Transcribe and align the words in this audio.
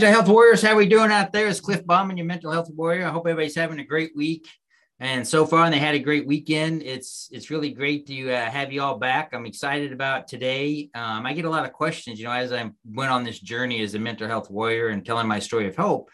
Mental 0.00 0.14
health 0.14 0.28
warriors, 0.30 0.62
how 0.62 0.72
are 0.72 0.76
we 0.76 0.86
doing 0.86 1.10
out 1.10 1.30
there? 1.30 1.46
It's 1.46 1.60
Cliff 1.60 1.84
Bauman, 1.84 2.16
your 2.16 2.24
mental 2.24 2.50
health 2.50 2.70
warrior. 2.74 3.06
I 3.06 3.10
hope 3.10 3.26
everybody's 3.26 3.54
having 3.54 3.80
a 3.80 3.84
great 3.84 4.16
week. 4.16 4.48
And 4.98 5.28
so 5.28 5.44
far, 5.44 5.66
and 5.66 5.74
they 5.74 5.78
had 5.78 5.94
a 5.94 5.98
great 5.98 6.26
weekend. 6.26 6.82
It's 6.82 7.28
it's 7.30 7.50
really 7.50 7.70
great 7.70 8.06
to 8.06 8.32
uh, 8.32 8.46
have 8.46 8.72
you 8.72 8.80
all 8.80 8.96
back. 8.96 9.34
I'm 9.34 9.44
excited 9.44 9.92
about 9.92 10.26
today. 10.26 10.88
Um, 10.94 11.26
I 11.26 11.34
get 11.34 11.44
a 11.44 11.50
lot 11.50 11.66
of 11.66 11.74
questions, 11.74 12.18
you 12.18 12.24
know, 12.24 12.32
as 12.32 12.50
I 12.50 12.70
went 12.90 13.10
on 13.10 13.24
this 13.24 13.40
journey 13.40 13.82
as 13.82 13.94
a 13.94 13.98
mental 13.98 14.26
health 14.26 14.50
warrior 14.50 14.88
and 14.88 15.04
telling 15.04 15.28
my 15.28 15.38
story 15.38 15.68
of 15.68 15.76
hope. 15.76 16.08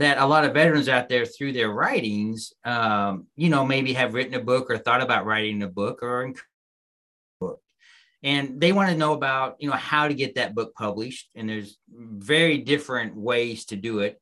That 0.00 0.18
a 0.18 0.26
lot 0.26 0.44
of 0.44 0.52
veterans 0.52 0.88
out 0.88 1.08
there, 1.08 1.24
through 1.24 1.52
their 1.52 1.70
writings, 1.70 2.52
um, 2.64 3.28
you 3.36 3.50
know, 3.50 3.64
maybe 3.64 3.92
have 3.92 4.14
written 4.14 4.34
a 4.34 4.42
book 4.42 4.68
or 4.68 4.78
thought 4.78 5.00
about 5.00 5.26
writing 5.26 5.62
a 5.62 5.68
book 5.68 6.02
or 6.02 6.32
and 8.22 8.60
they 8.60 8.72
want 8.72 8.90
to 8.90 8.96
know 8.96 9.12
about 9.12 9.56
you 9.58 9.68
know 9.68 9.76
how 9.76 10.08
to 10.08 10.14
get 10.14 10.34
that 10.34 10.54
book 10.54 10.74
published 10.74 11.30
and 11.34 11.48
there's 11.48 11.78
very 11.88 12.58
different 12.58 13.16
ways 13.16 13.66
to 13.66 13.76
do 13.76 14.00
it. 14.00 14.20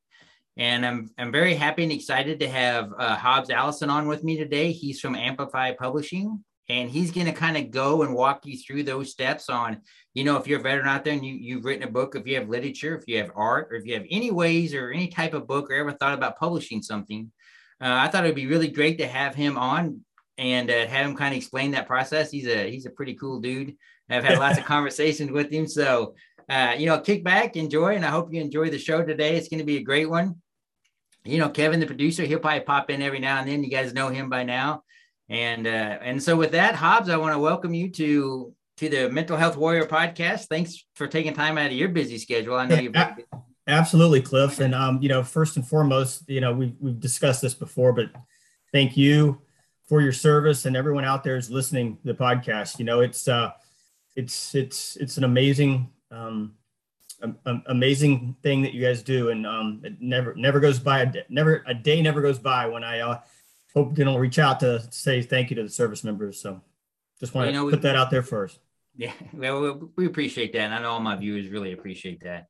And 0.59 0.87
i'm 0.87 1.11
i'm 1.19 1.33
very 1.33 1.55
happy 1.55 1.83
and 1.83 1.93
excited 1.93 2.41
to 2.41 2.49
have 2.49 2.93
uh, 2.99 3.17
hobbs 3.17 3.51
allison 3.51 3.91
on 3.91 4.09
with 4.09 4.25
me 4.25 4.37
today. 4.37 4.73
He's 4.73 5.01
from 5.01 5.15
amplify 5.15 5.73
publishing 5.73 6.45
and 6.69 6.91
he's 6.91 7.13
going 7.13 7.27
to 7.27 7.33
kind 7.33 7.57
of 7.57 7.71
go 7.71 8.03
and 8.03 8.15
walk 8.15 8.45
you 8.45 8.59
through 8.59 8.83
those 8.83 9.11
steps 9.11 9.49
on 9.49 9.81
you 10.15 10.25
know 10.25 10.37
if 10.37 10.47
you're 10.47 10.61
a 10.61 10.63
veteran 10.63 10.89
out 10.89 11.05
there 11.05 11.13
and 11.13 11.25
you, 11.25 11.35
you've 11.35 11.65
written 11.65 11.87
a 11.87 11.91
book 11.91 12.17
if 12.17 12.27
you 12.27 12.37
have 12.37 12.49
literature 12.49 12.97
if 12.97 13.05
you 13.07 13.19
have 13.19 13.31
art 13.35 13.69
or 13.71 13.77
if 13.77 13.87
you 13.87 13.95
have 13.95 14.07
any 14.11 14.31
ways 14.31 14.75
or 14.75 14.91
any 14.91 15.09
type 15.09 15.35
of 15.35 15.47
book 15.47 15.71
or 15.71 15.75
ever 15.75 15.93
thought 15.93 16.15
about 16.15 16.39
publishing 16.39 16.83
something 16.83 17.31
uh, 17.81 17.99
i 18.01 18.09
thought 18.09 18.25
it 18.25 18.29
would 18.29 18.35
be 18.35 18.47
really 18.47 18.69
great 18.69 18.99
to 18.99 19.07
have 19.07 19.35
him 19.35 19.57
on 19.57 20.01
and 20.39 20.71
uh, 20.71 20.87
have 20.87 21.07
him 21.07 21.17
kind 21.17 21.35
of 21.35 21.39
explain 21.39 21.71
that 21.73 21.87
process. 21.87 22.31
He's 22.31 22.47
a 22.47 22.71
he's 22.71 22.87
a 22.87 22.91
pretty 22.91 23.15
cool 23.15 23.41
dude. 23.41 23.77
I've 24.09 24.25
had 24.25 24.39
lots 24.39 24.59
of 24.59 24.65
conversations 24.67 25.31
with 25.31 25.51
him. 25.51 25.67
So 25.67 26.15
uh, 26.49 26.75
you 26.79 26.87
know, 26.87 27.01
kick 27.01 27.25
back, 27.25 27.57
enjoy, 27.57 27.97
and 27.97 28.05
I 28.05 28.11
hope 28.11 28.33
you 28.33 28.41
enjoy 28.41 28.71
the 28.71 28.79
show 28.79 29.03
today. 29.03 29.37
It's 29.37 29.49
going 29.49 29.59
to 29.59 29.65
be 29.65 29.79
a 29.79 29.83
great 29.83 30.09
one. 30.09 30.37
You 31.25 31.39
know, 31.39 31.49
Kevin, 31.49 31.81
the 31.81 31.87
producer, 31.87 32.25
he'll 32.25 32.39
probably 32.39 32.61
pop 32.61 32.89
in 32.89 33.03
every 33.03 33.19
now 33.19 33.39
and 33.41 33.49
then. 33.49 33.65
You 33.65 33.71
guys 33.71 33.93
know 33.93 34.09
him 34.09 34.31
by 34.31 34.45
now. 34.45 34.85
And 35.29 35.67
uh, 35.67 35.99
and 36.01 36.23
so 36.23 36.37
with 36.37 36.53
that, 36.53 36.77
Hobbs, 36.77 37.09
I 37.09 37.17
want 37.17 37.35
to 37.35 37.39
welcome 37.41 37.75
you 37.75 37.91
to 37.91 38.55
to 38.77 38.89
the 38.89 39.09
Mental 39.11 39.37
Health 39.37 39.57
Warrior 39.57 39.87
podcast. 39.87 40.47
Thanks 40.47 40.85
for 40.95 41.09
taking 41.09 41.35
time 41.35 41.59
out 41.59 41.67
of 41.67 41.73
your 41.73 41.89
busy 41.89 42.19
schedule. 42.19 42.55
I 42.55 42.67
know 42.67 42.77
you've 42.77 42.95
Absolutely, 43.67 44.21
Cliff. 44.21 44.61
And 44.61 44.73
um, 44.73 45.03
you 45.03 45.09
know, 45.09 45.25
first 45.25 45.57
and 45.57 45.67
foremost, 45.67 46.29
you 46.29 46.41
know, 46.41 46.53
we've 46.53 46.77
we've 46.79 47.01
discussed 47.01 47.43
this 47.43 47.55
before, 47.55 47.93
but 47.93 48.11
thank 48.73 48.97
you 48.97 49.41
for 49.87 50.01
your 50.01 50.13
service 50.13 50.67
and 50.67 50.77
everyone 50.77 51.05
out 51.05 51.25
there 51.25 51.37
is 51.37 51.51
listening 51.51 51.97
to 51.99 52.07
the 52.07 52.15
podcast. 52.15 52.79
You 52.79 52.85
know, 52.85 53.01
it's 53.01 53.29
uh, 53.29 53.53
it's 54.15 54.55
it's 54.55 54.97
it's 54.97 55.17
an 55.17 55.25
amazing 55.25 55.91
um, 56.11 56.55
amazing 57.67 58.37
thing 58.43 58.63
that 58.63 58.75
you 58.75 58.83
guys 58.83 59.03
do, 59.03 59.31
and 59.31 59.47
um, 59.47 59.81
it 59.85 60.01
never 60.01 60.35
never 60.35 60.61
goes 60.61 60.79
by. 60.79 61.01
a 61.01 61.07
day, 61.07 61.25
Never 61.29 61.65
a 61.67 61.75
day 61.75 62.03
never 62.03 62.21
goes 62.21 62.39
by 62.39 62.67
when 62.67 62.85
I 62.85 63.01
uh, 63.01 63.21
hope 63.75 63.97
you 63.97 64.05
know 64.05 64.17
reach 64.17 64.39
out 64.39 64.61
to 64.61 64.83
say 64.91 65.23
thank 65.23 65.51
you 65.51 65.57
to 65.57 65.63
the 65.63 65.69
service 65.69 66.05
members. 66.05 66.41
So 66.41 66.61
just 67.21 67.35
want 67.35 67.47
to 67.47 67.53
you 67.53 67.59
know, 67.59 67.71
put 67.71 67.81
we, 67.81 67.83
that 67.83 67.97
out 67.97 68.11
there 68.11 68.23
first. 68.23 68.59
Yeah, 68.97 69.13
well, 69.33 69.91
we 69.97 70.07
appreciate 70.07 70.53
that, 70.53 70.61
and 70.61 70.75
I 70.75 70.81
know 70.81 70.91
all 70.91 71.01
my 71.01 71.17
viewers 71.17 71.49
really 71.49 71.73
appreciate 71.73 72.23
that. 72.25 72.49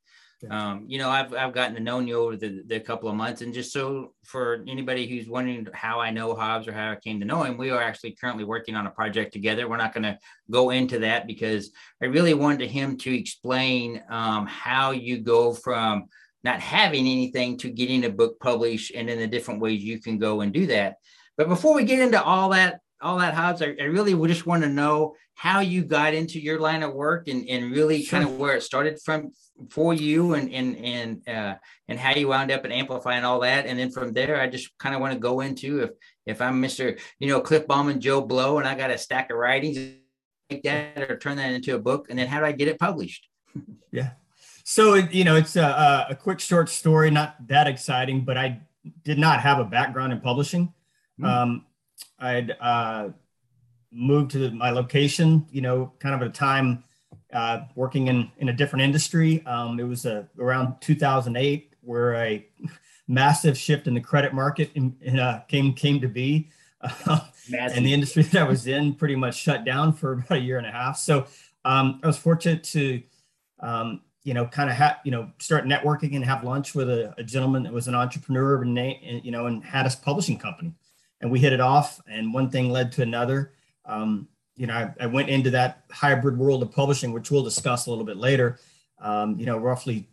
Um, 0.50 0.84
you 0.86 0.98
know, 0.98 1.08
I've, 1.08 1.32
I've 1.32 1.54
gotten 1.54 1.74
to 1.76 1.82
know 1.82 1.98
you 2.00 2.18
over 2.18 2.36
the, 2.36 2.62
the 2.66 2.78
couple 2.78 3.08
of 3.08 3.14
months. 3.14 3.40
And 3.40 3.54
just 3.54 3.72
so 3.72 4.12
for 4.24 4.62
anybody 4.68 5.06
who's 5.06 5.28
wondering 5.28 5.66
how 5.72 5.98
I 5.98 6.10
know 6.10 6.34
Hobbs 6.34 6.68
or 6.68 6.72
how 6.72 6.92
I 6.92 6.96
came 6.96 7.20
to 7.20 7.26
know 7.26 7.42
him, 7.42 7.56
we 7.56 7.70
are 7.70 7.82
actually 7.82 8.16
currently 8.20 8.44
working 8.44 8.74
on 8.74 8.86
a 8.86 8.90
project 8.90 9.32
together. 9.32 9.68
We're 9.68 9.78
not 9.78 9.94
going 9.94 10.04
to 10.04 10.18
go 10.50 10.70
into 10.70 10.98
that 11.00 11.26
because 11.26 11.70
I 12.02 12.06
really 12.06 12.34
wanted 12.34 12.70
him 12.70 12.98
to 12.98 13.16
explain 13.16 14.02
um, 14.10 14.46
how 14.46 14.90
you 14.90 15.18
go 15.18 15.54
from 15.54 16.06
not 16.44 16.60
having 16.60 17.06
anything 17.06 17.56
to 17.58 17.70
getting 17.70 18.04
a 18.04 18.10
book 18.10 18.38
published 18.38 18.92
and 18.94 19.08
in 19.08 19.18
the 19.18 19.26
different 19.26 19.60
ways 19.60 19.82
you 19.82 20.00
can 20.00 20.18
go 20.18 20.42
and 20.42 20.52
do 20.52 20.66
that. 20.66 20.96
But 21.38 21.48
before 21.48 21.74
we 21.74 21.84
get 21.84 21.98
into 21.98 22.22
all 22.22 22.50
that, 22.50 22.80
all 23.00 23.18
that 23.18 23.34
Hobbs, 23.34 23.62
I, 23.62 23.74
I 23.80 23.84
really 23.84 24.14
just 24.28 24.46
want 24.46 24.62
to 24.62 24.68
know 24.68 25.14
how 25.34 25.60
you 25.60 25.84
got 25.84 26.14
into 26.14 26.40
your 26.40 26.60
line 26.60 26.82
of 26.82 26.94
work 26.94 27.28
and, 27.28 27.48
and 27.48 27.72
really 27.72 28.02
sure. 28.02 28.18
kind 28.18 28.28
of 28.28 28.38
where 28.38 28.56
it 28.56 28.62
started 28.62 29.00
from 29.02 29.32
for 29.70 29.94
you 29.94 30.34
and 30.34 30.52
and 30.52 30.76
and 30.76 31.28
uh, 31.28 31.54
and 31.88 31.98
how 31.98 32.14
you 32.14 32.28
wound 32.28 32.50
up 32.50 32.64
and 32.64 33.24
all 33.24 33.40
that. 33.40 33.66
And 33.66 33.78
then 33.78 33.90
from 33.90 34.12
there, 34.12 34.40
I 34.40 34.46
just 34.46 34.76
kind 34.78 34.94
of 34.94 35.00
want 35.00 35.14
to 35.14 35.18
go 35.18 35.40
into 35.40 35.82
if 35.82 35.90
if 36.26 36.42
I'm 36.42 36.62
Mr. 36.62 36.98
You 37.18 37.28
know 37.28 37.40
Cliff 37.40 37.66
Bauman 37.66 38.00
Joe 38.00 38.20
Blow 38.20 38.58
and 38.58 38.68
I 38.68 38.74
got 38.74 38.90
a 38.90 38.98
stack 38.98 39.30
of 39.30 39.38
writings 39.38 39.78
like 40.50 40.62
that 40.62 41.10
or 41.10 41.18
turn 41.18 41.36
that 41.36 41.52
into 41.52 41.74
a 41.74 41.78
book, 41.78 42.06
and 42.10 42.18
then 42.18 42.26
how 42.26 42.40
do 42.40 42.46
I 42.46 42.52
get 42.52 42.68
it 42.68 42.78
published? 42.78 43.28
yeah. 43.92 44.10
So 44.64 44.94
you 44.94 45.24
know, 45.24 45.36
it's 45.36 45.56
a, 45.56 46.06
a 46.10 46.14
quick 46.14 46.40
short 46.40 46.68
story, 46.68 47.10
not 47.10 47.36
that 47.48 47.66
exciting, 47.66 48.24
but 48.24 48.36
I 48.36 48.60
did 49.04 49.18
not 49.18 49.40
have 49.40 49.58
a 49.58 49.64
background 49.64 50.12
in 50.12 50.20
publishing. 50.20 50.72
Mm. 51.20 51.26
Um, 51.26 51.66
I'd 52.18 52.56
uh, 52.60 53.10
moved 53.90 54.32
to 54.32 54.50
my 54.50 54.70
location, 54.70 55.46
you 55.50 55.60
know, 55.60 55.92
kind 55.98 56.14
of 56.14 56.22
at 56.22 56.28
a 56.28 56.30
time 56.30 56.84
uh, 57.36 57.66
working 57.74 58.06
in, 58.08 58.30
in 58.38 58.48
a 58.48 58.52
different 58.52 58.82
industry. 58.82 59.44
Um, 59.44 59.78
it 59.78 59.82
was 59.84 60.06
uh, 60.06 60.24
around 60.38 60.80
2008 60.80 61.74
where 61.82 62.14
a 62.14 62.46
massive 63.08 63.58
shift 63.58 63.86
in 63.86 63.92
the 63.92 64.00
credit 64.00 64.32
market 64.32 64.70
in, 64.74 64.96
in, 65.02 65.18
uh, 65.18 65.42
came 65.46 65.74
came 65.74 66.00
to 66.00 66.08
be. 66.08 66.48
and 67.52 67.84
the 67.84 67.92
industry 67.92 68.22
that 68.22 68.42
I 68.42 68.48
was 68.48 68.66
in 68.66 68.94
pretty 68.94 69.16
much 69.16 69.36
shut 69.36 69.66
down 69.66 69.92
for 69.92 70.12
about 70.14 70.38
a 70.38 70.40
year 70.40 70.56
and 70.56 70.66
a 70.66 70.70
half. 70.70 70.96
So 70.96 71.26
um, 71.66 72.00
I 72.02 72.06
was 72.06 72.16
fortunate 72.16 72.64
to, 72.64 73.02
um, 73.60 74.00
you 74.24 74.32
know, 74.32 74.46
kind 74.46 74.70
of 74.70 74.76
have, 74.76 74.96
you 75.04 75.10
know, 75.10 75.30
start 75.38 75.66
networking 75.66 76.16
and 76.16 76.24
have 76.24 76.42
lunch 76.42 76.74
with 76.74 76.88
a, 76.88 77.14
a 77.18 77.22
gentleman 77.22 77.64
that 77.64 77.72
was 77.72 77.86
an 77.86 77.94
entrepreneur 77.94 78.62
and, 78.62 78.78
you 79.24 79.30
know, 79.30 79.44
and 79.44 79.62
had 79.62 79.84
a 79.84 79.92
publishing 80.02 80.38
company. 80.38 80.72
And 81.20 81.30
we 81.30 81.38
hit 81.38 81.52
it 81.52 81.60
off 81.60 82.00
and 82.08 82.32
one 82.32 82.48
thing 82.48 82.70
led 82.70 82.92
to 82.92 83.02
another. 83.02 83.52
Um, 83.84 84.28
you 84.56 84.66
know, 84.66 84.74
I, 84.74 84.94
I, 85.00 85.06
went 85.06 85.28
into 85.28 85.50
that 85.50 85.84
hybrid 85.90 86.38
world 86.38 86.62
of 86.62 86.72
publishing, 86.72 87.12
which 87.12 87.30
we'll 87.30 87.42
discuss 87.42 87.86
a 87.86 87.90
little 87.90 88.04
bit 88.04 88.16
later, 88.16 88.58
um, 89.00 89.38
you 89.38 89.46
know, 89.46 89.58
roughly 89.58 90.08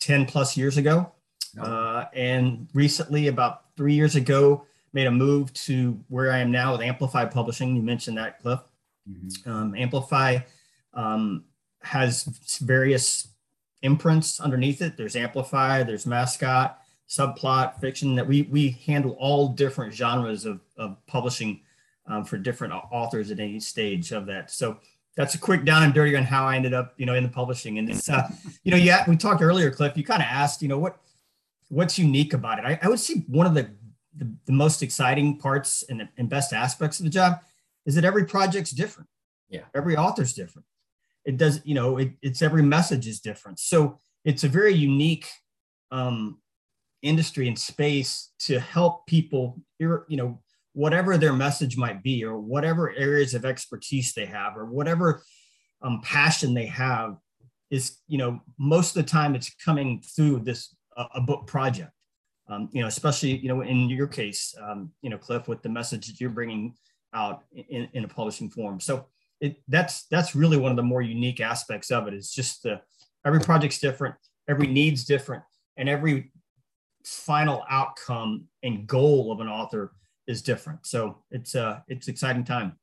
10 0.00 0.26
plus 0.26 0.56
years 0.56 0.76
ago. 0.76 1.12
Uh, 1.60 2.04
and 2.14 2.68
recently, 2.74 3.26
about 3.26 3.74
three 3.76 3.94
years 3.94 4.14
ago, 4.14 4.64
made 4.92 5.06
a 5.06 5.10
move 5.10 5.52
to 5.52 5.98
where 6.08 6.30
I 6.30 6.38
am 6.38 6.50
now 6.50 6.72
with 6.72 6.82
Amplify 6.82 7.24
Publishing. 7.24 7.74
You 7.74 7.82
mentioned 7.82 8.18
that, 8.18 8.40
Cliff. 8.40 8.60
Mm-hmm. 9.10 9.50
Um, 9.50 9.74
Amplify 9.74 10.38
um, 10.94 11.44
has 11.82 12.24
various 12.62 13.28
imprints 13.82 14.40
underneath 14.40 14.82
it. 14.82 14.96
There's 14.96 15.16
Amplify, 15.16 15.82
there's 15.82 16.06
Mascot, 16.06 16.78
Subplot, 17.08 17.80
Fiction, 17.80 18.14
that 18.16 18.26
we, 18.26 18.42
we 18.42 18.70
handle 18.86 19.12
all 19.18 19.48
different 19.48 19.94
genres 19.94 20.44
of, 20.44 20.60
of 20.76 20.96
publishing 21.06 21.60
um, 22.08 22.24
for 22.24 22.38
different 22.38 22.72
authors 22.72 23.30
at 23.30 23.38
any 23.38 23.60
stage 23.60 24.12
of 24.12 24.26
that. 24.26 24.50
So 24.50 24.78
that's 25.16 25.34
a 25.34 25.38
quick 25.38 25.64
down 25.64 25.82
and 25.82 25.92
dirty 25.92 26.16
on 26.16 26.24
how 26.24 26.46
I 26.46 26.56
ended 26.56 26.74
up, 26.74 26.94
you 26.96 27.06
know, 27.06 27.14
in 27.14 27.22
the 27.22 27.28
publishing. 27.28 27.78
And 27.78 27.90
it's, 27.90 28.08
uh, 28.08 28.28
you 28.62 28.70
know, 28.70 28.76
yeah, 28.76 29.04
we 29.08 29.16
talked 29.16 29.42
earlier, 29.42 29.70
Cliff. 29.70 29.96
You 29.96 30.04
kind 30.04 30.22
of 30.22 30.28
asked, 30.28 30.62
you 30.62 30.68
know, 30.68 30.78
what 30.78 31.00
what's 31.70 31.98
unique 31.98 32.32
about 32.32 32.58
it. 32.58 32.64
I, 32.64 32.78
I 32.82 32.88
would 32.88 33.00
say 33.00 33.24
one 33.26 33.46
of 33.46 33.54
the, 33.54 33.70
the, 34.16 34.32
the 34.46 34.52
most 34.52 34.82
exciting 34.82 35.38
parts 35.38 35.84
and, 35.88 36.08
and 36.16 36.28
best 36.28 36.52
aspects 36.52 36.98
of 36.98 37.04
the 37.04 37.10
job 37.10 37.40
is 37.84 37.94
that 37.94 38.04
every 38.04 38.24
project's 38.24 38.70
different. 38.70 39.08
Yeah, 39.50 39.62
every 39.74 39.96
author's 39.96 40.32
different. 40.32 40.66
It 41.24 41.36
does, 41.36 41.60
you 41.64 41.74
know, 41.74 41.98
it, 41.98 42.12
it's 42.22 42.40
every 42.40 42.62
message 42.62 43.06
is 43.06 43.20
different. 43.20 43.58
So 43.58 43.98
it's 44.24 44.44
a 44.44 44.48
very 44.48 44.72
unique 44.72 45.26
um, 45.90 46.38
industry 47.02 47.48
and 47.48 47.58
space 47.58 48.30
to 48.40 48.60
help 48.60 49.06
people, 49.06 49.60
you 49.78 50.04
know, 50.08 50.38
whatever 50.78 51.18
their 51.18 51.32
message 51.32 51.76
might 51.76 52.04
be, 52.04 52.24
or 52.24 52.38
whatever 52.38 52.92
areas 52.92 53.34
of 53.34 53.44
expertise 53.44 54.12
they 54.12 54.26
have, 54.26 54.56
or 54.56 54.64
whatever 54.64 55.24
um, 55.82 56.00
passion 56.04 56.54
they 56.54 56.66
have, 56.66 57.16
is 57.68 57.98
you 58.06 58.16
know 58.16 58.40
most 58.58 58.96
of 58.96 59.04
the 59.04 59.10
time 59.10 59.34
it's 59.34 59.52
coming 59.64 60.00
through 60.14 60.38
this 60.38 60.76
uh, 60.96 61.06
a 61.16 61.20
book 61.20 61.48
project. 61.48 61.90
Um, 62.48 62.70
you 62.72 62.80
know, 62.80 62.86
especially 62.86 63.36
you 63.38 63.48
know 63.48 63.62
in 63.62 63.90
your 63.90 64.06
case, 64.06 64.54
um, 64.62 64.92
you 65.02 65.10
know, 65.10 65.18
Cliff, 65.18 65.48
with 65.48 65.62
the 65.62 65.68
message 65.68 66.06
that 66.06 66.20
you're 66.20 66.30
bringing 66.30 66.74
out 67.12 67.42
in, 67.52 67.88
in 67.92 68.04
a 68.04 68.08
publishing 68.08 68.48
form. 68.48 68.78
So 68.78 69.06
it, 69.40 69.56
that's 69.66 70.06
that's 70.06 70.36
really 70.36 70.58
one 70.58 70.70
of 70.70 70.76
the 70.76 70.82
more 70.84 71.02
unique 71.02 71.40
aspects 71.40 71.90
of 71.90 72.06
it. 72.06 72.14
Is 72.14 72.30
just 72.30 72.62
the 72.62 72.80
every 73.26 73.40
project's 73.40 73.80
different, 73.80 74.14
every 74.48 74.68
need's 74.68 75.04
different, 75.04 75.42
and 75.76 75.88
every 75.88 76.30
final 77.04 77.64
outcome 77.68 78.46
and 78.62 78.86
goal 78.86 79.32
of 79.32 79.40
an 79.40 79.48
author 79.48 79.92
is 80.28 80.42
different. 80.42 80.86
So 80.86 81.24
it's 81.32 81.56
uh 81.56 81.80
it's 81.88 82.06
exciting 82.06 82.44
time. 82.44 82.74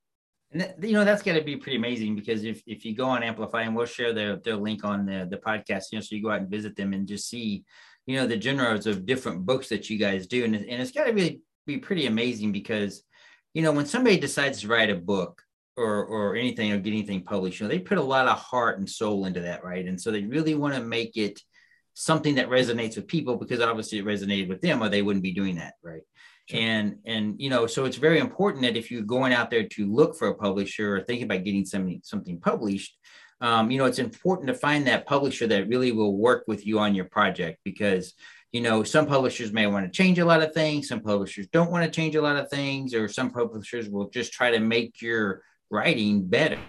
And 0.52 0.62
that, 0.62 0.84
you 0.84 0.94
know 0.94 1.06
that's 1.06 1.22
got 1.22 1.34
to 1.34 1.44
be 1.44 1.56
pretty 1.56 1.78
amazing 1.78 2.16
because 2.16 2.44
if 2.44 2.62
if 2.66 2.84
you 2.84 2.96
go 2.96 3.06
on 3.06 3.24
Amplify 3.24 3.62
and 3.62 3.76
we'll 3.76 3.86
share 3.86 4.12
their 4.12 4.38
their 4.38 4.58
link 4.58 4.84
on 4.84 5.06
the 5.06 5.28
the 5.30 5.38
podcast, 5.38 5.86
you 5.92 5.98
know, 5.98 6.02
so 6.02 6.16
you 6.16 6.24
go 6.24 6.32
out 6.32 6.42
and 6.42 6.50
visit 6.50 6.76
them 6.76 6.92
and 6.94 7.08
just 7.08 7.30
see, 7.30 7.64
you 8.08 8.18
know, 8.18 8.28
the 8.28 8.42
genres 8.42 8.88
of 8.88 9.06
different 9.06 9.46
books 9.46 9.70
that 9.70 9.90
you 9.90 9.98
guys 9.98 10.28
do, 10.28 10.44
and 10.44 10.56
and 10.56 10.82
it's 10.82 10.92
got 10.92 11.06
to 11.06 11.14
really 11.14 11.42
be 11.68 11.78
pretty 11.78 12.08
amazing 12.08 12.52
because, 12.52 13.04
you 13.54 13.62
know, 13.62 13.72
when 13.72 13.86
somebody 13.86 14.18
decides 14.18 14.62
to 14.62 14.68
write 14.68 14.90
a 14.90 14.96
book 14.96 15.42
or 15.78 16.06
or 16.06 16.36
anything 16.36 16.72
or 16.72 16.80
get 16.80 16.92
anything 16.92 17.24
published, 17.24 17.60
you 17.60 17.68
know, 17.68 17.72
they 17.72 17.80
put 17.80 18.00
a 18.00 18.04
lot 18.04 18.28
of 18.28 18.40
heart 18.40 18.80
and 18.80 18.90
soul 18.90 19.26
into 19.26 19.42
that, 19.42 19.64
right? 19.64 19.86
And 19.86 20.02
so 20.02 20.12
they 20.12 20.24
really 20.24 20.56
want 20.56 20.74
to 20.74 20.82
make 20.82 21.16
it 21.16 21.40
something 21.94 22.36
that 22.36 22.50
resonates 22.50 22.96
with 22.96 23.08
people 23.08 23.38
because 23.38 23.62
obviously 23.62 24.00
it 24.00 24.06
resonated 24.06 24.50
with 24.50 24.62
them 24.62 24.84
or 24.84 24.90
they 24.90 25.02
wouldn't 25.02 25.24
be 25.24 25.32
doing 25.32 25.56
that 25.56 25.76
right 25.82 26.02
and 26.52 26.98
and 27.06 27.40
you 27.42 27.50
know 27.50 27.66
so 27.66 27.86
it's 27.86 27.98
very 27.98 28.20
important 28.20 28.62
that 28.62 28.78
if 28.78 28.92
you're 28.92 29.02
going 29.02 29.34
out 29.34 29.50
there 29.50 29.68
to 29.68 29.92
look 29.92 30.16
for 30.16 30.28
a 30.28 30.36
publisher 30.36 30.96
or 30.96 31.02
thinking 31.02 31.26
about 31.26 31.44
getting 31.44 31.66
something 31.66 32.00
something 32.04 32.40
published 32.40 32.98
um, 33.42 33.72
you 33.72 33.78
know 33.80 33.86
it's 33.86 34.00
important 34.00 34.48
to 34.48 34.54
find 34.54 34.86
that 34.86 35.08
publisher 35.08 35.48
that 35.48 35.68
really 35.68 35.92
will 35.92 36.16
work 36.16 36.44
with 36.48 36.66
you 36.66 36.78
on 36.78 36.94
your 36.94 37.06
project 37.06 37.60
because 37.64 38.14
you 38.52 38.62
know 38.62 38.84
some 38.84 39.08
publishers 39.08 39.52
may 39.52 39.66
want 39.66 39.86
to 39.86 39.92
change 39.92 40.20
a 40.20 40.26
lot 40.26 40.44
of 40.44 40.54
things 40.54 40.88
some 40.88 41.00
publishers 41.00 41.48
don't 41.48 41.72
want 41.72 41.84
to 41.84 41.90
change 41.90 42.16
a 42.16 42.22
lot 42.22 42.38
of 42.38 42.50
things 42.50 42.94
or 42.94 43.08
some 43.08 43.32
publishers 43.32 43.90
will 43.90 44.10
just 44.10 44.32
try 44.32 44.52
to 44.52 44.60
make 44.60 45.02
your 45.02 45.42
writing 45.72 46.24
better 46.24 46.60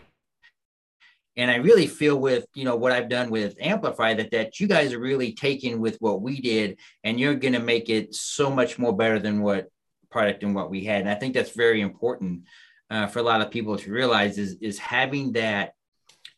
and 1.37 1.50
i 1.50 1.56
really 1.56 1.87
feel 1.87 2.17
with 2.17 2.47
you 2.55 2.65
know 2.65 2.77
what 2.77 2.93
i've 2.93 3.09
done 3.09 3.31
with 3.31 3.55
amplify 3.61 4.15
that 4.15 4.31
that 4.31 4.61
you 4.61 4.67
guys 4.67 4.93
are 4.93 4.99
really 4.99 5.33
taking 5.33 5.81
with 5.81 5.97
what 6.00 6.21
we 6.21 6.41
did 6.41 6.79
and 7.05 7.19
you're 7.19 7.35
going 7.35 7.55
to 7.55 7.61
make 7.61 7.88
it 7.88 8.15
so 8.15 8.50
much 8.50 8.79
more 8.79 8.94
better 8.94 9.19
than 9.19 9.41
what 9.43 9.69
product 10.11 10.43
and 10.43 10.55
what 10.55 10.71
we 10.71 10.85
had 10.85 11.00
and 11.00 11.11
i 11.11 11.15
think 11.15 11.35
that's 11.35 11.50
very 11.50 11.81
important 11.81 12.43
uh, 12.88 13.06
for 13.06 13.19
a 13.19 13.23
lot 13.23 13.41
of 13.41 13.50
people 13.50 13.77
to 13.77 13.91
realize 13.91 14.38
is 14.38 14.56
is 14.61 14.79
having 14.79 15.33
that 15.33 15.73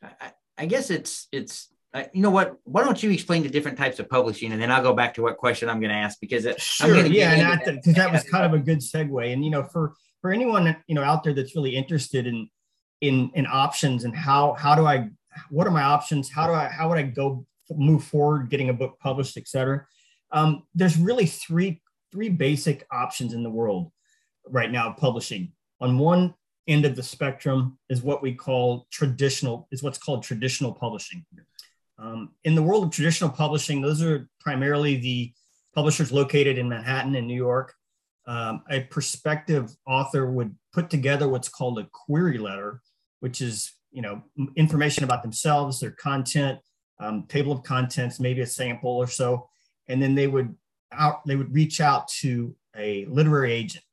I, 0.02 0.32
I 0.56 0.66
guess 0.66 0.90
it's 0.90 1.28
it's 1.32 1.68
uh, 1.94 2.04
you 2.12 2.20
know 2.20 2.30
what? 2.30 2.56
Why 2.64 2.84
don't 2.84 3.02
you 3.02 3.10
explain 3.10 3.42
the 3.42 3.48
different 3.48 3.78
types 3.78 3.98
of 3.98 4.10
publishing, 4.10 4.52
and 4.52 4.60
then 4.60 4.70
I'll 4.70 4.82
go 4.82 4.92
back 4.92 5.14
to 5.14 5.22
what 5.22 5.38
question 5.38 5.70
I'm 5.70 5.80
going 5.80 5.90
to 5.90 5.96
ask 5.96 6.20
because 6.20 6.44
it, 6.44 6.60
sure, 6.60 7.06
yeah, 7.06 7.32
and 7.32 7.40
that, 7.42 7.64
that, 7.84 7.94
that 7.94 8.12
was 8.12 8.22
kind 8.24 8.44
of 8.44 8.52
a 8.52 8.62
good 8.62 8.80
segue. 8.80 9.32
And 9.32 9.42
you 9.42 9.50
know, 9.50 9.62
for 9.64 9.94
for 10.20 10.30
anyone 10.30 10.76
you 10.86 10.94
know 10.94 11.02
out 11.02 11.24
there 11.24 11.32
that's 11.32 11.56
really 11.56 11.74
interested 11.74 12.26
in 12.26 12.50
in 13.00 13.30
in 13.34 13.46
options 13.46 14.04
and 14.04 14.14
how 14.14 14.54
how 14.54 14.74
do 14.74 14.86
I 14.86 15.10
what 15.50 15.66
are 15.66 15.70
my 15.70 15.82
options? 15.82 16.30
How 16.30 16.46
do 16.46 16.52
I 16.52 16.68
how 16.68 16.88
would 16.88 16.98
I 16.98 17.02
go 17.02 17.46
move 17.70 18.04
forward 18.04 18.50
getting 18.50 18.70
a 18.70 18.74
book 18.74 18.98
published, 18.98 19.36
etc. 19.36 19.86
Um, 20.32 20.64
there's 20.74 20.98
really 20.98 21.26
three 21.26 21.80
three 22.10 22.28
basic 22.28 22.86
options 22.90 23.34
in 23.34 23.42
the 23.42 23.50
world 23.50 23.90
right 24.48 24.70
now 24.70 24.92
publishing. 24.92 25.52
On 25.80 25.98
one 25.98 26.34
end 26.66 26.84
of 26.84 26.96
the 26.96 27.02
spectrum 27.02 27.78
is 27.88 28.02
what 28.02 28.22
we 28.22 28.34
call 28.34 28.86
traditional 28.90 29.68
is 29.70 29.82
what's 29.82 29.98
called 29.98 30.22
traditional 30.22 30.72
publishing. 30.72 31.24
Um, 31.98 32.30
in 32.44 32.54
the 32.54 32.62
world 32.62 32.84
of 32.84 32.90
traditional 32.90 33.30
publishing, 33.30 33.80
those 33.80 34.02
are 34.02 34.28
primarily 34.40 34.96
the 34.96 35.32
publishers 35.74 36.12
located 36.12 36.58
in 36.58 36.68
Manhattan 36.68 37.14
and 37.14 37.26
New 37.26 37.34
York 37.34 37.74
um, 38.28 38.62
a 38.70 38.80
prospective 38.80 39.74
author 39.86 40.30
would 40.30 40.54
put 40.74 40.90
together 40.90 41.26
what's 41.26 41.48
called 41.48 41.78
a 41.78 41.88
query 41.90 42.36
letter, 42.36 42.82
which 43.20 43.40
is 43.40 43.72
you 43.90 44.02
know 44.02 44.22
information 44.56 45.04
about 45.04 45.22
themselves, 45.22 45.80
their 45.80 45.92
content, 45.92 46.58
um, 47.00 47.24
table 47.28 47.52
of 47.52 47.62
contents, 47.62 48.20
maybe 48.20 48.40
a 48.40 48.46
sample 48.46 48.96
or 48.96 49.06
so, 49.06 49.48
and 49.88 50.02
then 50.02 50.14
they 50.14 50.26
would 50.26 50.54
out 50.92 51.24
they 51.26 51.36
would 51.36 51.52
reach 51.52 51.80
out 51.80 52.08
to 52.08 52.54
a 52.76 53.04
literary 53.06 53.52
agent 53.52 53.84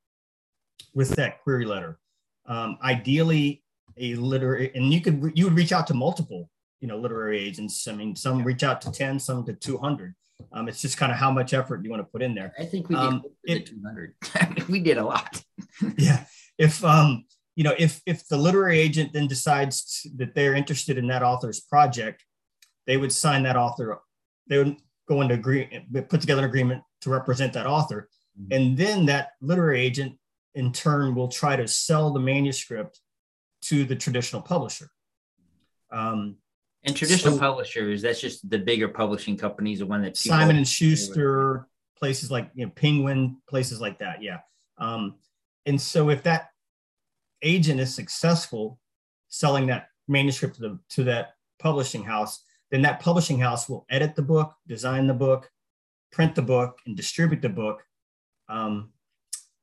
with 0.94 1.10
that 1.12 1.42
query 1.42 1.66
letter. 1.66 2.00
Um, 2.48 2.78
ideally, 2.84 3.64
a 3.98 4.16
literary, 4.16 4.72
and 4.76 4.94
you 4.94 5.02
could 5.02 5.32
you 5.36 5.46
would 5.46 5.56
reach 5.56 5.72
out 5.72 5.88
to 5.88 5.94
multiple 5.94 6.50
you 6.80 6.88
know 6.88 6.98
literary 6.98 7.40
agents. 7.40 7.88
I 7.88 7.94
mean, 7.94 8.16
some 8.16 8.44
reach 8.44 8.64
out 8.64 8.82
to 8.82 8.92
ten, 8.92 9.20
some 9.20 9.46
to 9.46 9.54
two 9.54 9.78
hundred. 9.78 10.16
Um, 10.52 10.68
it's 10.68 10.82
just 10.82 10.98
kind 10.98 11.12
of 11.12 11.18
how 11.18 11.32
much 11.32 11.54
effort 11.54 11.84
you 11.84 11.90
want 11.90 12.02
to 12.02 12.12
put 12.12 12.22
in 12.22 12.36
there. 12.36 12.54
I 12.60 12.66
think 12.66 12.90
we 12.90 12.96
did 12.96 13.04
um, 13.04 13.24
it, 13.46 13.66
200. 13.68 14.16
we 14.70 14.80
did 14.80 14.98
a 14.98 15.04
lot. 15.04 15.42
yeah. 15.98 16.26
If 16.58 16.84
um, 16.84 17.26
you 17.56 17.64
know, 17.64 17.74
if 17.78 18.02
if 18.06 18.28
the 18.28 18.38
literary 18.38 18.80
agent 18.80 19.14
then 19.14 19.28
decides 19.28 20.06
that 20.18 20.36
they're 20.36 20.56
interested 20.56 20.98
in 20.98 21.08
that 21.08 21.24
author's 21.24 21.62
project, 21.62 22.24
they 22.86 22.98
would 22.98 23.12
sign 23.12 23.44
that 23.44 23.56
author. 23.56 24.00
They 24.48 24.58
would 24.58 24.78
go 25.08 25.22
into 25.22 25.36
agree, 25.36 25.68
put 26.10 26.22
together 26.22 26.42
an 26.42 26.50
agreement 26.50 26.84
to 27.02 27.10
represent 27.10 27.54
that 27.54 27.66
author, 27.66 28.10
mm-hmm. 28.40 28.54
and 28.54 28.78
then 28.78 29.06
that 29.06 29.30
literary 29.42 29.82
agent 29.82 30.18
in 30.54 30.72
turn 30.72 31.16
will 31.16 31.28
try 31.28 31.56
to 31.56 31.68
sell 31.68 32.12
the 32.12 32.20
manuscript 32.20 33.00
to 33.62 33.86
the 33.86 33.96
traditional 33.96 34.42
publisher. 34.42 34.90
Um, 35.92 36.38
and 36.84 36.96
traditional 36.96 37.34
so, 37.34 37.40
publishers, 37.40 38.02
that's 38.02 38.22
just 38.22 38.48
the 38.50 38.60
bigger 38.60 38.88
publishing 38.88 39.38
companies, 39.38 39.80
the 39.80 39.86
one 39.86 40.02
that 40.04 40.18
Simon 40.18 40.56
and 40.56 40.68
Schuster, 40.68 41.68
places 41.98 42.30
like 42.30 42.52
you 42.54 42.66
know 42.66 42.72
Penguin, 42.76 43.38
places 43.50 43.80
like 43.82 44.00
that. 44.00 44.22
Yeah. 44.22 44.40
Um, 44.78 45.16
and 45.66 45.82
so 45.82 46.10
if 46.10 46.24
that 46.24 46.50
agent 47.46 47.80
is 47.80 47.94
successful 47.94 48.80
selling 49.30 49.68
that 49.68 49.88
manuscript 50.08 50.56
to, 50.56 50.62
the, 50.62 50.80
to 50.90 51.04
that 51.04 51.36
publishing 51.60 52.04
house, 52.04 52.44
then 52.72 52.82
that 52.82 53.00
publishing 53.00 53.40
house 53.40 53.70
will 53.70 53.86
edit 53.90 54.16
the 54.16 54.22
book, 54.22 54.54
design 54.68 55.08
the 55.08 55.14
book, 55.14 55.50
print 56.12 56.36
the 56.36 56.42
book, 56.42 56.80
and 56.86 56.96
distribute 56.96 57.42
the 57.42 57.50
book. 57.50 57.84
Um, 58.50 58.92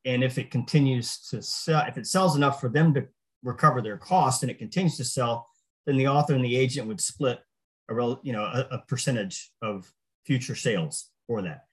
and 0.05 0.25
if 0.25 0.39
it 0.39 0.51
continues 0.51 1.19
to 1.31 1.43
sell, 1.43 1.85
if 1.87 1.97
it 1.97 2.07
sells 2.07 2.37
enough 2.37 2.61
for 2.61 2.69
them 2.69 2.93
to 2.95 3.07
recover 3.43 3.81
their 3.81 3.97
cost 3.97 4.43
and 4.43 4.51
it 4.51 4.59
continues 4.59 4.97
to 4.97 5.05
sell, 5.05 5.49
then 5.87 5.97
the 5.97 6.09
author 6.09 6.35
and 6.35 6.45
the 6.45 6.57
agent 6.57 6.89
would 6.89 7.01
split 7.01 7.41
a 7.89 7.95
real, 7.95 8.21
you 8.23 8.33
know, 8.33 8.45
a, 8.45 8.67
a 8.73 8.79
percentage 8.89 9.53
of 9.63 9.93
future 10.25 10.55
sales 10.55 11.11
for 11.27 11.43
that. 11.43 11.65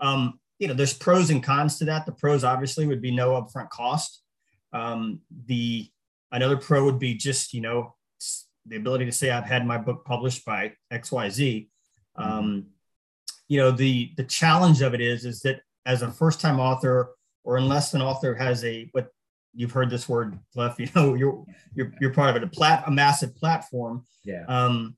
Um, 0.00 0.40
you 0.58 0.68
know, 0.68 0.74
there's 0.74 0.94
pros 0.94 1.30
and 1.30 1.42
cons 1.42 1.78
to 1.78 1.84
that. 1.86 2.06
The 2.06 2.12
pros 2.12 2.44
obviously 2.44 2.86
would 2.86 3.02
be 3.02 3.14
no 3.14 3.30
upfront 3.30 3.70
cost. 3.70 4.22
Um, 4.76 5.20
the 5.46 5.88
another 6.32 6.56
pro 6.56 6.84
would 6.84 6.98
be 6.98 7.14
just 7.14 7.54
you 7.54 7.60
know 7.60 7.94
the 8.66 8.76
ability 8.76 9.06
to 9.06 9.12
say 9.12 9.30
I've 9.30 9.44
had 9.44 9.66
my 9.66 9.78
book 9.78 10.04
published 10.04 10.44
by 10.44 10.72
X 10.90 11.10
Y 11.10 11.28
Z. 11.30 11.70
Um, 12.16 12.66
you 13.48 13.58
know, 13.58 13.70
the 13.70 14.12
the 14.16 14.24
challenge 14.24 14.82
of 14.82 14.94
it 14.94 15.00
is 15.00 15.24
is 15.24 15.40
that 15.42 15.60
as 15.86 16.02
a 16.02 16.10
first 16.10 16.40
time 16.40 16.60
author 16.60 17.14
or 17.44 17.56
unless 17.56 17.94
an 17.94 18.02
author 18.02 18.34
has 18.34 18.64
a 18.64 18.88
what 18.92 19.08
you've 19.54 19.72
heard 19.72 19.88
this 19.88 20.08
word 20.08 20.38
left 20.54 20.78
you 20.80 20.88
know 20.94 21.14
you're 21.14 21.44
you're, 21.74 21.92
you're 22.00 22.12
part 22.12 22.28
of 22.30 22.36
it 22.36 22.42
a 22.42 22.46
plat 22.46 22.84
a 22.86 22.90
massive 22.90 23.34
platform 23.36 24.04
yeah. 24.24 24.44
um 24.48 24.96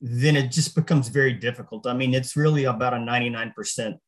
then 0.00 0.36
it 0.36 0.52
just 0.52 0.76
becomes 0.76 1.08
very 1.08 1.32
difficult. 1.32 1.86
I 1.86 1.92
mean 1.94 2.14
it's 2.14 2.36
really 2.36 2.64
about 2.64 2.94
a 2.94 2.98
99% 2.98 3.98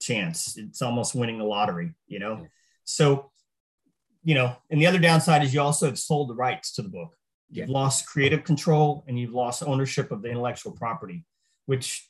chance. 0.00 0.56
It's 0.56 0.80
almost 0.82 1.14
winning 1.14 1.38
the 1.38 1.44
lottery 1.44 1.92
you 2.06 2.18
know? 2.18 2.46
So 2.84 3.32
you 4.26 4.34
know 4.34 4.54
and 4.70 4.80
the 4.80 4.86
other 4.86 4.98
downside 4.98 5.42
is 5.42 5.54
you 5.54 5.60
also 5.60 5.86
have 5.86 5.98
sold 5.98 6.28
the 6.28 6.34
rights 6.34 6.72
to 6.72 6.82
the 6.82 6.88
book 6.88 7.16
you've 7.48 7.68
yeah. 7.68 7.72
lost 7.72 8.06
creative 8.06 8.44
control 8.44 9.04
and 9.06 9.18
you've 9.18 9.32
lost 9.32 9.62
ownership 9.62 10.10
of 10.10 10.20
the 10.20 10.28
intellectual 10.28 10.72
property 10.72 11.24
which 11.66 12.08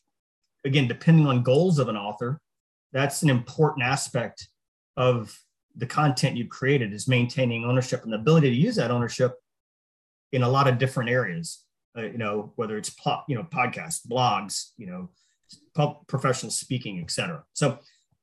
again 0.65 0.89
depending 0.89 1.27
on 1.27 1.43
goals 1.43 1.79
of 1.79 1.89
an 1.89 1.97
author 1.97 2.41
that's 2.93 3.23
an 3.23 3.31
important 3.31 3.85
aspect 3.85 4.49
of 4.97 5.39
the 5.77 5.87
content 5.87 6.37
you've 6.37 6.49
created 6.49 6.93
is 6.93 7.07
maintaining 7.07 7.65
ownership 7.65 8.03
and 8.03 8.13
the 8.13 8.17
ability 8.17 8.49
to 8.49 8.57
use 8.57 8.77
that 8.77 8.91
ownership 8.91 9.35
in 10.33 10.43
a 10.43 10.49
lot 10.49 10.67
of 10.67 10.79
different 10.79 11.11
areas. 11.11 11.65
Uh, 11.97 12.03
you 12.03 12.19
know, 12.19 12.53
whether 12.57 12.77
it's 12.77 12.95
you 13.29 13.37
know 13.37 13.45
podcasts, 13.45 14.07
blogs, 14.07 14.71
you 14.77 14.87
know, 14.87 15.09
professional 16.09 16.51
speaking, 16.51 17.01
etc. 17.01 17.43
So 17.55 17.79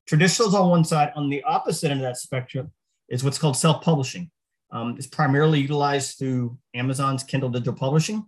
traditional 0.07 0.47
is 0.47 0.55
on 0.55 0.69
one 0.69 0.83
side. 0.83 1.11
On 1.15 1.29
the 1.29 1.43
opposite 1.43 1.91
end 1.91 1.99
of 1.99 2.05
that 2.05 2.17
spectrum 2.17 2.71
is 3.13 3.23
what's 3.23 3.37
called 3.37 3.55
self-publishing. 3.55 4.29
Um, 4.71 4.95
it's 4.97 5.05
primarily 5.05 5.59
utilized 5.59 6.17
through 6.17 6.57
Amazon's 6.73 7.23
Kindle 7.23 7.49
Digital 7.49 7.75
Publishing. 7.75 8.25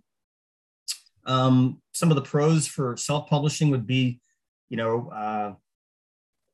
Um, 1.26 1.82
some 1.92 2.10
of 2.10 2.14
the 2.14 2.22
pros 2.22 2.68
for 2.68 2.96
self-publishing 2.96 3.68
would 3.70 3.84
be, 3.84 4.20
you 4.68 4.76
know, 4.76 5.10
uh, 5.10 5.54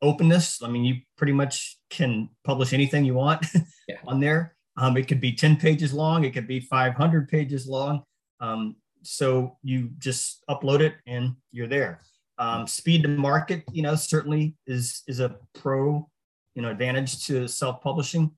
openness. 0.00 0.62
I 0.62 0.68
mean, 0.68 0.82
you 0.82 0.96
pretty 1.18 1.34
much 1.34 1.76
can 1.90 2.30
publish 2.42 2.72
anything 2.72 3.04
you 3.04 3.12
want 3.12 3.44
yeah. 3.88 3.96
on 4.06 4.18
there. 4.18 4.56
Um, 4.78 4.96
it 4.96 5.08
could 5.08 5.20
be 5.20 5.34
10 5.34 5.56
pages 5.56 5.92
long, 5.92 6.24
it 6.24 6.32
could 6.32 6.48
be 6.48 6.60
500 6.60 7.28
pages 7.28 7.66
long. 7.66 8.02
Um, 8.40 8.76
so 9.02 9.58
you 9.62 9.90
just 9.98 10.42
upload 10.48 10.80
it 10.80 10.94
and 11.06 11.34
you're 11.50 11.66
there. 11.66 12.00
Um, 12.38 12.66
speed 12.66 13.02
to 13.02 13.08
market, 13.08 13.62
you 13.72 13.82
know, 13.82 13.94
certainly 13.94 14.56
is 14.66 15.02
is 15.06 15.20
a 15.20 15.36
pro, 15.54 16.08
you 16.54 16.62
know, 16.62 16.71
advantage 16.71 17.26
to 17.26 17.49
self-publishing. 17.49 18.30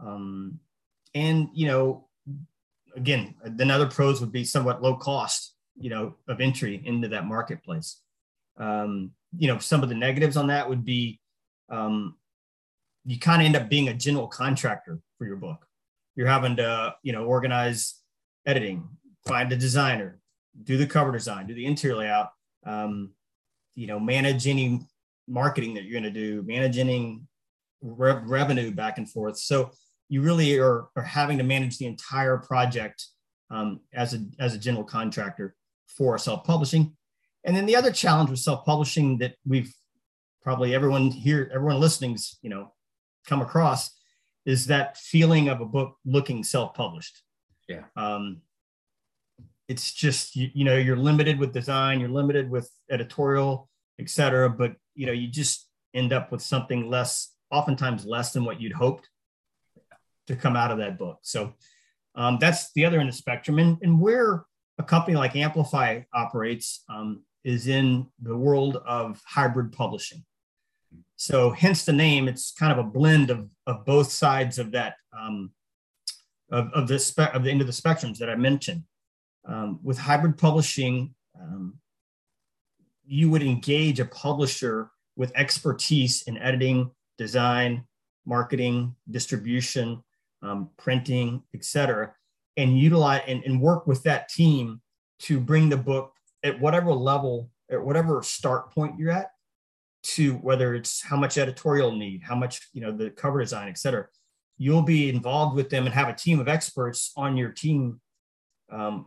Um, 0.00 0.60
and 1.14 1.48
you 1.52 1.66
know, 1.66 2.06
again, 2.96 3.34
another 3.42 3.86
pros 3.86 4.20
would 4.20 4.32
be 4.32 4.44
somewhat 4.44 4.82
low 4.82 4.96
cost, 4.96 5.54
you 5.78 5.90
know, 5.90 6.14
of 6.28 6.40
entry 6.40 6.82
into 6.84 7.08
that 7.08 7.26
marketplace. 7.26 8.00
Um, 8.56 9.12
you 9.36 9.48
know, 9.48 9.58
some 9.58 9.82
of 9.82 9.88
the 9.88 9.94
negatives 9.94 10.36
on 10.36 10.48
that 10.48 10.68
would 10.68 10.84
be 10.84 11.20
um, 11.70 12.16
you 13.04 13.18
kind 13.18 13.42
of 13.42 13.46
end 13.46 13.56
up 13.56 13.68
being 13.68 13.88
a 13.88 13.94
general 13.94 14.26
contractor 14.26 15.00
for 15.16 15.26
your 15.26 15.36
book. 15.36 15.66
You're 16.16 16.26
having 16.26 16.56
to, 16.56 16.94
you 17.02 17.12
know, 17.12 17.24
organize 17.24 17.94
editing, 18.46 18.88
find 19.26 19.52
a 19.52 19.56
designer, 19.56 20.20
do 20.64 20.76
the 20.76 20.86
cover 20.86 21.12
design, 21.12 21.46
do 21.46 21.54
the 21.54 21.66
interior 21.66 21.96
layout, 21.96 22.32
um, 22.66 23.10
you 23.74 23.86
know, 23.86 24.00
manage 24.00 24.46
any 24.46 24.80
marketing 25.28 25.74
that 25.74 25.84
you're 25.84 26.00
going 26.00 26.12
to 26.12 26.20
do, 26.20 26.42
manage 26.42 26.78
any 26.78 27.20
re- 27.82 28.22
revenue 28.24 28.70
back 28.70 28.98
and 28.98 29.10
forth. 29.10 29.38
So 29.38 29.70
you 30.08 30.22
really 30.22 30.58
are, 30.58 30.88
are 30.96 31.02
having 31.02 31.38
to 31.38 31.44
manage 31.44 31.78
the 31.78 31.86
entire 31.86 32.38
project 32.38 33.04
um, 33.50 33.80
as 33.94 34.14
a 34.14 34.20
as 34.38 34.54
a 34.54 34.58
general 34.58 34.84
contractor 34.84 35.54
for 35.86 36.18
self-publishing. 36.18 36.94
And 37.44 37.56
then 37.56 37.66
the 37.66 37.76
other 37.76 37.92
challenge 37.92 38.30
with 38.30 38.40
self-publishing 38.40 39.18
that 39.18 39.34
we've 39.46 39.72
probably 40.42 40.74
everyone 40.74 41.10
here, 41.10 41.50
everyone 41.54 41.80
listening's, 41.80 42.38
you 42.42 42.50
know, 42.50 42.72
come 43.26 43.40
across 43.40 43.90
is 44.46 44.66
that 44.66 44.96
feeling 44.96 45.48
of 45.48 45.60
a 45.60 45.64
book 45.64 45.96
looking 46.04 46.42
self-published. 46.42 47.22
Yeah. 47.68 47.82
Um, 47.96 48.40
it's 49.68 49.92
just 49.92 50.34
you, 50.34 50.50
you 50.54 50.64
know 50.64 50.76
you're 50.76 50.96
limited 50.96 51.38
with 51.38 51.52
design, 51.52 52.00
you're 52.00 52.08
limited 52.08 52.50
with 52.50 52.70
editorial, 52.90 53.68
etc. 53.98 54.48
But 54.48 54.76
you 54.94 55.06
know 55.06 55.12
you 55.12 55.28
just 55.28 55.68
end 55.94 56.12
up 56.12 56.32
with 56.32 56.40
something 56.40 56.88
less, 56.88 57.34
oftentimes 57.50 58.04
less 58.04 58.32
than 58.32 58.44
what 58.44 58.60
you'd 58.60 58.72
hoped 58.72 59.08
to 60.26 60.36
come 60.36 60.56
out 60.56 60.70
of 60.70 60.78
that 60.78 60.98
book. 60.98 61.18
So 61.22 61.54
um, 62.14 62.38
that's 62.40 62.72
the 62.72 62.84
other 62.84 62.98
end 63.00 63.08
of 63.08 63.14
the 63.14 63.18
spectrum. 63.18 63.58
And, 63.58 63.78
and 63.82 64.00
where 64.00 64.44
a 64.78 64.82
company 64.82 65.16
like 65.16 65.36
Amplify 65.36 66.02
operates 66.12 66.84
um, 66.88 67.22
is 67.44 67.66
in 67.66 68.06
the 68.22 68.36
world 68.36 68.76
of 68.86 69.20
hybrid 69.26 69.72
publishing. 69.72 70.24
So 71.16 71.50
hence 71.50 71.84
the 71.84 71.92
name, 71.92 72.28
it's 72.28 72.52
kind 72.52 72.72
of 72.72 72.78
a 72.78 72.88
blend 72.88 73.30
of, 73.30 73.48
of 73.66 73.84
both 73.84 74.12
sides 74.12 74.58
of 74.58 74.72
that, 74.72 74.94
um, 75.18 75.50
of, 76.50 76.70
of, 76.72 76.88
the 76.88 76.98
spe- 76.98 77.34
of 77.34 77.42
the 77.42 77.50
end 77.50 77.60
of 77.60 77.66
the 77.66 77.72
spectrums 77.72 78.18
that 78.18 78.30
I 78.30 78.36
mentioned. 78.36 78.84
Um, 79.46 79.80
with 79.82 79.98
hybrid 79.98 80.36
publishing, 80.36 81.14
um, 81.40 81.78
you 83.06 83.30
would 83.30 83.42
engage 83.42 83.98
a 83.98 84.04
publisher 84.04 84.90
with 85.16 85.32
expertise 85.34 86.22
in 86.22 86.36
editing, 86.38 86.90
design, 87.18 87.84
marketing, 88.24 88.94
distribution, 89.10 90.02
um, 90.42 90.70
printing, 90.76 91.42
cetera, 91.60 92.14
and 92.56 92.78
utilize 92.78 93.22
and, 93.26 93.42
and 93.44 93.60
work 93.60 93.86
with 93.86 94.02
that 94.04 94.28
team 94.28 94.80
to 95.18 95.40
bring 95.40 95.68
the 95.68 95.76
book 95.76 96.12
at 96.44 96.58
whatever 96.60 96.92
level, 96.92 97.50
at 97.70 97.82
whatever 97.82 98.22
start 98.22 98.72
point 98.72 98.98
you're 98.98 99.10
at, 99.10 99.30
to 100.02 100.34
whether 100.34 100.74
it's 100.74 101.02
how 101.02 101.16
much 101.16 101.38
editorial 101.38 101.92
need, 101.92 102.22
how 102.22 102.36
much 102.36 102.68
you 102.72 102.80
know 102.80 102.92
the 102.92 103.10
cover 103.10 103.40
design, 103.40 103.68
et 103.68 103.78
cetera. 103.78 104.06
You'll 104.56 104.82
be 104.82 105.08
involved 105.08 105.56
with 105.56 105.70
them 105.70 105.86
and 105.86 105.94
have 105.94 106.08
a 106.08 106.14
team 106.14 106.40
of 106.40 106.48
experts 106.48 107.12
on 107.16 107.36
your 107.36 107.50
team 107.50 108.00
um, 108.70 109.06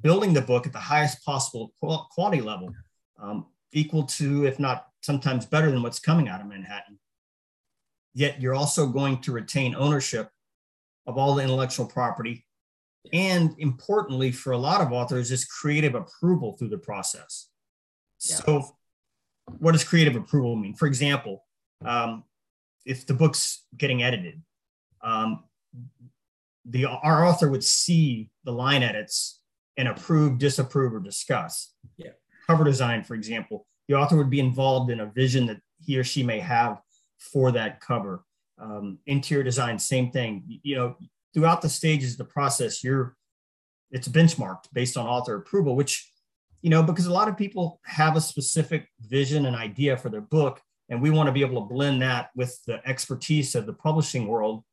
building 0.00 0.32
the 0.32 0.40
book 0.40 0.66
at 0.66 0.72
the 0.72 0.78
highest 0.78 1.24
possible 1.24 1.72
quality 1.80 2.40
level, 2.40 2.72
um, 3.20 3.46
equal 3.72 4.04
to, 4.04 4.46
if 4.46 4.58
not 4.58 4.86
sometimes 5.02 5.44
better 5.46 5.70
than 5.70 5.82
what's 5.82 5.98
coming 5.98 6.28
out 6.28 6.40
of 6.40 6.46
Manhattan. 6.46 6.98
Yet 8.14 8.40
you're 8.40 8.54
also 8.54 8.86
going 8.86 9.20
to 9.22 9.32
retain 9.32 9.74
ownership 9.74 10.30
of 11.06 11.16
all 11.16 11.34
the 11.34 11.42
intellectual 11.42 11.86
property. 11.86 12.46
And 13.12 13.54
importantly, 13.58 14.30
for 14.30 14.52
a 14.52 14.58
lot 14.58 14.80
of 14.80 14.92
authors, 14.92 15.30
is 15.32 15.44
creative 15.44 15.94
approval 15.94 16.56
through 16.56 16.68
the 16.68 16.78
process. 16.78 17.48
Yeah. 18.20 18.36
So, 18.36 18.76
what 19.58 19.72
does 19.72 19.82
creative 19.82 20.14
approval 20.14 20.54
mean? 20.54 20.74
For 20.74 20.86
example, 20.86 21.44
um, 21.84 22.24
if 22.84 23.06
the 23.06 23.14
book's 23.14 23.64
getting 23.76 24.02
edited, 24.04 24.40
um, 25.02 25.44
the 26.64 26.86
our 26.86 27.26
author 27.26 27.50
would 27.50 27.64
see 27.64 28.30
the 28.44 28.52
line 28.52 28.84
edits 28.84 29.40
and 29.76 29.88
approve, 29.88 30.38
disapprove, 30.38 30.94
or 30.94 31.00
discuss. 31.00 31.74
Yeah. 31.96 32.10
Cover 32.46 32.64
design, 32.64 33.02
for 33.02 33.14
example, 33.14 33.66
the 33.88 33.94
author 33.94 34.16
would 34.16 34.30
be 34.30 34.40
involved 34.40 34.90
in 34.90 35.00
a 35.00 35.06
vision 35.06 35.46
that 35.46 35.60
he 35.80 35.98
or 35.98 36.04
she 36.04 36.22
may 36.22 36.38
have 36.38 36.80
for 37.32 37.52
that 37.52 37.80
cover. 37.80 38.24
Um, 38.58 38.98
interior 39.06 39.44
design, 39.44 39.78
same 39.78 40.10
thing. 40.10 40.60
You 40.62 40.76
know, 40.76 40.96
throughout 41.34 41.62
the 41.62 41.68
stages 41.68 42.12
of 42.12 42.18
the 42.18 42.24
process, 42.24 42.84
you're 42.84 43.16
it's 43.90 44.08
benchmarked 44.08 44.72
based 44.72 44.96
on 44.96 45.06
author 45.06 45.36
approval, 45.36 45.76
which 45.76 46.10
you 46.62 46.70
know 46.70 46.82
because 46.82 47.06
a 47.06 47.12
lot 47.12 47.28
of 47.28 47.36
people 47.36 47.80
have 47.84 48.16
a 48.16 48.20
specific 48.20 48.88
vision 49.00 49.46
and 49.46 49.56
idea 49.56 49.96
for 49.96 50.08
their 50.08 50.20
book, 50.20 50.60
and 50.88 51.00
we 51.00 51.10
want 51.10 51.26
to 51.26 51.32
be 51.32 51.42
able 51.42 51.60
to 51.60 51.74
blend 51.74 52.02
that 52.02 52.30
with 52.34 52.58
the 52.66 52.86
expertise 52.86 53.54
of 53.54 53.66
the 53.66 53.72
publishing 53.72 54.26
world 54.26 54.64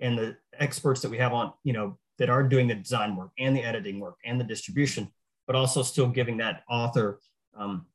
and 0.00 0.18
the 0.18 0.36
experts 0.58 1.00
that 1.00 1.10
we 1.10 1.18
have 1.18 1.32
on 1.32 1.52
you 1.64 1.72
know 1.72 1.98
that 2.18 2.30
are 2.30 2.42
doing 2.42 2.66
the 2.66 2.74
design 2.74 3.16
work 3.16 3.30
and 3.38 3.56
the 3.56 3.62
editing 3.62 4.00
work 4.00 4.16
and 4.24 4.40
the 4.40 4.44
distribution, 4.44 5.08
but 5.46 5.56
also 5.56 5.82
still 5.82 6.08
giving 6.08 6.36
that 6.36 6.62
author, 6.68 7.20
um, 7.56 7.86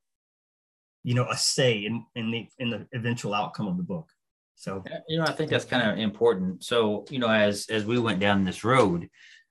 you 1.03 1.13
know, 1.13 1.27
a 1.29 1.37
say 1.37 1.79
in, 1.85 2.05
in 2.15 2.31
the 2.31 2.47
in 2.59 2.69
the 2.69 2.87
eventual 2.93 3.33
outcome 3.33 3.67
of 3.67 3.77
the 3.77 3.83
book. 3.83 4.09
So 4.55 4.83
you 5.07 5.17
know, 5.17 5.25
I 5.25 5.33
think 5.33 5.49
that's 5.49 5.65
kind 5.65 5.89
of 5.89 5.97
important. 5.97 6.63
So 6.63 7.05
you 7.09 7.19
know, 7.19 7.29
as 7.29 7.67
as 7.69 7.85
we 7.85 7.99
went 7.99 8.19
down 8.19 8.45
this 8.45 8.63
road, 8.63 9.09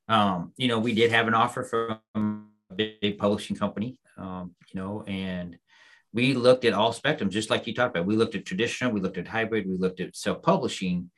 um, 0.09 0.53
you 0.57 0.69
know, 0.69 0.79
we 0.79 0.95
did 0.95 1.11
have 1.13 1.29
an 1.29 1.35
offer 1.35 1.63
from 1.65 2.49
a 2.71 2.75
big 2.75 3.19
publishing 3.19 3.57
company, 3.57 3.99
um, 4.17 4.55
you 4.73 4.81
know, 4.81 5.03
and 5.07 5.59
we 6.15 6.35
looked 6.35 6.65
at 6.65 6.75
all 6.75 6.93
spectrums, 6.93 7.31
just 7.31 7.51
like 7.51 7.67
you 7.67 7.75
talked 7.75 7.97
about. 7.97 8.07
We 8.07 8.17
looked 8.17 8.35
at 8.35 8.47
traditional, 8.47 8.93
we 8.93 9.01
looked 9.01 9.19
at 9.19 9.29
hybrid, 9.29 9.67
we 9.67 9.77
looked 9.77 10.01
at 10.01 10.17
self-publishing, 10.17 11.11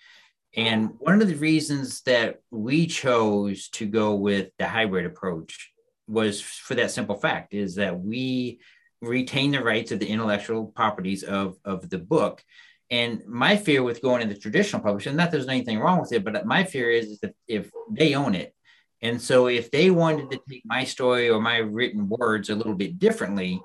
and 0.56 0.90
one 0.98 1.20
of 1.20 1.28
the 1.28 1.34
reasons 1.34 2.02
that 2.02 2.40
we 2.50 2.86
chose 2.86 3.68
to 3.70 3.86
go 3.86 4.14
with 4.14 4.50
the 4.58 4.66
hybrid 4.66 5.04
approach 5.04 5.72
was 6.06 6.40
for 6.40 6.74
that 6.76 6.90
simple 6.90 7.16
fact 7.16 7.54
is 7.54 7.76
that 7.76 7.98
we 7.98 8.60
retain 9.04 9.52
the 9.52 9.62
rights 9.62 9.92
of 9.92 9.98
the 9.98 10.08
intellectual 10.08 10.66
properties 10.66 11.22
of, 11.22 11.56
of 11.64 11.88
the 11.88 11.98
book. 11.98 12.42
And 12.90 13.22
my 13.26 13.56
fear 13.56 13.82
with 13.82 14.02
going 14.02 14.22
into 14.22 14.36
traditional 14.36 14.82
publishing, 14.82 15.16
not 15.16 15.30
there's 15.30 15.48
anything 15.48 15.78
wrong 15.78 16.00
with 16.00 16.12
it, 16.12 16.24
but 16.24 16.46
my 16.46 16.64
fear 16.64 16.90
is, 16.90 17.06
is 17.06 17.20
that 17.20 17.34
if 17.48 17.70
they 17.90 18.14
own 18.14 18.34
it, 18.34 18.54
and 19.02 19.20
so 19.20 19.48
if 19.48 19.70
they 19.70 19.90
wanted 19.90 20.30
to 20.30 20.40
take 20.48 20.62
my 20.64 20.84
story 20.84 21.28
or 21.28 21.40
my 21.40 21.58
written 21.58 22.08
words 22.08 22.48
a 22.48 22.54
little 22.54 22.74
bit 22.74 22.98
differently, 22.98 23.60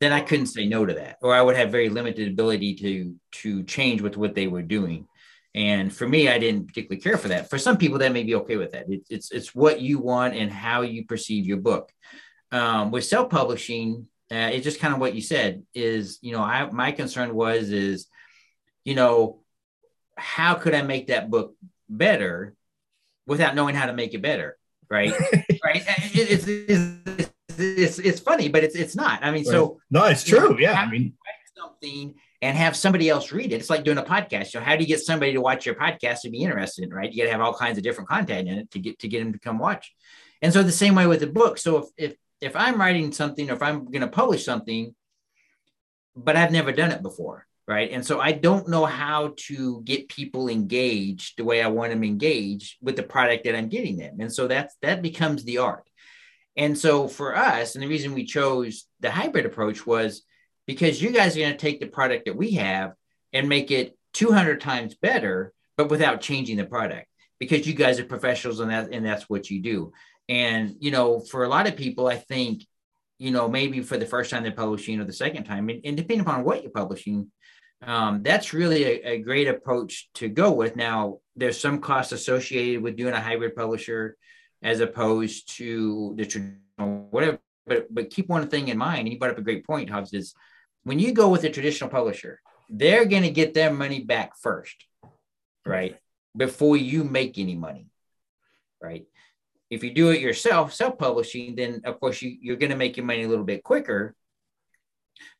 then 0.00 0.12
I 0.12 0.20
couldn't 0.20 0.46
say 0.46 0.66
no 0.66 0.86
to 0.86 0.94
that, 0.94 1.18
or 1.20 1.34
I 1.34 1.42
would 1.42 1.56
have 1.56 1.72
very 1.72 1.88
limited 1.88 2.28
ability 2.28 2.74
to 2.76 3.14
to 3.42 3.64
change 3.64 4.00
with 4.00 4.16
what 4.16 4.34
they 4.34 4.46
were 4.46 4.62
doing. 4.62 5.08
And 5.54 5.92
for 5.92 6.08
me, 6.08 6.28
I 6.28 6.38
didn't 6.38 6.68
particularly 6.68 7.00
care 7.00 7.18
for 7.18 7.28
that. 7.28 7.50
For 7.50 7.58
some 7.58 7.76
people, 7.76 7.98
that 7.98 8.12
may 8.12 8.22
be 8.22 8.36
okay 8.36 8.56
with 8.56 8.72
that. 8.72 8.86
It's 8.88 9.10
it's, 9.10 9.32
it's 9.32 9.54
what 9.54 9.80
you 9.80 9.98
want 9.98 10.34
and 10.34 10.52
how 10.52 10.82
you 10.82 11.04
perceive 11.06 11.46
your 11.46 11.56
book. 11.56 11.90
Um, 12.52 12.92
with 12.92 13.04
self 13.04 13.30
publishing, 13.30 14.06
uh, 14.30 14.50
it's 14.52 14.64
just 14.64 14.80
kind 14.80 14.94
of 14.94 15.00
what 15.00 15.14
you 15.14 15.22
said. 15.22 15.62
Is 15.74 16.18
you 16.20 16.32
know, 16.32 16.42
I 16.42 16.70
my 16.70 16.92
concern 16.92 17.34
was 17.34 17.70
is, 17.70 18.06
you 18.84 18.94
know, 18.94 19.40
how 20.16 20.54
could 20.54 20.74
I 20.74 20.82
make 20.82 21.08
that 21.08 21.30
book 21.30 21.54
better 21.88 22.54
without 23.26 23.54
knowing 23.54 23.74
how 23.74 23.86
to 23.86 23.92
make 23.92 24.14
it 24.14 24.22
better? 24.22 24.56
Right, 24.90 25.12
right. 25.64 25.84
It, 26.14 26.30
it's, 26.30 26.46
it's, 26.46 27.30
it's 27.58 27.98
it's 27.98 28.20
funny, 28.20 28.48
but 28.48 28.64
it's 28.64 28.74
it's 28.76 28.96
not. 28.96 29.22
I 29.22 29.30
mean, 29.30 29.44
right. 29.44 29.52
so 29.52 29.80
no, 29.90 30.04
it's 30.04 30.24
true. 30.24 30.50
Know, 30.50 30.58
yeah, 30.58 30.80
I 30.80 30.90
mean 30.90 31.14
something 31.58 32.14
and 32.40 32.56
have 32.56 32.76
somebody 32.76 33.08
else 33.08 33.32
read 33.32 33.52
it. 33.52 33.56
It's 33.56 33.70
like 33.70 33.84
doing 33.84 33.98
a 33.98 34.02
podcast. 34.02 34.48
So 34.48 34.60
how 34.60 34.76
do 34.76 34.82
you 34.82 34.86
get 34.86 35.00
somebody 35.00 35.32
to 35.32 35.40
watch 35.40 35.66
your 35.66 35.74
podcast 35.74 36.20
to 36.22 36.30
be 36.30 36.42
interested 36.42 36.84
in, 36.84 36.90
right? 36.90 37.12
You 37.12 37.18
got 37.18 37.24
to 37.24 37.32
have 37.32 37.40
all 37.40 37.54
kinds 37.54 37.78
of 37.78 37.84
different 37.84 38.08
content 38.08 38.48
in 38.48 38.58
it 38.58 38.70
to 38.72 38.78
get 38.78 38.98
to 39.00 39.08
get 39.08 39.20
them 39.20 39.32
to 39.32 39.38
come 39.38 39.58
watch. 39.58 39.92
And 40.40 40.52
so 40.52 40.62
the 40.62 40.72
same 40.72 40.94
way 40.94 41.06
with 41.06 41.20
the 41.20 41.26
book. 41.26 41.58
So 41.58 41.78
if 41.78 41.86
if 41.96 42.16
if 42.40 42.54
I'm 42.56 42.80
writing 42.80 43.12
something 43.12 43.50
or 43.50 43.54
if 43.54 43.62
I'm 43.62 43.86
going 43.86 44.00
to 44.00 44.08
publish 44.08 44.44
something, 44.44 44.94
but 46.16 46.36
I've 46.36 46.52
never 46.52 46.72
done 46.72 46.90
it 46.90 47.02
before, 47.02 47.46
right? 47.66 47.90
And 47.90 48.04
so 48.04 48.20
I 48.20 48.32
don't 48.32 48.68
know 48.68 48.84
how 48.84 49.34
to 49.48 49.82
get 49.84 50.08
people 50.08 50.48
engaged 50.48 51.36
the 51.36 51.44
way 51.44 51.62
I 51.62 51.68
want 51.68 51.92
them 51.92 52.04
engaged 52.04 52.76
with 52.82 52.96
the 52.96 53.02
product 53.02 53.44
that 53.44 53.56
I'm 53.56 53.68
getting 53.68 53.96
them. 53.96 54.16
And 54.20 54.32
so 54.32 54.46
that's 54.48 54.74
that 54.82 55.02
becomes 55.02 55.44
the 55.44 55.58
art. 55.58 55.88
And 56.56 56.76
so 56.76 57.06
for 57.06 57.36
us, 57.36 57.74
and 57.74 57.82
the 57.82 57.88
reason 57.88 58.14
we 58.14 58.24
chose 58.24 58.86
the 59.00 59.10
hybrid 59.10 59.46
approach 59.46 59.86
was 59.86 60.22
because 60.66 61.00
you 61.00 61.12
guys 61.12 61.36
are 61.36 61.40
going 61.40 61.52
to 61.52 61.58
take 61.58 61.80
the 61.80 61.86
product 61.86 62.26
that 62.26 62.36
we 62.36 62.52
have 62.52 62.94
and 63.32 63.48
make 63.48 63.70
it 63.70 63.96
200 64.14 64.60
times 64.60 64.94
better, 64.96 65.52
but 65.76 65.88
without 65.88 66.20
changing 66.20 66.56
the 66.56 66.64
product 66.64 67.06
because 67.38 67.66
you 67.66 67.74
guys 67.74 68.00
are 68.00 68.04
professionals 68.04 68.60
and 68.60 68.70
that 68.70 68.92
and 68.92 69.04
that's 69.04 69.28
what 69.28 69.50
you 69.50 69.62
do. 69.62 69.92
And 70.28 70.76
you 70.80 70.90
know, 70.90 71.20
for 71.20 71.44
a 71.44 71.48
lot 71.48 71.66
of 71.66 71.76
people, 71.76 72.06
I 72.06 72.16
think, 72.16 72.64
you 73.18 73.30
know, 73.30 73.48
maybe 73.48 73.80
for 73.80 73.96
the 73.96 74.06
first 74.06 74.30
time 74.30 74.42
they're 74.42 74.52
publishing 74.52 75.00
or 75.00 75.04
the 75.04 75.12
second 75.12 75.44
time, 75.44 75.68
and, 75.68 75.80
and 75.84 75.96
depending 75.96 76.20
upon 76.20 76.44
what 76.44 76.62
you're 76.62 76.70
publishing, 76.70 77.30
um, 77.82 78.22
that's 78.22 78.52
really 78.52 78.84
a, 78.84 79.12
a, 79.12 79.18
great 79.18 79.46
approach 79.46 80.08
to 80.14 80.28
go 80.28 80.50
with. 80.50 80.74
Now, 80.74 81.18
there's 81.36 81.60
some 81.60 81.80
costs 81.80 82.12
associated 82.12 82.82
with 82.82 82.96
doing 82.96 83.14
a 83.14 83.20
hybrid 83.20 83.54
publisher 83.54 84.16
as 84.62 84.80
opposed 84.80 85.56
to 85.58 86.14
the 86.16 86.26
traditional 86.26 87.08
whatever. 87.10 87.38
But 87.66 87.92
but 87.94 88.10
keep 88.10 88.28
one 88.28 88.48
thing 88.48 88.68
in 88.68 88.78
mind. 88.78 89.00
And 89.00 89.12
you 89.12 89.18
brought 89.18 89.32
up 89.32 89.38
a 89.38 89.42
great 89.42 89.66
point, 89.66 89.90
Hobbs, 89.90 90.12
is 90.12 90.34
when 90.84 90.98
you 90.98 91.12
go 91.12 91.28
with 91.28 91.44
a 91.44 91.50
traditional 91.50 91.90
publisher, 91.90 92.40
they're 92.68 93.04
going 93.04 93.22
to 93.22 93.30
get 93.30 93.54
their 93.54 93.72
money 93.72 94.00
back 94.00 94.36
first, 94.40 94.76
right? 95.66 95.96
Before 96.36 96.76
you 96.76 97.04
make 97.04 97.38
any 97.38 97.54
money, 97.54 97.86
right? 98.82 99.06
If 99.70 99.84
you 99.84 99.92
do 99.92 100.10
it 100.10 100.20
yourself, 100.20 100.72
self 100.72 100.98
publishing, 100.98 101.54
then 101.54 101.82
of 101.84 102.00
course 102.00 102.22
you, 102.22 102.36
you're 102.40 102.56
going 102.56 102.70
to 102.70 102.76
make 102.76 102.96
your 102.96 103.06
money 103.06 103.24
a 103.24 103.28
little 103.28 103.44
bit 103.44 103.62
quicker. 103.62 104.14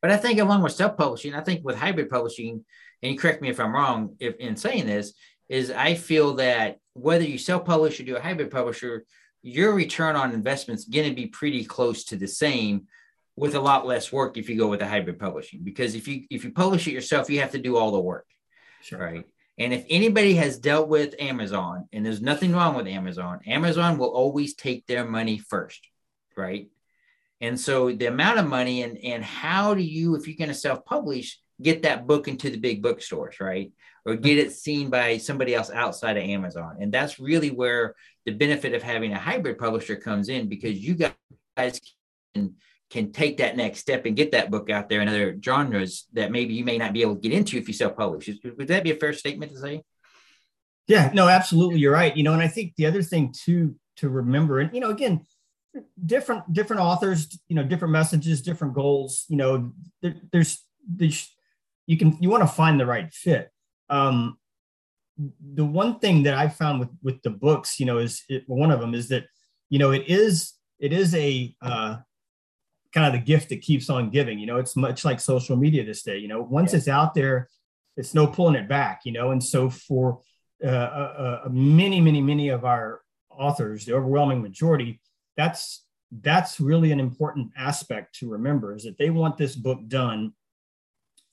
But 0.03 0.11
I 0.11 0.17
think 0.17 0.41
along 0.41 0.63
with 0.63 0.73
self 0.73 0.97
publishing, 0.97 1.35
I 1.35 1.41
think 1.41 1.65
with 1.65 1.77
hybrid 1.77 2.11
publishing, 2.11 2.65
and 3.03 3.13
you 3.13 3.19
correct 3.19 3.43
me 3.43 3.49
if 3.49 3.61
I'm 3.61 3.75
wrong 3.75 4.17
if 4.19 4.37
in 4.37 4.57
saying 4.57 4.87
this, 4.87 5.15
is 5.49 5.71
I 5.71 5.95
feel 5.95 6.35
that 6.35 6.79
whether 6.95 7.25
you 7.25 7.39
self 7.39 7.65
publish 7.65 8.01
or 8.01 8.05
do 8.05 8.17
a 8.17 8.21
hybrid 8.21 8.51
publisher, 8.51 9.05
your 9.43 9.73
return 9.75 10.17
on 10.17 10.33
investment 10.33 10.81
is 10.81 10.85
going 10.85 11.09
to 11.09 11.15
be 11.15 11.27
pretty 11.27 11.65
close 11.65 12.05
to 12.05 12.17
the 12.17 12.29
same 12.29 12.87
with 13.37 13.55
a 13.55 13.61
lot 13.61 13.87
less 13.87 14.13
work 14.13 14.37
if 14.37 14.49
you 14.49 14.59
go 14.59 14.67
with 14.67 14.83
a 14.83 14.87
hybrid 14.87 15.19
publishing 15.19 15.61
because 15.63 15.95
if 15.95 16.09
you 16.09 16.25
if 16.29 16.45
you 16.45 16.51
publish 16.51 16.89
it 16.89 16.93
yourself 16.93 17.31
you 17.31 17.41
have 17.41 17.53
to 17.53 17.59
do 17.59 17.77
all 17.77 17.93
the 17.93 18.01
work 18.01 18.27
sure. 18.83 18.99
right 18.99 19.25
and 19.59 19.73
if 19.73 19.85
anybody 19.91 20.35
has 20.35 20.59
dealt 20.59 20.89
with 20.89 21.15
amazon 21.19 21.89
and 21.93 22.05
there's 22.05 22.23
nothing 22.23 22.53
wrong 22.53 22.75
with 22.75 22.87
amazon 22.87 23.41
amazon 23.47 23.99
will 23.99 24.09
always 24.09 24.55
take 24.55 24.87
their 24.87 25.05
money 25.05 25.39
first 25.39 25.89
right? 26.39 26.69
And 27.41 27.61
so 27.61 27.93
the 27.93 28.07
amount 28.07 28.39
of 28.39 28.47
money 28.47 28.83
and 28.83 28.97
and 28.99 29.23
how 29.23 29.75
do 29.75 29.83
you 29.83 30.15
if 30.15 30.27
you're 30.27 30.37
going 30.37 30.49
to 30.49 30.55
self-publish 30.55 31.39
get 31.61 31.83
that 31.83 32.07
book 32.07 32.29
into 32.29 32.49
the 32.51 32.57
big 32.57 32.83
bookstores 32.83 33.41
right? 33.41 33.73
Or 34.07 34.15
get 34.15 34.39
it 34.39 34.53
seen 34.53 34.89
by 34.89 35.19
somebody 35.19 35.55
else 35.55 35.71
outside 35.71 36.17
of 36.17 36.23
amazon. 36.23 36.79
And 36.81 36.91
that's 36.91 37.21
really 37.21 37.51
where 37.51 37.95
the 38.25 38.33
benefit 38.33 38.73
of 38.73 38.83
having 38.83 39.13
a 39.13 39.19
hybrid 39.19 39.59
publisher 39.59 39.97
comes 39.97 40.29
in 40.31 40.49
because 40.49 40.79
you 40.79 40.95
guys 40.95 41.81
can 42.35 42.55
can 42.91 43.13
take 43.13 43.39
that 43.39 43.57
next 43.57 43.81
step 43.81 44.07
and 44.07 44.17
get 44.17 44.33
that 44.33 44.51
book 44.51 44.71
out 44.71 44.89
there 44.89 45.01
in 45.01 45.09
other 45.09 45.39
genres 45.45 46.07
that 46.15 46.31
maybe 46.31 46.55
you 46.55 46.65
may 46.65 46.79
not 46.79 46.93
be 46.93 47.03
able 47.03 47.15
to 47.15 47.21
get 47.21 47.33
into 47.33 47.59
if 47.59 47.69
you 47.69 47.75
self-publish. 47.75 48.31
Would 48.57 48.69
that 48.69 48.85
be 48.85 48.91
a 48.91 48.97
fair 48.97 49.13
statement 49.13 49.53
to 49.53 49.59
say? 49.59 49.83
Yeah, 50.87 51.11
no, 51.13 51.29
absolutely. 51.29 51.81
You're 51.81 51.93
right. 51.93 52.17
You 52.17 52.23
know, 52.23 52.33
and 52.33 52.43
I 52.43 52.49
think 52.49 52.75
the 52.77 52.87
other 52.87 53.03
thing 53.03 53.35
too 53.37 53.77
to 53.97 54.09
remember, 54.09 54.61
and 54.61 54.75
you 54.75 54.81
know, 54.81 54.91
again, 54.91 55.27
different 56.05 56.51
different 56.53 56.81
authors, 56.81 57.39
you 57.49 57.57
know, 57.57 57.63
different 57.63 57.93
messages, 57.93 58.41
different 58.41 58.75
goals. 58.75 59.27
You 59.29 59.37
know, 59.37 59.73
there, 60.01 60.15
there's 60.33 60.65
there's 60.89 61.31
you 61.87 61.99
can 61.99 62.17
you 62.21 62.31
want 62.31 62.43
to 62.43 62.49
find 62.49 62.81
the 62.81 62.87
right 62.87 63.13
fit. 63.13 63.51
Um, 63.91 64.39
the 65.55 65.65
one 65.65 65.99
thing 65.99 66.23
that 66.23 66.35
I 66.35 66.49
found 66.49 66.81
with 66.81 66.91
with 67.03 67.23
the 67.23 67.31
books, 67.31 67.79
you 67.79 67.87
know, 67.87 67.99
is 67.99 68.25
it, 68.31 68.45
one 68.47 68.71
of 68.71 68.81
them 68.81 68.95
is 68.95 69.09
that 69.09 69.25
you 69.69 69.79
know 69.79 69.91
it 69.91 70.05
is 70.07 70.55
it 70.79 70.93
is 70.93 71.15
a 71.15 71.55
uh, 71.61 71.97
kind 72.93 73.07
of 73.07 73.13
the 73.13 73.25
gift 73.25 73.51
that 73.51 73.61
keeps 73.61 73.91
on 73.91 74.11
giving. 74.11 74.39
You 74.39 74.47
know, 74.47 74.57
it's 74.57 74.77
much 74.77 75.05
like 75.05 75.21
social 75.21 75.57
media 75.57 75.85
this 75.85 76.03
day. 76.03 76.19
You 76.19 76.29
know, 76.29 76.43
once 76.43 76.73
yeah. 76.73 76.79
it's 76.79 76.89
out 76.89 77.15
there, 77.15 77.49
it's 77.97 78.15
no 78.15 78.27
pulling 78.27 78.55
it 78.55 78.69
back. 78.69 79.03
You 79.05 79.13
know, 79.13 79.31
and 79.31 79.43
so 79.43 79.71
for 79.71 80.21
uh, 80.63 80.69
uh, 80.69 81.41
uh, 81.45 81.49
many, 81.51 82.01
many, 82.01 82.21
many 82.21 82.49
of 82.49 82.65
our 82.65 83.03
authors, 83.31 83.85
the 83.85 83.95
overwhelming 83.95 84.43
majority, 84.43 85.01
that's 85.37 85.85
that's 86.11 86.59
really 86.59 86.91
an 86.91 87.01
important 87.01 87.53
aspect 87.57 88.15
to 88.15 88.31
remember 88.31 88.75
is 88.75 88.85
that 88.85 88.97
they 88.97 89.11
want 89.11 89.37
this 89.37 89.55
book 89.55 89.79
done 89.89 90.33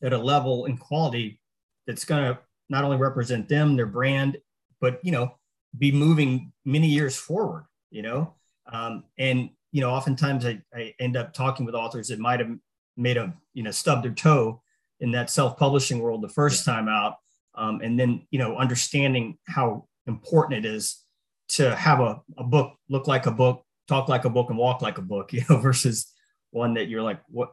at 0.04 0.12
a 0.12 0.18
level 0.18 0.66
and 0.66 0.78
quality 0.80 1.40
that's 1.88 2.04
going 2.04 2.22
to 2.22 2.38
not 2.70 2.84
only 2.84 2.98
represent 2.98 3.48
them, 3.48 3.78
their 3.78 3.86
brand, 3.86 4.38
but 4.82 5.00
you 5.04 5.12
know, 5.12 5.34
be 5.78 5.92
moving 5.92 6.52
many 6.66 6.88
years 6.88 7.16
forward. 7.16 7.66
You 7.90 8.02
know, 8.02 8.34
um, 8.72 9.06
and 9.18 9.50
you 9.76 9.82
know, 9.82 9.90
oftentimes 9.90 10.46
I, 10.46 10.62
I 10.74 10.94
end 11.02 11.18
up 11.18 11.34
talking 11.34 11.66
with 11.66 11.76
authors 11.76 12.08
that 12.08 12.18
might 12.18 12.40
have 12.40 12.50
made 12.96 13.18
a, 13.18 13.34
you 13.54 13.62
know, 13.62 13.72
stubbed 13.72 14.06
their 14.06 14.14
toe 14.14 14.62
in 15.02 15.12
that 15.12 15.30
self-publishing 15.30 16.00
world 16.00 16.22
the 16.22 16.30
first 16.30 16.66
yeah. 16.66 16.76
time 16.76 16.88
out. 16.88 17.16
Um, 17.56 17.82
and 17.84 18.00
then, 18.00 18.26
you 18.32 18.40
know, 18.40 18.56
understanding 18.56 19.38
how 19.50 19.90
important 20.08 20.66
it 20.66 20.66
is 20.66 21.02
to 21.50 21.76
have 21.76 22.00
a, 22.00 22.22
a 22.38 22.44
book 22.46 22.78
look 22.88 23.06
like 23.10 23.26
a 23.26 23.32
book, 23.32 23.66
talk 23.90 24.08
like 24.08 24.24
a 24.24 24.30
book 24.30 24.50
and 24.50 24.58
walk 24.58 24.82
like 24.82 24.98
a 24.98 25.02
book, 25.02 25.34
you 25.34 25.42
know, 25.50 25.58
versus 25.58 26.10
one 26.52 26.76
that 26.76 26.88
you're 26.88 27.04
like, 27.04 27.20
what, 27.28 27.52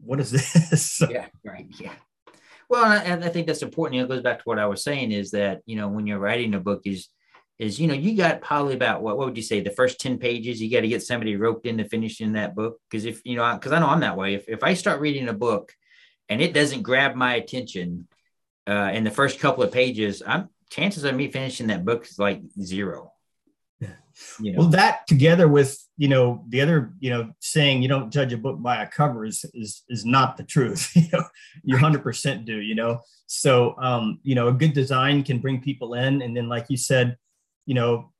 what 0.00 0.18
is 0.18 0.32
this? 0.32 1.00
yeah. 1.08 1.26
Right. 1.44 1.68
Yeah. 1.78 1.94
Well, 2.68 2.86
and 2.86 3.24
I 3.24 3.28
think 3.28 3.46
that's 3.46 3.62
important. 3.62 3.94
You 3.94 4.00
know, 4.00 4.06
it 4.06 4.16
goes 4.16 4.22
back 4.24 4.38
to 4.38 4.44
what 4.46 4.58
I 4.58 4.66
was 4.66 4.82
saying 4.82 5.12
is 5.12 5.30
that, 5.30 5.60
you 5.64 5.76
know, 5.76 5.86
when 5.86 6.08
you're 6.08 6.18
writing 6.18 6.54
a 6.54 6.58
book 6.58 6.82
is, 6.86 7.08
is 7.58 7.80
you 7.80 7.86
know 7.86 7.94
you 7.94 8.16
got 8.16 8.42
probably 8.42 8.74
about 8.74 9.02
what 9.02 9.16
what 9.16 9.26
would 9.26 9.36
you 9.36 9.42
say 9.42 9.60
the 9.60 9.70
first 9.70 10.00
10 10.00 10.18
pages 10.18 10.60
you 10.60 10.70
got 10.70 10.82
to 10.82 10.88
get 10.88 11.02
somebody 11.02 11.36
roped 11.36 11.66
into 11.66 11.84
finishing 11.84 12.32
that 12.32 12.54
book? 12.54 12.78
Because 12.90 13.04
if 13.04 13.22
you 13.24 13.36
know 13.36 13.54
because 13.54 13.72
i 13.72 13.78
know 13.78 13.88
i'm 13.88 14.00
that 14.00 14.16
way. 14.16 14.34
If, 14.34 14.48
if 14.48 14.62
i 14.62 14.74
start 14.74 15.00
reading 15.00 15.28
a 15.28 15.32
book 15.32 15.72
and 16.28 16.42
it 16.42 16.52
doesn't 16.52 16.82
grab 16.82 17.14
my 17.14 17.34
attention 17.34 18.08
uh, 18.66 18.90
in 18.92 19.04
the 19.04 19.10
first 19.10 19.38
couple 19.40 19.62
of 19.62 19.72
pages 19.72 20.22
i'm 20.26 20.48
chances 20.70 21.04
of 21.04 21.14
me 21.14 21.30
finishing 21.30 21.68
that 21.68 21.84
book 21.84 22.04
is 22.06 22.18
like 22.18 22.42
zero. 22.60 23.12
You 24.40 24.52
know? 24.52 24.60
well 24.60 24.68
that 24.68 25.06
together 25.06 25.46
with 25.46 25.78
you 25.98 26.08
know 26.08 26.42
the 26.48 26.62
other 26.62 26.94
you 27.00 27.10
know 27.10 27.32
saying 27.40 27.82
you 27.82 27.88
don't 27.88 28.10
judge 28.10 28.32
a 28.32 28.38
book 28.38 28.62
by 28.62 28.82
a 28.82 28.88
cover 28.88 29.26
is 29.26 29.44
is 29.52 29.82
is 29.90 30.06
not 30.06 30.38
the 30.38 30.44
truth. 30.44 30.90
You 30.96 31.08
know 31.12 31.24
you 31.62 31.76
100% 31.76 32.46
do 32.46 32.56
you 32.56 32.74
know? 32.74 33.00
So 33.26 33.74
um 33.78 34.18
you 34.22 34.34
know 34.34 34.48
a 34.48 34.54
good 34.54 34.72
design 34.72 35.22
can 35.22 35.38
bring 35.38 35.60
people 35.60 35.92
in 35.92 36.22
and 36.22 36.34
then 36.34 36.48
like 36.48 36.66
you 36.70 36.78
said 36.78 37.18
you 37.66 37.74
know, 37.74 38.12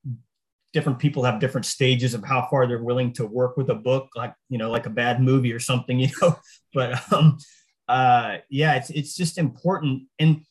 different 0.73 0.99
people 0.99 1.25
have 1.25 1.41
different 1.41 1.65
stages 1.65 2.13
of 2.13 2.23
how 2.23 2.47
far 2.51 2.67
they're 2.67 2.83
willing 2.83 3.13
to 3.15 3.25
work 3.25 3.57
with 3.57 3.71
a 3.71 3.75
book, 3.75 4.11
like, 4.15 4.35
you 4.51 4.59
know, 4.59 4.71
like 4.71 4.85
a 4.85 4.91
bad 4.91 5.23
movie 5.23 5.53
or 5.53 5.59
something, 5.59 5.99
you 6.01 6.09
know, 6.21 6.39
but, 6.75 7.13
um, 7.13 7.39
uh, 7.89 8.37
yeah, 8.51 8.75
it's, 8.75 8.91
it's 8.91 9.15
just 9.15 9.39
important. 9.39 10.03
And, 10.19 10.43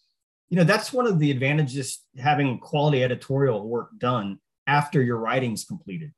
you 0.49 0.57
know, 0.57 0.63
that's 0.63 0.91
one 0.91 1.05
of 1.05 1.19
the 1.19 1.29
advantages 1.29 2.01
having 2.17 2.59
quality 2.59 3.03
editorial 3.03 3.67
work 3.67 3.89
done 3.99 4.39
after 4.65 5.01
your 5.01 5.17
writing's 5.17 5.65
completed. 5.65 6.11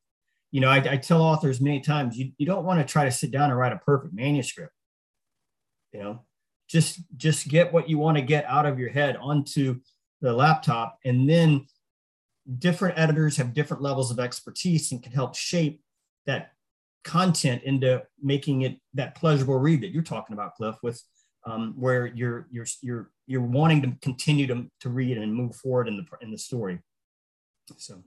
You 0.51 0.61
know, 0.61 0.69
I, 0.69 0.77
I 0.77 0.97
tell 0.97 1.21
authors 1.21 1.59
many 1.59 1.81
times, 1.81 2.17
you, 2.17 2.31
you 2.37 2.45
don't 2.45 2.63
want 2.63 2.79
to 2.79 2.89
try 2.89 3.03
to 3.03 3.11
sit 3.11 3.31
down 3.31 3.49
and 3.49 3.59
write 3.59 3.73
a 3.73 3.77
perfect 3.77 4.13
manuscript. 4.13 4.71
You 5.91 5.99
know, 5.99 6.25
just 6.69 7.01
just 7.17 7.47
get 7.47 7.73
what 7.73 7.89
you 7.89 7.97
want 7.97 8.17
to 8.17 8.23
get 8.23 8.45
out 8.45 8.65
of 8.65 8.79
your 8.79 8.89
head 8.89 9.17
onto 9.17 9.79
the 10.21 10.33
laptop 10.33 10.97
and 11.05 11.29
then 11.29 11.65
different 12.60 12.97
editors 12.97 13.38
have 13.38 13.53
different 13.53 13.83
levels 13.83 14.12
of 14.12 14.19
expertise 14.19 14.91
and 14.91 15.03
can 15.03 15.12
help 15.12 15.36
shape 15.36 15.81
that 16.25 16.51
content 17.03 17.63
into 17.63 18.03
making 18.21 18.62
it 18.62 18.77
that 18.93 19.15
pleasurable 19.15 19.57
read 19.57 19.81
that 19.81 19.91
you're 19.91 20.03
talking 20.03 20.33
about, 20.33 20.55
Cliff, 20.55 20.75
with 20.83 21.01
um, 21.45 21.73
where 21.77 22.07
you're 22.07 22.47
you're 22.51 22.65
you're 22.81 23.12
you're 23.25 23.41
wanting 23.41 23.81
to 23.81 23.93
continue 24.01 24.47
to, 24.47 24.65
to 24.81 24.89
read 24.89 25.17
and 25.17 25.33
move 25.33 25.55
forward 25.55 25.88
in 25.88 25.97
the 25.97 26.05
in 26.21 26.31
the 26.31 26.38
story. 26.38 26.79
So, 27.77 28.03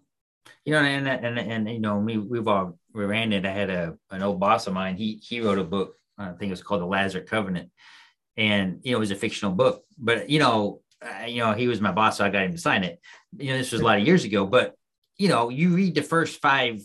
you 0.64 0.72
know, 0.72 0.80
and 0.80 1.08
and 1.08 1.38
and, 1.38 1.68
you 1.68 1.80
know, 1.80 1.98
we 1.98 2.18
we've 2.18 2.46
all 2.46 2.78
we 2.94 3.04
ran 3.04 3.32
it. 3.32 3.46
I 3.46 3.50
had 3.50 3.70
a 3.70 3.96
an 4.10 4.22
old 4.22 4.40
boss 4.40 4.66
of 4.66 4.74
mine. 4.74 4.96
He 4.96 5.20
he 5.22 5.40
wrote 5.40 5.58
a 5.58 5.64
book. 5.64 5.94
I 6.18 6.32
think 6.32 6.44
it 6.44 6.50
was 6.50 6.62
called 6.62 6.82
The 6.82 6.86
Lazarus 6.86 7.28
Covenant, 7.28 7.70
and 8.36 8.80
you 8.82 8.92
know, 8.92 8.98
it 8.98 9.00
was 9.00 9.10
a 9.10 9.16
fictional 9.16 9.54
book. 9.54 9.84
But 9.98 10.28
you 10.28 10.38
know, 10.38 10.82
uh, 11.02 11.26
you 11.26 11.38
know, 11.38 11.52
he 11.52 11.68
was 11.68 11.80
my 11.80 11.92
boss, 11.92 12.18
so 12.18 12.24
I 12.24 12.30
got 12.30 12.44
him 12.44 12.52
to 12.52 12.58
sign 12.58 12.84
it. 12.84 13.00
You 13.36 13.52
know, 13.52 13.58
this 13.58 13.72
was 13.72 13.80
a 13.80 13.84
lot 13.84 13.98
of 13.98 14.06
years 14.06 14.24
ago, 14.24 14.46
but 14.46 14.74
you 15.16 15.28
know, 15.28 15.48
you 15.48 15.70
read 15.70 15.94
the 15.94 16.02
first 16.02 16.40
five 16.40 16.80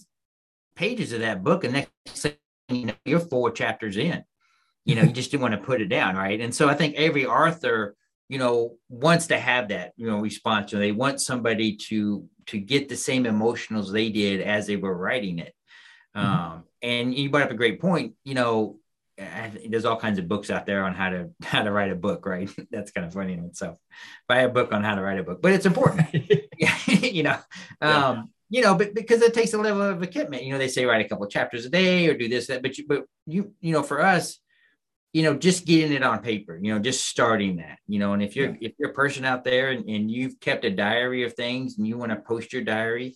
pages 0.76 1.12
of 1.14 1.22
that 1.22 1.44
book, 1.44 1.64
and 1.64 1.74
next 1.74 2.22
thing 2.22 2.34
you 2.70 2.86
know, 2.88 2.94
you're 3.06 3.20
four 3.20 3.52
chapters 3.52 3.98
in. 3.98 4.24
You 4.86 4.96
know, 4.96 5.04
you 5.04 5.12
just 5.12 5.32
didn't 5.32 5.42
want 5.42 5.54
to 5.54 5.60
put 5.60 5.82
it 5.82 5.88
down, 5.88 6.16
right? 6.16 6.40
And 6.40 6.54
so 6.54 6.70
I 6.70 6.76
think 6.76 6.96
every 6.96 7.26
author, 7.26 7.96
you 8.30 8.38
know, 8.38 8.78
wants 8.88 9.28
to 9.28 9.40
have 9.40 9.70
that, 9.70 9.94
you 9.98 10.08
know, 10.08 10.20
response. 10.20 10.72
they 10.72 10.92
want 10.92 11.22
somebody 11.22 11.76
to 11.88 12.28
to 12.48 12.60
get 12.60 12.90
the 12.90 12.96
same 12.96 13.24
emotionals 13.24 13.92
they 13.92 14.10
did 14.10 14.42
as 14.42 14.68
they 14.68 14.76
were 14.76 14.96
writing 14.96 15.40
it. 15.40 15.56
Mm-hmm. 16.16 16.28
Um, 16.28 16.64
and 16.82 17.14
you 17.16 17.30
brought 17.30 17.44
up 17.44 17.52
a 17.52 17.56
great 17.56 17.82
point. 17.82 18.14
You 18.24 18.36
know, 18.36 18.80
there's 19.18 19.86
all 19.86 19.98
kinds 19.98 20.20
of 20.20 20.28
books 20.28 20.50
out 20.50 20.66
there 20.66 20.84
on 20.84 20.94
how 20.94 21.10
to 21.10 21.30
how 21.44 21.64
to 21.64 21.72
write 21.72 21.92
a 21.92 21.96
book, 21.96 22.26
right? 22.26 22.50
That's 22.72 22.92
kind 22.92 23.06
of 23.06 23.14
funny 23.14 23.34
in 23.34 23.46
itself. 23.46 23.78
Buy 24.28 24.40
a 24.40 24.50
book 24.50 24.74
on 24.74 24.84
how 24.84 24.96
to 24.96 25.02
write 25.02 25.20
a 25.20 25.24
book, 25.24 25.42
but 25.42 25.54
it's 25.54 25.66
important, 25.66 26.14
you 26.88 27.24
know. 27.24 27.38
Yeah. 27.82 28.08
Um, 28.08 28.32
you 28.48 28.62
know, 28.62 28.76
but 28.76 28.94
because 28.94 29.22
it 29.22 29.34
takes 29.34 29.54
a 29.54 29.58
level 29.58 29.82
of 29.82 30.04
equipment. 30.04 30.44
You 30.44 30.54
know, 30.54 30.60
they 30.60 30.68
say 30.68 30.86
write 30.86 31.04
a 31.04 31.10
couple 31.10 31.26
chapters 31.28 31.66
a 31.66 31.70
day 31.70 32.08
or 32.08 32.16
do 32.16 32.30
this, 32.30 32.48
that, 32.48 32.62
but 32.62 32.78
you, 32.78 32.86
but 32.88 33.06
you, 33.26 33.54
you 33.60 33.74
know, 33.74 33.82
for 33.82 34.02
us, 34.02 34.40
you 35.14 35.24
know, 35.24 35.34
just 35.34 35.66
getting 35.66 35.94
it 35.94 36.04
on 36.04 36.20
paper, 36.20 36.60
you 36.62 36.74
know, 36.74 36.80
just 36.80 37.06
starting 37.06 37.58
that, 37.58 37.80
you 37.88 38.00
know, 38.00 38.14
and 38.14 38.22
if 38.22 38.36
you're 38.36 38.52
yeah. 38.52 38.68
if 38.68 38.74
you're 38.78 38.92
a 38.92 38.94
person 38.94 39.26
out 39.26 39.44
there 39.44 39.72
and, 39.72 39.90
and 39.90 40.12
you've 40.12 40.40
kept 40.40 40.66
a 40.66 40.70
diary 40.70 41.24
of 41.24 41.34
things 41.34 41.78
and 41.78 41.88
you 41.88 41.98
want 41.98 42.12
to 42.12 42.18
post 42.18 42.54
your 42.54 42.64
diary, 42.64 43.16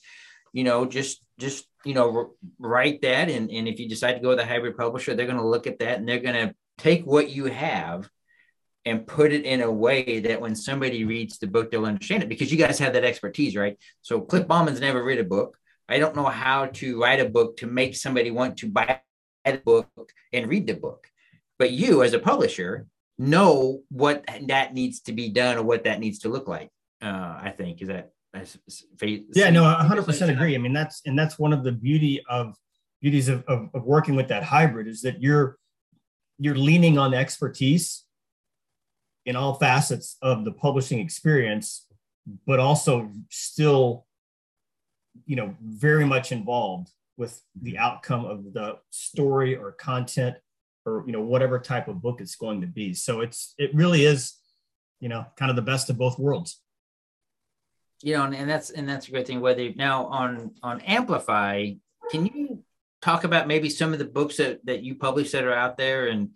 you 0.51 0.63
know, 0.63 0.85
just 0.85 1.23
just 1.37 1.65
you 1.85 1.93
know 1.93 2.33
write 2.59 3.01
that 3.01 3.29
and, 3.29 3.49
and 3.51 3.67
if 3.67 3.79
you 3.79 3.87
decide 3.87 4.13
to 4.13 4.19
go 4.19 4.29
with 4.29 4.39
a 4.39 4.45
hybrid 4.45 4.77
publisher 4.77 5.13
they're 5.13 5.25
going 5.25 5.37
to 5.37 5.47
look 5.47 5.67
at 5.67 5.79
that 5.79 5.97
and 5.99 6.07
they're 6.07 6.19
going 6.19 6.47
to 6.47 6.53
take 6.77 7.05
what 7.05 7.29
you 7.29 7.45
have 7.45 8.09
and 8.85 9.05
put 9.05 9.31
it 9.31 9.45
in 9.45 9.61
a 9.61 9.71
way 9.71 10.19
that 10.19 10.41
when 10.41 10.55
somebody 10.55 11.05
reads 11.05 11.37
the 11.37 11.47
book 11.47 11.71
they'll 11.71 11.85
understand 11.85 12.23
it 12.23 12.29
because 12.29 12.51
you 12.51 12.57
guys 12.57 12.79
have 12.79 12.93
that 12.93 13.03
expertise 13.03 13.55
right? 13.55 13.77
So 14.01 14.21
cliff 14.21 14.47
bauman's 14.47 14.79
never 14.79 15.03
read 15.03 15.19
a 15.19 15.23
book. 15.23 15.57
I 15.87 15.99
don't 15.99 16.15
know 16.15 16.25
how 16.25 16.67
to 16.67 17.01
write 17.01 17.19
a 17.19 17.29
book 17.29 17.57
to 17.57 17.67
make 17.67 17.95
somebody 17.95 18.31
want 18.31 18.57
to 18.57 18.69
buy 18.69 19.01
the 19.45 19.57
book 19.57 19.89
and 20.31 20.47
read 20.47 20.67
the 20.67 20.75
book. 20.75 21.07
But 21.57 21.71
you 21.71 22.03
as 22.03 22.13
a 22.13 22.19
publisher 22.19 22.85
know 23.17 23.81
what 23.89 24.25
that 24.47 24.73
needs 24.73 25.01
to 25.01 25.13
be 25.13 25.29
done 25.29 25.57
or 25.57 25.63
what 25.63 25.83
that 25.83 25.99
needs 25.99 26.19
to 26.19 26.29
look 26.29 26.47
like 26.47 26.69
uh, 27.01 27.39
i 27.43 27.53
think. 27.55 27.81
Is 27.81 27.89
that 27.89 28.11
yeah, 29.33 29.49
no, 29.49 29.63
100% 29.63 30.29
agree. 30.29 30.55
I 30.55 30.57
mean, 30.57 30.73
that's 30.73 31.01
and 31.05 31.17
that's 31.17 31.39
one 31.39 31.53
of 31.53 31.63
the 31.63 31.71
beauty 31.71 32.21
of 32.29 32.55
beauties 33.01 33.27
of, 33.27 33.43
of, 33.47 33.69
of 33.73 33.83
working 33.85 34.15
with 34.15 34.27
that 34.27 34.43
hybrid 34.43 34.87
is 34.87 35.01
that 35.01 35.21
you're 35.21 35.57
you're 36.37 36.55
leaning 36.55 36.97
on 36.97 37.13
expertise 37.13 38.05
in 39.25 39.35
all 39.35 39.55
facets 39.55 40.17
of 40.21 40.45
the 40.45 40.51
publishing 40.51 40.99
experience, 40.99 41.85
but 42.45 42.59
also 42.59 43.11
still, 43.29 44.05
you 45.25 45.35
know, 45.35 45.55
very 45.61 46.05
much 46.05 46.31
involved 46.31 46.89
with 47.17 47.41
the 47.61 47.77
outcome 47.77 48.25
of 48.25 48.53
the 48.53 48.77
story 48.91 49.55
or 49.55 49.73
content 49.73 50.37
or 50.85 51.03
you 51.05 51.11
know 51.11 51.21
whatever 51.21 51.59
type 51.59 51.87
of 51.87 52.01
book 52.01 52.21
it's 52.21 52.35
going 52.35 52.61
to 52.61 52.67
be. 52.67 52.93
So 52.93 53.21
it's 53.21 53.53
it 53.57 53.73
really 53.73 54.05
is 54.05 54.35
you 54.99 55.09
know 55.09 55.25
kind 55.35 55.49
of 55.49 55.55
the 55.55 55.61
best 55.61 55.89
of 55.89 55.97
both 55.97 56.19
worlds 56.19 56.61
you 58.01 58.13
know 58.15 58.23
and, 58.23 58.35
and 58.35 58.49
that's 58.49 58.69
and 58.69 58.87
that's 58.87 59.07
a 59.07 59.11
great 59.11 59.27
thing 59.27 59.41
whether 59.41 59.71
now 59.75 60.05
on 60.05 60.51
on 60.63 60.81
amplify 60.81 61.69
can 62.11 62.25
you 62.25 62.63
talk 63.01 63.23
about 63.23 63.47
maybe 63.47 63.69
some 63.69 63.93
of 63.93 63.99
the 63.99 64.05
books 64.05 64.37
that 64.37 64.65
that 64.65 64.83
you 64.83 64.95
publish 64.95 65.31
that 65.31 65.43
are 65.43 65.53
out 65.53 65.77
there 65.77 66.07
and 66.07 66.29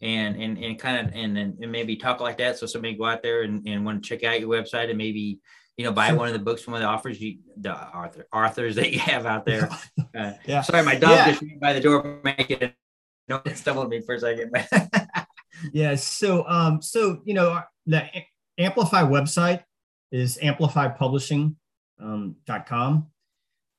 and 0.00 0.40
and 0.40 0.58
and 0.58 0.78
kind 0.78 1.06
of 1.06 1.14
and 1.14 1.36
and 1.36 1.72
maybe 1.72 1.96
talk 1.96 2.20
like 2.20 2.38
that 2.38 2.56
so 2.56 2.66
somebody 2.66 2.94
go 2.94 3.04
out 3.04 3.22
there 3.22 3.42
and, 3.42 3.66
and 3.66 3.84
want 3.84 4.02
to 4.02 4.08
check 4.08 4.24
out 4.24 4.40
your 4.40 4.48
website 4.48 4.88
and 4.88 4.98
maybe 4.98 5.40
you 5.76 5.84
know 5.84 5.92
buy 5.92 6.12
one 6.12 6.28
of 6.28 6.32
the 6.32 6.38
books 6.38 6.62
from 6.62 6.72
one 6.72 6.82
of 6.82 6.86
the 6.86 6.92
offers 6.92 7.20
you 7.20 7.38
the 7.56 7.72
author 7.74 8.26
authors 8.32 8.76
that 8.76 8.92
you 8.92 8.98
have 8.98 9.26
out 9.26 9.44
there. 9.44 9.68
Uh, 10.16 10.32
yeah. 10.46 10.62
sorry 10.62 10.84
my 10.84 10.94
dog 10.94 11.10
yeah. 11.10 11.30
just 11.30 11.42
by 11.60 11.72
the 11.72 11.80
door 11.80 12.20
making 12.22 12.58
it 12.60 12.74
no 13.28 13.40
it 13.44 13.56
stumbled 13.56 13.88
me 13.88 14.00
for 14.00 14.14
a 14.14 14.20
second 14.20 14.52
yeah 15.72 15.94
so 15.94 16.46
um 16.48 16.80
so 16.80 17.20
you 17.24 17.34
know 17.34 17.60
the 17.86 18.04
amplify 18.56 19.02
website 19.02 19.62
is 20.10 20.38
amplifypublishing.com 20.42 21.56
um, 22.00 23.06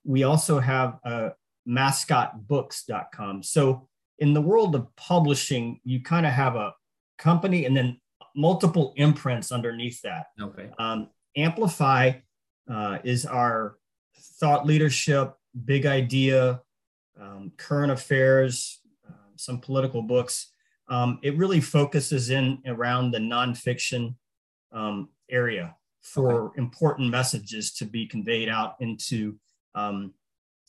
we 0.06 0.24
also 0.24 0.60
have 0.60 1.00
a 1.04 1.32
mascotbooks.com 1.68 3.44
so 3.44 3.90
in 4.20 4.34
the 4.34 4.42
world 4.42 4.76
of 4.76 4.94
publishing, 4.96 5.80
you 5.84 6.02
kind 6.02 6.26
of 6.26 6.34
have 6.34 6.56
a 6.56 6.74
company 7.18 7.66
and 7.66 7.76
then 7.76 8.00
multiple 8.36 8.94
imprints 8.98 9.52
underneath 9.52 10.02
that. 10.02 10.28
Okay. 10.40 10.70
Um, 10.78 11.10
Amplify 11.36 12.14
uh, 12.70 13.00
is 13.04 13.26
our 13.26 13.78
thought 14.40 14.66
leadership, 14.66 15.34
big 15.66 15.86
idea, 15.86 16.62
um, 17.20 17.52
current 17.58 17.92
affairs, 17.92 18.82
uh, 19.08 19.14
some 19.36 19.60
political 19.60 20.02
books. 20.02 20.52
Um, 20.90 21.20
it 21.24 21.38
really 21.38 21.62
focuses 21.62 22.30
in 22.30 22.60
around 22.66 23.12
the 23.12 23.20
nonfiction 23.20 24.16
um, 24.72 25.10
area 25.30 25.76
for 26.02 26.46
okay. 26.46 26.60
important 26.60 27.10
messages 27.10 27.74
to 27.74 27.86
be 27.86 28.06
conveyed 28.06 28.50
out 28.50 28.76
into 28.80 29.38
um, 29.76 30.14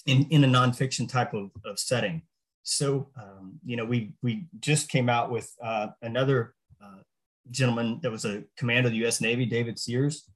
in, 0.07 0.27
in 0.31 0.45
a 0.45 0.49
nonfiction 0.49 1.09
type 1.09 1.35
of, 1.35 1.51
of 1.65 1.79
setting. 1.79 2.23
So, 2.63 3.09
um, 3.21 3.59
you 3.65 3.77
know, 3.77 3.85
we 3.85 4.13
we 4.23 4.47
just 4.61 4.89
came 4.89 5.09
out 5.09 5.31
with 5.31 5.51
uh, 5.63 5.89
another 6.03 6.55
uh, 6.83 7.03
gentleman 7.51 8.01
that 8.03 8.11
was 8.11 8.25
a 8.25 8.45
commander 8.57 8.89
of 8.89 8.93
the 8.93 8.99
U.S. 8.99 9.21
Navy, 9.21 9.47
David 9.47 9.79
Sears. 9.79 10.29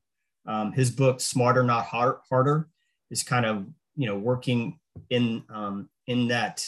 Um, 0.47 0.73
his 0.73 0.91
book, 0.91 1.21
"Smarter 1.21 1.63
Not 1.63 1.87
Harder," 1.87 2.69
is 3.11 3.23
kind 3.23 3.47
of 3.47 3.67
you 3.95 4.07
know 4.07 4.17
working 4.17 4.79
in 5.11 5.45
um, 5.49 5.89
in 6.07 6.29
that. 6.29 6.67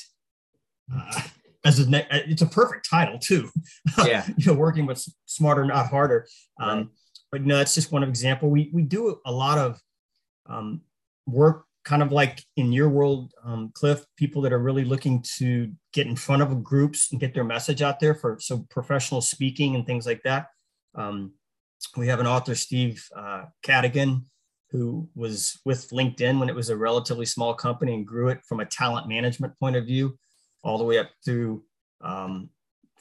Uh, 0.95 1.23
as 1.65 1.81
a, 1.81 2.31
it's 2.31 2.43
a 2.43 2.47
perfect 2.47 2.89
title 2.89 3.19
too. 3.19 3.51
Yeah, 4.05 4.25
you 4.37 4.47
know, 4.47 4.55
working 4.59 4.87
with 4.87 5.05
smarter, 5.25 5.65
not 5.65 5.89
harder. 5.89 6.29
Um, 6.61 6.79
right. 6.79 6.87
But 7.37 7.45
know, 7.45 7.59
that's 7.59 7.75
just 7.75 7.93
one 7.93 8.03
example. 8.03 8.49
We 8.49 8.71
we 8.73 8.81
do 8.81 9.21
a 9.27 9.31
lot 9.31 9.59
of 9.59 9.79
um, 10.47 10.81
work 11.27 11.67
kind 11.85 12.03
of 12.03 12.11
like 12.11 12.43
in 12.57 12.73
your 12.73 12.89
world, 12.89 13.35
um, 13.45 13.73
Cliff, 13.75 14.07
people 14.17 14.41
that 14.41 14.55
are 14.55 14.59
really 14.59 14.85
looking 14.85 15.23
to 15.37 15.71
get 15.93 16.07
in 16.07 16.17
front 16.17 16.41
of 16.41 16.65
groups 16.65 17.13
and 17.13 17.21
get 17.21 17.35
their 17.35 17.45
message 17.45 17.83
out 17.83 18.01
there 18.01 18.15
for 18.15 18.39
so 18.41 18.65
professional 18.71 19.21
speaking 19.21 19.75
and 19.75 19.85
things 19.85 20.07
like 20.07 20.23
that. 20.23 20.47
Um, 20.95 21.35
we 21.95 22.09
have 22.09 22.21
an 22.21 22.27
author, 22.27 22.55
Steve 22.55 23.07
uh, 23.15 23.45
Cadigan, 23.63 24.23
who 24.71 25.07
was 25.15 25.61
with 25.67 25.91
LinkedIn 25.91 26.41
when 26.41 26.49
it 26.49 26.55
was 26.55 26.71
a 26.71 26.77
relatively 26.77 27.27
small 27.27 27.53
company 27.53 27.93
and 27.93 28.07
grew 28.07 28.29
it 28.29 28.41
from 28.49 28.61
a 28.61 28.65
talent 28.65 29.09
management 29.09 29.53
point 29.59 29.77
of 29.77 29.85
view, 29.85 30.19
all 30.65 30.79
the 30.79 30.85
way 30.85 30.97
up 30.97 31.11
to 31.27 31.63
um, 32.01 32.49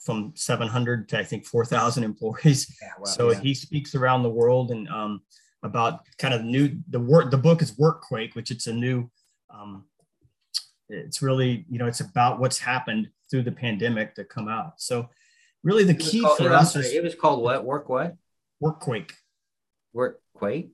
from 0.00 0.32
700 0.36 1.08
to 1.10 1.18
I 1.18 1.24
think 1.24 1.44
4,000 1.46 2.04
employees. 2.04 2.76
Yeah, 2.82 3.04
so 3.04 3.32
yeah. 3.32 3.40
he 3.40 3.54
speaks 3.54 3.94
around 3.94 4.22
the 4.22 4.30
world 4.30 4.70
and 4.70 4.88
um, 4.88 5.22
about 5.62 6.00
kind 6.18 6.34
of 6.34 6.44
new 6.44 6.78
the 6.90 7.00
work 7.00 7.30
the 7.30 7.38
book 7.38 7.62
is 7.62 7.72
workquake 7.72 8.34
which 8.34 8.50
it's 8.50 8.66
a 8.66 8.72
new 8.72 9.10
um, 9.50 9.84
it's 10.88 11.22
really 11.22 11.64
you 11.68 11.78
know 11.78 11.86
it's 11.86 12.00
about 12.00 12.38
what's 12.38 12.58
happened 12.58 13.08
through 13.30 13.42
the 13.42 13.52
pandemic 13.52 14.14
to 14.14 14.24
come 14.24 14.48
out. 14.48 14.74
So 14.80 15.08
really 15.62 15.84
the 15.84 15.94
key 15.94 16.20
called, 16.20 16.38
for 16.38 16.52
us 16.52 16.76
is 16.76 16.92
it 16.92 17.02
was 17.02 17.14
called 17.14 17.42
what 17.42 17.64
work 17.64 17.88
what? 17.88 18.16
Workquake. 18.62 19.12
Workquake? 19.94 20.70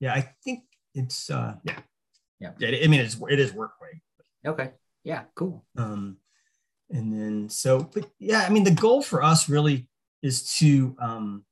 Yeah 0.00 0.12
i 0.12 0.28
think 0.44 0.64
it's 0.94 1.30
uh 1.30 1.54
yeah. 1.64 1.78
Yeah, 2.38 2.50
yeah 2.58 2.84
i 2.84 2.86
mean 2.86 3.00
it's 3.00 3.16
it 3.28 3.40
is 3.40 3.52
workquake. 3.52 4.00
Okay. 4.46 4.72
Yeah 5.04 5.22
cool. 5.34 5.64
Um 5.78 6.18
and 6.90 7.12
then 7.12 7.48
so 7.48 7.80
but 7.94 8.08
yeah 8.18 8.44
i 8.46 8.48
mean 8.48 8.64
the 8.64 8.70
goal 8.70 9.02
for 9.02 9.22
us 9.22 9.48
really 9.48 9.86
is 10.22 10.54
to 10.56 10.96
um 11.00 11.44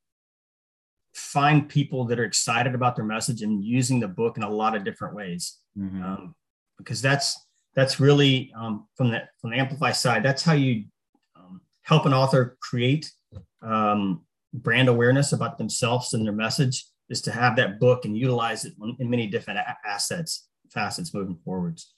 find 1.14 1.68
people 1.68 2.04
that 2.04 2.18
are 2.18 2.24
excited 2.24 2.74
about 2.74 2.96
their 2.96 3.04
message 3.04 3.42
and 3.42 3.64
using 3.64 4.00
the 4.00 4.08
book 4.08 4.36
in 4.36 4.42
a 4.42 4.50
lot 4.50 4.74
of 4.74 4.84
different 4.84 5.14
ways 5.14 5.58
mm-hmm. 5.78 6.02
um, 6.02 6.34
because 6.76 7.00
that's 7.00 7.46
that's 7.74 8.00
really 8.00 8.52
um, 8.56 8.86
from 8.96 9.10
the 9.10 9.22
from 9.40 9.50
the 9.50 9.56
amplify 9.56 9.92
side 9.92 10.22
that's 10.24 10.42
how 10.42 10.52
you 10.52 10.84
um, 11.36 11.60
help 11.82 12.04
an 12.04 12.12
author 12.12 12.56
create 12.60 13.10
um, 13.62 14.22
brand 14.52 14.88
awareness 14.88 15.32
about 15.32 15.56
themselves 15.56 16.14
and 16.14 16.26
their 16.26 16.32
message 16.32 16.84
is 17.08 17.20
to 17.20 17.30
have 17.30 17.54
that 17.54 17.78
book 17.78 18.04
and 18.04 18.16
utilize 18.16 18.64
it 18.64 18.72
in 18.98 19.08
many 19.08 19.26
different 19.28 19.60
assets 19.86 20.48
facets 20.70 21.14
moving 21.14 21.38
forwards 21.44 21.92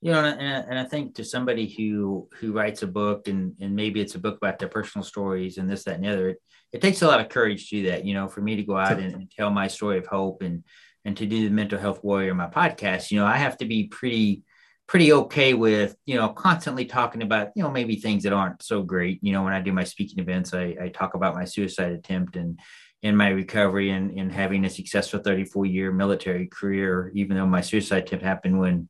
you 0.00 0.12
know 0.12 0.24
and, 0.24 0.40
and 0.40 0.78
i 0.78 0.84
think 0.84 1.14
to 1.14 1.24
somebody 1.24 1.66
who 1.66 2.28
who 2.38 2.52
writes 2.52 2.82
a 2.82 2.86
book 2.86 3.28
and 3.28 3.54
and 3.60 3.74
maybe 3.74 4.00
it's 4.00 4.14
a 4.14 4.18
book 4.18 4.36
about 4.36 4.58
their 4.58 4.68
personal 4.68 5.04
stories 5.04 5.58
and 5.58 5.68
this 5.68 5.84
that 5.84 5.96
and 5.96 6.04
the 6.04 6.08
other 6.08 6.28
it, 6.30 6.38
it 6.72 6.80
takes 6.80 7.02
a 7.02 7.06
lot 7.06 7.20
of 7.20 7.28
courage 7.28 7.68
to 7.68 7.82
do 7.82 7.90
that 7.90 8.04
you 8.04 8.14
know 8.14 8.28
for 8.28 8.40
me 8.40 8.56
to 8.56 8.62
go 8.62 8.76
out 8.76 8.98
and, 8.98 9.14
and, 9.14 9.30
tell 9.30 9.50
my 9.50 9.66
story 9.66 9.98
of 9.98 10.06
hope 10.06 10.42
and 10.42 10.64
and 11.04 11.16
to 11.16 11.26
do 11.26 11.48
the 11.48 11.54
mental 11.54 11.78
health 11.78 12.02
warrior 12.02 12.34
my 12.34 12.46
podcast 12.46 13.10
you 13.10 13.18
know 13.18 13.26
i 13.26 13.36
have 13.36 13.56
to 13.56 13.64
be 13.64 13.88
pretty 13.88 14.42
pretty 14.86 15.12
okay 15.12 15.54
with 15.54 15.96
you 16.06 16.16
know 16.16 16.28
constantly 16.28 16.84
talking 16.84 17.22
about 17.22 17.48
you 17.56 17.62
know 17.62 17.70
maybe 17.70 17.96
things 17.96 18.22
that 18.22 18.32
aren't 18.32 18.62
so 18.62 18.82
great 18.82 19.18
you 19.22 19.32
know 19.32 19.42
when 19.42 19.52
i 19.52 19.60
do 19.60 19.72
my 19.72 19.84
speaking 19.84 20.18
events 20.18 20.54
i, 20.54 20.76
I 20.80 20.88
talk 20.88 21.14
about 21.14 21.34
my 21.34 21.44
suicide 21.44 21.92
attempt 21.92 22.36
and 22.36 22.58
in 23.02 23.14
my 23.14 23.28
recovery 23.28 23.90
and, 23.90 24.10
and 24.18 24.32
having 24.32 24.64
a 24.64 24.70
successful 24.70 25.20
34 25.20 25.66
year 25.66 25.92
military 25.92 26.46
career 26.46 27.12
even 27.14 27.36
though 27.36 27.46
my 27.46 27.60
suicide 27.60 28.04
attempt 28.04 28.24
happened 28.24 28.58
when 28.58 28.88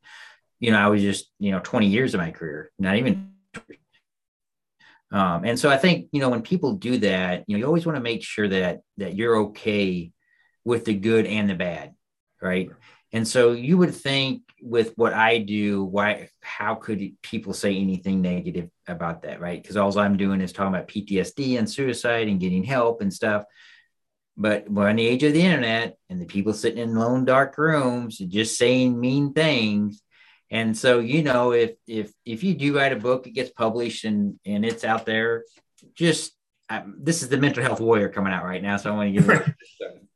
you 0.60 0.70
know, 0.70 0.78
I 0.78 0.88
was 0.88 1.02
just, 1.02 1.30
you 1.38 1.50
know, 1.50 1.60
20 1.62 1.86
years 1.86 2.14
of 2.14 2.20
my 2.20 2.30
career, 2.30 2.70
not 2.78 2.96
even. 2.96 3.32
Um, 5.10 5.44
and 5.44 5.58
so 5.58 5.70
I 5.70 5.78
think, 5.78 6.08
you 6.12 6.20
know, 6.20 6.28
when 6.28 6.42
people 6.42 6.74
do 6.74 6.98
that, 6.98 7.44
you 7.46 7.56
know, 7.56 7.60
you 7.60 7.66
always 7.66 7.86
want 7.86 7.96
to 7.96 8.02
make 8.02 8.22
sure 8.22 8.48
that 8.48 8.80
that 8.98 9.16
you're 9.16 9.36
okay 9.36 10.12
with 10.64 10.84
the 10.84 10.94
good 10.94 11.26
and 11.26 11.48
the 11.48 11.54
bad, 11.54 11.94
right? 12.42 12.68
And 13.12 13.26
so 13.26 13.52
you 13.52 13.78
would 13.78 13.94
think 13.94 14.42
with 14.60 14.92
what 14.96 15.14
I 15.14 15.38
do, 15.38 15.82
why, 15.84 16.28
how 16.42 16.74
could 16.74 17.00
people 17.22 17.54
say 17.54 17.74
anything 17.76 18.20
negative 18.20 18.68
about 18.86 19.22
that, 19.22 19.40
right? 19.40 19.60
Because 19.60 19.76
all 19.76 19.96
I'm 19.98 20.16
doing 20.16 20.40
is 20.40 20.52
talking 20.52 20.74
about 20.74 20.88
PTSD 20.88 21.58
and 21.58 21.70
suicide 21.70 22.28
and 22.28 22.40
getting 22.40 22.64
help 22.64 23.00
and 23.00 23.12
stuff. 23.12 23.44
But 24.36 24.70
we're 24.70 24.90
in 24.90 24.96
the 24.96 25.06
age 25.06 25.22
of 25.22 25.32
the 25.32 25.42
internet 25.42 25.96
and 26.10 26.20
the 26.20 26.26
people 26.26 26.52
sitting 26.52 26.78
in 26.78 26.94
lone 26.94 27.24
dark 27.24 27.56
rooms 27.56 28.18
just 28.18 28.58
saying 28.58 28.98
mean 28.98 29.32
things, 29.32 30.02
and 30.50 30.76
so, 30.76 30.98
you 30.98 31.22
know, 31.22 31.52
if 31.52 31.72
if 31.86 32.12
if 32.24 32.42
you 32.42 32.54
do 32.54 32.76
write 32.76 32.92
a 32.92 32.96
book, 32.96 33.26
it 33.26 33.32
gets 33.32 33.50
published 33.50 34.04
and 34.04 34.38
and 34.46 34.64
it's 34.64 34.84
out 34.84 35.04
there. 35.04 35.44
Just 35.94 36.32
um, 36.70 36.96
this 37.00 37.22
is 37.22 37.28
the 37.28 37.36
mental 37.36 37.62
health 37.62 37.80
warrior 37.80 38.08
coming 38.08 38.32
out 38.32 38.44
right 38.44 38.62
now, 38.62 38.76
so 38.76 38.90
I 38.90 38.96
want 38.96 39.14
to 39.14 39.20
give 39.20 39.30
it 39.30 39.54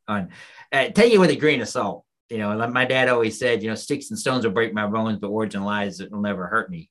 on. 0.09 0.31
Uh, 0.73 0.88
take 0.88 1.12
it 1.12 1.18
with 1.18 1.29
a 1.29 1.37
grain 1.37 1.61
of 1.61 1.68
salt. 1.68 2.03
You 2.31 2.38
know, 2.38 2.57
like 2.57 2.71
my 2.71 2.87
dad 2.87 3.11
always 3.11 3.38
said, 3.38 3.62
you 3.62 3.68
know, 3.68 3.75
sticks 3.75 4.09
and 4.09 4.18
stones 4.18 4.47
will 4.47 4.55
break 4.55 4.73
my 4.73 4.87
bones, 4.87 5.18
but 5.18 5.31
words 5.31 5.55
and 5.55 5.66
lies 5.66 6.01
will 6.01 6.23
never 6.23 6.47
hurt 6.47 6.71
me. 6.71 6.88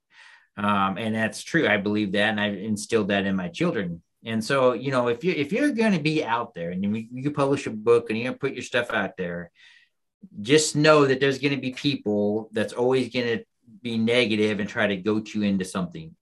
Um, 0.55 0.99
and 0.99 1.15
that's 1.15 1.41
true. 1.41 1.67
I 1.67 1.77
believe 1.77 2.11
that, 2.11 2.29
and 2.29 2.39
I've 2.39 2.59
instilled 2.59 3.07
that 3.07 3.25
in 3.25 3.35
my 3.35 3.47
children. 3.47 4.03
And 4.23 4.43
so, 4.43 4.73
you 4.73 4.91
know, 4.91 5.07
if 5.07 5.23
you 5.23 5.33
if 5.33 5.51
you're 5.51 5.71
going 5.71 5.93
to 5.93 5.99
be 5.99 6.23
out 6.23 6.53
there 6.53 6.69
and 6.69 6.83
you, 6.83 7.07
you 7.11 7.31
publish 7.31 7.65
a 7.65 7.71
book 7.71 8.09
and 8.09 8.19
you're 8.19 8.25
going 8.25 8.35
to 8.35 8.39
put 8.39 8.53
your 8.53 8.61
stuff 8.61 8.91
out 8.91 9.17
there, 9.17 9.49
just 10.41 10.75
know 10.75 11.05
that 11.05 11.19
there's 11.19 11.39
going 11.39 11.55
to 11.55 11.61
be 11.61 11.71
people 11.71 12.49
that's 12.51 12.73
always 12.73 13.11
going 13.11 13.37
to 13.37 13.45
be 13.81 13.97
negative 13.97 14.59
and 14.59 14.69
try 14.69 14.87
to 14.87 14.95
goat 14.97 15.33
you 15.33 15.43
into 15.43 15.65
something. 15.65 16.15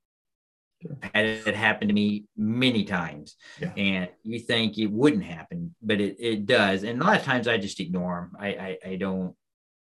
Sure. 0.81 0.97
It 1.13 1.55
happened 1.55 1.89
to 1.89 1.93
me 1.93 2.23
many 2.37 2.85
times, 2.85 3.35
yeah. 3.59 3.73
and 3.75 4.09
you 4.23 4.39
think 4.39 4.77
it 4.77 4.87
wouldn't 4.87 5.25
happen, 5.25 5.75
but 5.81 5.99
it, 5.99 6.15
it 6.19 6.45
does. 6.45 6.83
And 6.83 7.01
a 7.01 7.05
lot 7.05 7.17
of 7.17 7.25
times 7.25 7.49
I 7.49 7.57
just 7.57 7.81
ignore 7.81 8.29
them. 8.31 8.41
I, 8.41 8.47
I, 8.47 8.77
I 8.91 8.95
don't, 8.95 9.35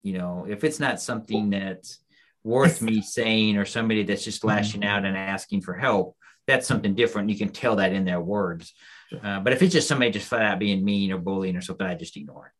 you 0.01 0.17
know, 0.17 0.47
if 0.49 0.63
it's 0.63 0.79
not 0.79 0.99
something 0.99 1.51
that's 1.51 1.99
worth 2.43 2.81
me 2.81 3.01
saying 3.03 3.57
or 3.57 3.65
somebody 3.65 4.01
that's 4.01 4.23
just 4.23 4.43
lashing 4.43 4.83
out 4.83 5.05
and 5.05 5.15
asking 5.15 5.61
for 5.61 5.75
help, 5.75 6.15
that's 6.47 6.65
something 6.65 6.95
different. 6.95 7.29
You 7.29 7.37
can 7.37 7.49
tell 7.49 7.75
that 7.75 7.93
in 7.93 8.05
their 8.05 8.21
words. 8.21 8.73
Sure. 9.09 9.19
Uh, 9.23 9.39
but 9.41 9.53
if 9.53 9.61
it's 9.61 9.73
just 9.73 9.87
somebody 9.87 10.09
just 10.09 10.27
flat 10.27 10.41
out 10.41 10.57
being 10.57 10.83
mean 10.83 11.11
or 11.11 11.19
bullying 11.19 11.55
or 11.55 11.61
something, 11.61 11.85
I 11.85 11.93
just 11.93 12.17
ignore 12.17 12.47
it. 12.47 12.53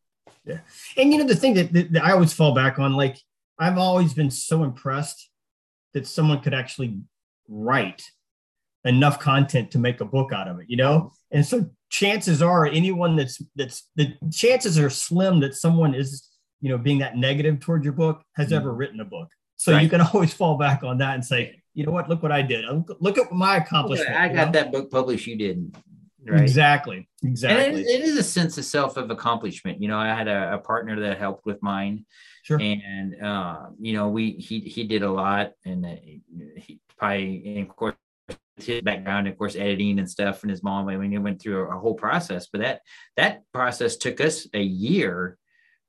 Yeah. 0.46 0.60
And 0.98 1.12
you 1.12 1.20
know, 1.20 1.28
the 1.28 1.36
thing 1.36 1.54
that, 1.56 1.74
that, 1.74 1.94
that 1.94 2.04
I 2.04 2.12
always 2.12 2.34
fall 2.34 2.54
back 2.54 2.80
on, 2.80 2.94
like, 2.94 3.18
I've 3.58 3.78
always 3.78 4.14
been 4.14 4.32
so 4.32 4.64
impressed 4.64 5.30
that 5.94 6.08
someone 6.08 6.42
could 6.42 6.54
actually 6.54 7.00
write 7.48 8.04
enough 8.86 9.20
content 9.20 9.72
to 9.72 9.80
make 9.80 10.02
a 10.02 10.06
book 10.06 10.32
out 10.32 10.48
of 10.48 10.60
it, 10.60 10.68
you 10.70 10.78
know? 10.78 11.12
And 11.32 11.46
so 11.46 11.70
chances 11.90 12.42
are 12.42 12.66
anyone 12.66 13.16
that's 13.16 13.42
that's 13.56 13.90
the 13.96 14.14
chances 14.32 14.80
are 14.80 14.90
slim 14.90 15.40
that 15.42 15.56
someone 15.56 15.94
is, 15.94 16.28
you 16.62 16.70
know, 16.70 16.78
being 16.78 17.00
that 17.00 17.18
negative 17.18 17.60
toward 17.60 17.84
your 17.84 17.94
book 17.94 18.22
has 18.36 18.48
mm-hmm. 18.48 18.56
ever 18.56 18.74
written 18.74 19.00
a 19.02 19.06
book. 19.06 19.30
So 19.58 19.74
right. 19.74 19.84
you 19.84 19.90
can 19.90 20.02
always 20.14 20.34
fall 20.34 20.58
back 20.58 20.84
on 20.84 21.00
that 21.00 21.16
and 21.16 21.26
say, 21.26 21.62
you 21.74 21.86
know 21.86 21.92
what, 21.92 22.10
look 22.10 22.24
what 22.24 22.32
I 22.32 22.42
did. 22.42 22.66
Look 23.00 23.18
at 23.18 23.32
my 23.32 23.58
accomplishment. 23.58 24.16
I 24.16 24.30
got 24.30 24.48
know? 24.48 24.52
that 24.54 24.72
book 24.72 24.90
published, 24.90 25.28
you 25.28 25.38
didn't. 25.38 25.76
Right. 26.26 26.42
Exactly. 26.42 27.08
Exactly. 27.24 27.82
It, 27.82 27.88
it 27.88 28.02
is 28.02 28.18
a 28.18 28.24
sense 28.24 28.58
of 28.58 28.66
self 28.66 28.98
of 28.98 29.10
accomplishment. 29.10 29.82
You 29.82 29.88
know, 29.88 29.98
I 29.98 30.08
had 30.08 30.28
a, 30.28 30.56
a 30.56 30.58
partner 30.58 31.00
that 31.02 31.18
helped 31.18 31.46
with 31.46 31.62
mine. 31.64 32.06
Sure. 32.44 32.60
And 32.60 33.22
uh, 33.22 33.68
you 33.80 33.94
know, 33.94 34.10
we 34.10 34.32
he 34.32 34.60
he 34.60 34.84
did 34.84 35.04
a 35.04 35.12
lot, 35.12 35.52
and 35.66 35.86
uh, 35.86 35.96
he 36.58 36.80
probably, 36.98 37.58
and 37.58 37.70
of 37.70 37.76
course, 37.76 37.96
his 38.58 38.82
background, 38.82 39.28
of 39.28 39.38
course, 39.38 39.56
editing 39.56 40.00
and 40.00 40.10
stuff, 40.10 40.42
and 40.42 40.52
his 40.52 40.64
mom. 40.64 40.90
I 40.90 40.98
mean, 40.98 41.12
he 41.12 41.18
went 41.18 41.42
through 41.42 41.64
a, 41.64 41.78
a 41.78 41.80
whole 41.80 41.96
process, 41.96 42.48
but 42.52 42.62
that 42.62 42.82
that 43.16 43.44
process 43.54 43.96
took 43.98 44.20
us 44.20 44.48
a 44.54 44.62
year 44.62 45.38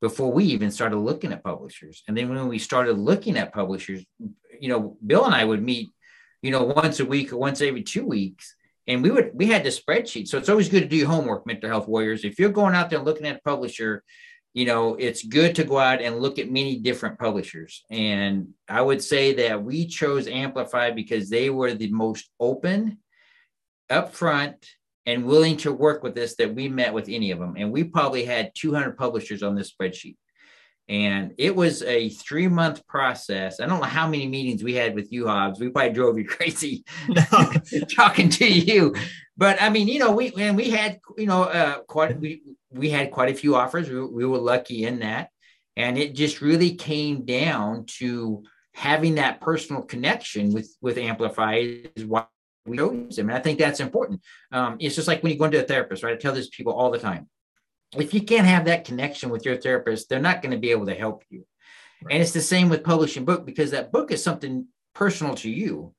before 0.01 0.33
we 0.33 0.45
even 0.45 0.71
started 0.71 0.97
looking 0.97 1.33
at 1.33 1.45
publishers. 1.45 2.03
And 2.09 2.17
then 2.17 2.29
when 2.29 2.49
we 2.49 2.59
started 2.59 2.99
looking 2.99 3.37
at 3.37 3.53
publishers, 3.53 4.05
you 4.59 4.69
know, 4.69 4.97
Bill 5.05 5.27
and 5.27 5.35
I 5.35 5.45
would 5.45 5.63
meet, 5.63 5.91
you 6.41 6.51
know, 6.51 6.63
once 6.65 7.01
a 7.01 7.05
week 7.05 7.33
or 7.33 7.37
once 7.37 7.61
every 7.61 7.83
two 7.83 8.07
weeks. 8.07 8.55
And 8.87 9.03
we 9.03 9.11
would 9.11 9.31
we 9.35 9.47
had 9.47 9.65
the 9.65 9.71
spreadsheet. 9.71 10.29
So 10.29 10.39
it's 10.39 10.49
always 10.49 10.69
good 10.69 10.83
to 10.83 10.89
do 10.89 10.97
your 10.97 11.09
homework, 11.09 11.47
mental 11.47 11.69
health 11.69 11.87
warriors. 11.87 12.25
If 12.25 12.39
you're 12.39 12.51
going 12.51 12.75
out 12.75 12.91
there 12.91 12.99
looking 12.99 13.27
at 13.27 13.37
a 13.37 13.41
publisher, 13.41 14.03
you 14.53 14.65
know, 14.65 14.97
it's 14.97 15.23
good 15.23 15.55
to 15.57 15.65
go 15.65 15.79
out 15.79 16.03
and 16.03 16.21
look 16.21 16.39
at 16.39 16.51
many 16.51 16.77
different 16.79 17.19
publishers. 17.19 17.85
And 17.91 18.49
I 18.69 18.81
would 18.81 19.03
say 19.03 19.35
that 19.35 19.63
we 19.63 19.87
chose 19.87 20.27
Amplify 20.27 20.91
because 20.91 21.31
they 21.31 21.51
were 21.51 21.73
the 21.75 21.91
most 21.93 22.29
open, 22.41 22.99
upfront, 23.91 24.57
and 25.07 25.25
willing 25.25 25.57
to 25.59 25.73
work 25.73 26.03
with 26.03 26.19
us 26.19 26.35
that 26.37 26.55
we 26.55 26.69
met 26.69 26.93
with 26.93 27.09
any 27.09 27.31
of 27.31 27.39
them. 27.39 27.55
And 27.57 27.73
we 27.73 27.85
probably 27.85 28.25
had 28.25 28.53
200 28.55 28.97
publishers 28.97 29.43
on 29.43 29.55
this 29.55 29.73
spreadsheet. 29.73 30.17
And 30.91 31.35
it 31.39 31.55
was 31.55 31.85
a 31.85 32.09
three 32.09 32.49
month 32.49 32.85
process. 32.89 33.61
I 33.61 33.67
don't 33.67 33.79
know 33.79 33.87
how 33.87 34.09
many 34.09 34.27
meetings 34.27 34.65
we 34.65 34.75
had 34.75 34.97
with 34.97 35.13
you, 35.13 35.29
Hobbs. 35.29 35.61
We 35.61 35.71
probably 35.71 35.93
drove 35.93 36.19
you 36.19 36.25
crazy 36.29 36.85
talking 37.95 38.29
to 38.29 38.47
you. 38.47 38.97
But 39.37 39.63
I 39.63 39.71
mean, 39.71 39.87
you 39.87 40.01
know, 40.01 40.11
we 40.11 40.33
and 40.37 40.57
we 40.57 40.71
had, 40.71 40.99
you 41.17 41.27
know, 41.27 41.45
uh, 41.45 41.79
quite 41.83 42.21
we 42.21 42.43
we 42.73 42.91
had 42.91 43.13
quite 43.13 43.31
a 43.31 43.39
few 43.39 43.55
offers. 43.55 43.89
We, 43.89 44.05
we 44.05 44.27
were 44.27 44.39
lucky 44.39 44.85
in 44.85 44.99
that, 44.99 45.31
and 45.77 45.97
it 45.97 46.17
just 46.17 46.41
really 46.41 46.75
came 46.75 47.25
down 47.25 47.85
to 47.99 48.43
having 48.75 49.15
that 49.15 49.41
personal 49.41 49.83
connection 49.83 50.53
with 50.53 50.77
with 50.83 50.99
Amplify 50.99 51.83
is 51.95 52.05
why 52.05 52.27
we 52.67 52.77
chose 52.77 53.15
them. 53.15 53.29
And 53.29 53.39
I 53.39 53.41
think 53.41 53.61
that's 53.61 53.79
important. 53.79 54.23
Um, 54.51 54.77
it's 54.81 54.97
just 54.97 55.07
like 55.07 55.23
when 55.23 55.31
you 55.33 55.39
go 55.39 55.45
into 55.45 55.63
a 55.63 55.67
therapist, 55.67 56.03
right? 56.03 56.15
I 56.15 56.17
tell 56.17 56.35
this 56.35 56.49
people 56.49 56.73
all 56.73 56.91
the 56.91 56.99
time 56.99 57.29
if 57.97 58.15
you 58.15 58.23
can't 58.23 58.47
have 58.47 58.67
that 58.67 58.85
connection 58.85 59.31
with 59.31 59.45
your 59.45 59.57
therapist, 59.57 60.09
they're 60.09 60.21
not 60.21 60.43
going 60.43 60.53
to 60.53 60.59
be 60.59 60.71
able 60.71 60.87
to 60.87 60.95
help 60.95 61.25
you. 61.29 61.45
Right. 62.03 62.15
And 62.15 62.23
it's 62.23 62.33
the 62.33 62.41
same 62.41 62.69
with 62.69 62.85
publishing 62.85 63.25
book 63.25 63.45
because 63.45 63.73
that 63.73 63.93
book 63.93 64.11
is 64.11 64.23
something 64.23 64.67
personal 64.95 65.35
to 65.37 65.51
you, 65.51 65.95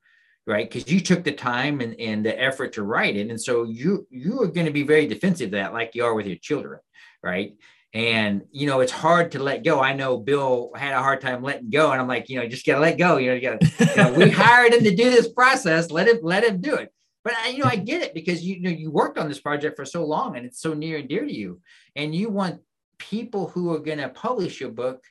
right? 0.46 0.68
Because 0.68 0.90
you 0.90 1.00
took 1.00 1.22
the 1.22 1.32
time 1.32 1.80
and, 1.80 1.98
and 2.00 2.24
the 2.24 2.40
effort 2.40 2.72
to 2.74 2.82
write 2.82 3.16
it. 3.16 3.30
And 3.30 3.40
so 3.40 3.64
you 3.64 4.06
you 4.10 4.42
are 4.42 4.48
going 4.48 4.66
to 4.66 4.72
be 4.72 4.82
very 4.82 5.06
defensive 5.06 5.48
of 5.48 5.52
that, 5.52 5.72
like 5.72 5.94
you 5.94 6.04
are 6.04 6.14
with 6.14 6.26
your 6.26 6.36
children, 6.36 6.80
right? 7.22 7.54
And 7.94 8.42
you 8.50 8.66
know, 8.66 8.80
it's 8.80 8.90
hard 8.90 9.32
to 9.32 9.42
let 9.42 9.64
go. 9.64 9.80
I 9.80 9.92
know 9.92 10.16
Bill 10.16 10.72
had 10.74 10.94
a 10.94 11.02
hard 11.02 11.20
time 11.20 11.42
letting 11.42 11.70
go, 11.70 11.92
and 11.92 12.00
I'm 12.00 12.08
like, 12.08 12.30
you 12.30 12.40
know, 12.40 12.48
just 12.48 12.64
gotta 12.64 12.80
let 12.80 12.96
go. 12.96 13.18
You 13.18 13.28
know, 13.28 13.34
you 13.34 13.40
gotta. 13.42 13.94
You 13.96 13.96
know, 13.96 14.12
we 14.14 14.30
hired 14.30 14.72
him 14.72 14.82
to 14.84 14.94
do 14.94 15.10
this 15.10 15.28
process. 15.28 15.90
Let 15.90 16.08
him 16.08 16.18
let 16.22 16.42
him 16.42 16.60
do 16.60 16.74
it. 16.74 16.90
But 17.24 17.34
I, 17.34 17.48
you 17.48 17.58
know, 17.58 17.70
I 17.70 17.76
get 17.76 18.02
it 18.02 18.14
because 18.14 18.42
you, 18.42 18.56
you 18.56 18.62
know 18.62 18.70
you 18.70 18.90
worked 18.90 19.18
on 19.18 19.28
this 19.28 19.40
project 19.40 19.76
for 19.76 19.84
so 19.84 20.04
long, 20.04 20.36
and 20.36 20.44
it's 20.44 20.60
so 20.60 20.74
near 20.74 20.98
and 20.98 21.08
dear 21.08 21.24
to 21.24 21.32
you 21.32 21.60
and 21.96 22.14
you 22.14 22.28
want 22.28 22.60
people 22.98 23.48
who 23.48 23.72
are 23.72 23.78
going 23.78 23.98
to 23.98 24.08
publish 24.08 24.60
your 24.60 24.70
book 24.70 25.04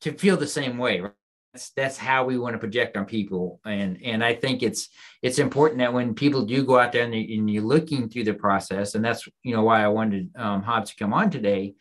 to 0.00 0.12
feel 0.12 0.36
the 0.36 0.46
same 0.46 0.78
way 0.78 1.00
right? 1.00 1.12
that's 1.52 1.70
that's 1.70 1.96
how 1.98 2.24
we 2.24 2.38
want 2.38 2.54
to 2.54 2.58
project 2.58 2.96
on 2.96 3.04
people 3.04 3.60
and 3.64 3.98
and 4.02 4.24
i 4.24 4.34
think 4.34 4.62
it's 4.62 4.88
it's 5.22 5.38
important 5.38 5.78
that 5.78 5.92
when 5.92 6.14
people 6.14 6.44
do 6.44 6.64
go 6.64 6.78
out 6.78 6.92
there 6.92 7.04
and, 7.04 7.14
and 7.14 7.50
you're 7.50 7.62
looking 7.62 8.08
through 8.08 8.24
the 8.24 8.34
process 8.34 8.94
and 8.94 9.04
that's 9.04 9.28
you 9.42 9.54
know 9.54 9.62
why 9.62 9.82
i 9.82 9.88
wanted 9.88 10.30
um, 10.36 10.62
hobbs 10.62 10.90
to 10.90 10.96
come 10.96 11.12
on 11.12 11.30
today 11.30 11.74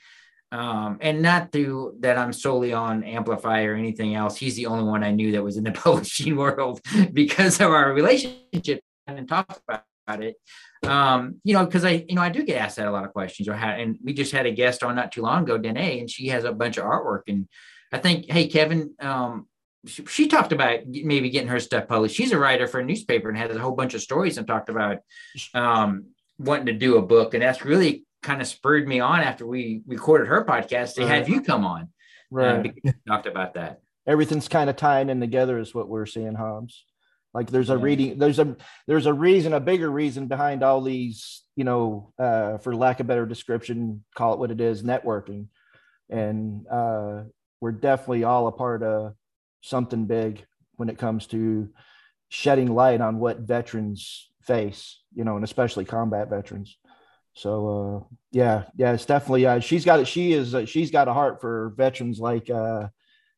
um, 0.52 1.00
and 1.02 1.22
not 1.22 1.52
through 1.52 1.98
that 2.00 2.18
I'm 2.18 2.32
solely 2.32 2.72
on 2.72 3.04
Amplify 3.04 3.64
or 3.64 3.74
anything 3.74 4.16
else. 4.16 4.38
He's 4.38 4.56
the 4.56 4.68
only 4.68 4.86
one 4.86 5.04
I 5.04 5.12
knew 5.12 5.34
that 5.34 5.44
was 5.44 5.58
in 5.58 5.66
the 5.66 5.72
publishing 5.86 6.38
world 6.38 6.80
because 7.12 7.60
of 7.60 7.72
our 7.72 7.92
relationship 7.92 8.80
and 9.08 9.28
talked 9.28 9.62
about 9.68 10.24
it 10.24 10.38
um, 10.88 11.42
you 11.44 11.54
know, 11.54 11.66
because 11.66 11.86
I, 11.86 12.06
you 12.08 12.16
know, 12.16 12.22
I 12.22 12.30
do 12.30 12.44
get 12.44 12.62
asked 12.62 12.78
that 12.78 12.88
a 12.88 12.92
lot 12.92 13.06
of 13.06 13.14
questions. 13.14 13.48
Or 13.48 13.54
how, 13.54 13.70
and 13.70 13.98
we 14.04 14.14
just 14.14 14.32
had 14.32 14.46
a 14.46 14.52
guest 14.52 14.84
on 14.84 14.96
not 14.96 15.12
too 15.12 15.22
long 15.22 15.44
ago, 15.44 15.58
Danae, 15.58 16.00
and 16.00 16.10
she 16.10 16.28
has 16.28 16.44
a 16.44 16.52
bunch 16.52 16.78
of 16.78 16.86
artwork. 16.86 17.24
And 17.28 17.48
I 17.92 17.98
think, 17.98 18.30
hey, 18.30 18.48
Kevin, 18.48 18.94
um, 19.00 19.48
she, 19.86 20.06
she, 20.06 20.28
talked 20.28 20.52
about 20.52 20.88
maybe 20.88 21.30
getting 21.30 21.50
her 21.50 21.60
stuff 21.60 21.88
published. 21.88 22.16
She's 22.16 22.32
a 22.32 22.40
writer 22.40 22.68
for 22.68 22.80
a 22.80 22.86
newspaper 22.86 23.30
and 23.30 23.38
has 23.38 23.56
a 23.56 23.60
whole 23.60 23.76
bunch 23.76 23.94
of 23.94 24.02
stories 24.02 24.38
and 24.38 24.48
talked 24.48 24.70
about 24.70 25.00
um, 25.54 26.08
wanting 26.38 26.68
to 26.68 26.74
do 26.74 26.98
a 26.98 27.02
book. 27.02 27.34
And 27.34 27.44
that's 27.44 27.64
really 27.64 28.06
kind 28.24 28.42
of 28.42 28.48
spurred 28.48 28.88
me 28.88 29.00
on 29.00 29.22
after 29.22 29.46
we 29.46 29.82
recorded 29.86 30.28
her 30.28 30.44
podcast 30.46 30.96
to 30.96 31.02
right. 31.02 31.16
have 31.16 31.30
you 31.30 31.42
come 31.42 31.66
on. 31.66 31.90
Right. 32.32 32.74
Uh, 32.86 32.92
talked 33.08 33.28
about 33.28 33.54
that. 33.54 33.82
Everything's 34.08 34.48
kind 34.48 34.70
of 34.70 34.76
tying 34.76 35.10
in 35.10 35.20
together, 35.20 35.58
is 35.58 35.74
what 35.74 35.88
we're 35.88 36.06
seeing, 36.06 36.36
Hobbs. 36.36 36.86
Like 37.36 37.52
there's 37.52 37.70
a 37.70 37.78
reading, 37.78 38.18
there's 38.18 38.40
a 38.40 38.56
there's 38.88 39.08
a 39.08 39.14
reason, 39.14 39.52
a 39.52 39.60
bigger 39.60 39.92
reason 39.92 40.28
behind 40.28 40.64
all 40.64 40.82
these, 40.82 41.44
you 41.58 41.66
know, 41.66 42.14
uh, 42.18 42.60
for 42.60 42.74
lack 42.74 43.02
of 43.02 43.08
better 43.08 43.26
description, 43.26 44.06
call 44.16 44.34
it 44.34 44.40
what 44.40 44.52
it 44.52 44.62
is, 44.62 44.84
networking. 44.84 45.48
And 46.10 46.66
uh, 46.72 47.24
we're 47.60 47.74
definitely 47.74 48.24
all 48.24 48.48
a 48.48 48.54
part 48.54 48.84
of 48.84 49.16
something 49.60 50.06
big 50.06 50.46
when 50.78 50.88
it 50.88 50.98
comes 50.98 51.28
to 51.28 51.68
shedding 52.30 52.74
light 52.74 53.02
on 53.02 53.20
what 53.20 53.40
veterans 53.40 54.30
face, 54.42 55.02
you 55.14 55.26
know, 55.26 55.36
and 55.36 55.44
especially 55.44 55.84
combat 55.84 56.30
veterans. 56.30 56.78
So 57.34 58.06
uh, 58.08 58.16
yeah, 58.32 58.64
yeah, 58.78 58.94
it's 58.94 59.06
definitely 59.06 59.46
uh, 59.46 59.60
she's 59.60 59.84
got 59.84 60.00
it. 60.00 60.08
She 60.08 60.32
is 60.32 60.56
uh, 60.56 60.66
she's 60.66 60.90
got 60.90 61.10
a 61.10 61.14
heart 61.14 61.42
for 61.42 61.74
veterans 61.76 62.18
like 62.18 62.50
uh, 62.50 62.88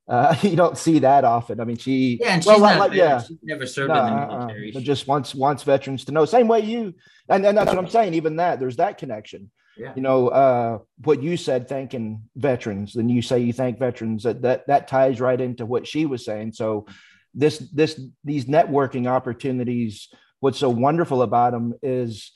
uh, 0.07 0.35
you 0.41 0.55
don't 0.55 0.77
see 0.77 0.99
that 0.99 1.23
often. 1.23 1.59
I 1.59 1.65
mean, 1.65 1.77
she 1.77 2.19
yeah, 2.21 2.35
and 2.35 2.43
she's 2.43 2.47
well, 2.47 2.59
not, 2.59 2.79
like, 2.79 2.93
yeah, 2.93 3.21
she's 3.21 3.37
never 3.43 3.65
served 3.65 3.89
no, 3.89 4.05
in 4.05 4.05
the 4.05 4.11
uh-uh. 4.11 4.37
military. 4.37 4.75
Uh, 4.75 4.79
just 4.79 5.07
wants 5.07 5.35
wants 5.35 5.63
veterans 5.63 6.05
to 6.05 6.11
know. 6.11 6.25
Same 6.25 6.47
way 6.47 6.61
you, 6.61 6.93
and, 7.29 7.45
and 7.45 7.57
that's 7.57 7.69
what 7.69 7.77
I'm 7.77 7.89
saying. 7.89 8.13
Even 8.13 8.37
that, 8.37 8.59
there's 8.59 8.77
that 8.77 8.97
connection. 8.97 9.51
Yeah. 9.77 9.93
You 9.95 10.01
know, 10.01 10.29
uh, 10.29 10.79
what 11.03 11.21
you 11.21 11.37
said, 11.37 11.69
thanking 11.69 12.23
veterans, 12.35 12.93
then 12.93 13.09
you 13.09 13.21
say 13.21 13.39
you 13.39 13.53
thank 13.53 13.77
veterans. 13.77 14.23
That 14.23 14.41
that 14.41 14.67
that 14.67 14.87
ties 14.87 15.21
right 15.21 15.39
into 15.39 15.65
what 15.65 15.85
she 15.85 16.05
was 16.05 16.25
saying. 16.25 16.53
So, 16.53 16.87
this 17.33 17.59
this 17.73 17.99
these 18.23 18.45
networking 18.45 19.07
opportunities. 19.07 20.09
What's 20.39 20.59
so 20.59 20.69
wonderful 20.69 21.23
about 21.23 21.51
them 21.51 21.73
is 21.81 22.31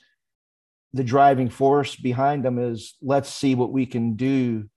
the 0.92 1.04
driving 1.04 1.48
force 1.48 1.96
behind 1.96 2.44
them 2.44 2.58
is 2.58 2.96
let's 3.00 3.28
see 3.28 3.54
what 3.54 3.72
we 3.72 3.86
can 3.86 4.16
do 4.16 4.68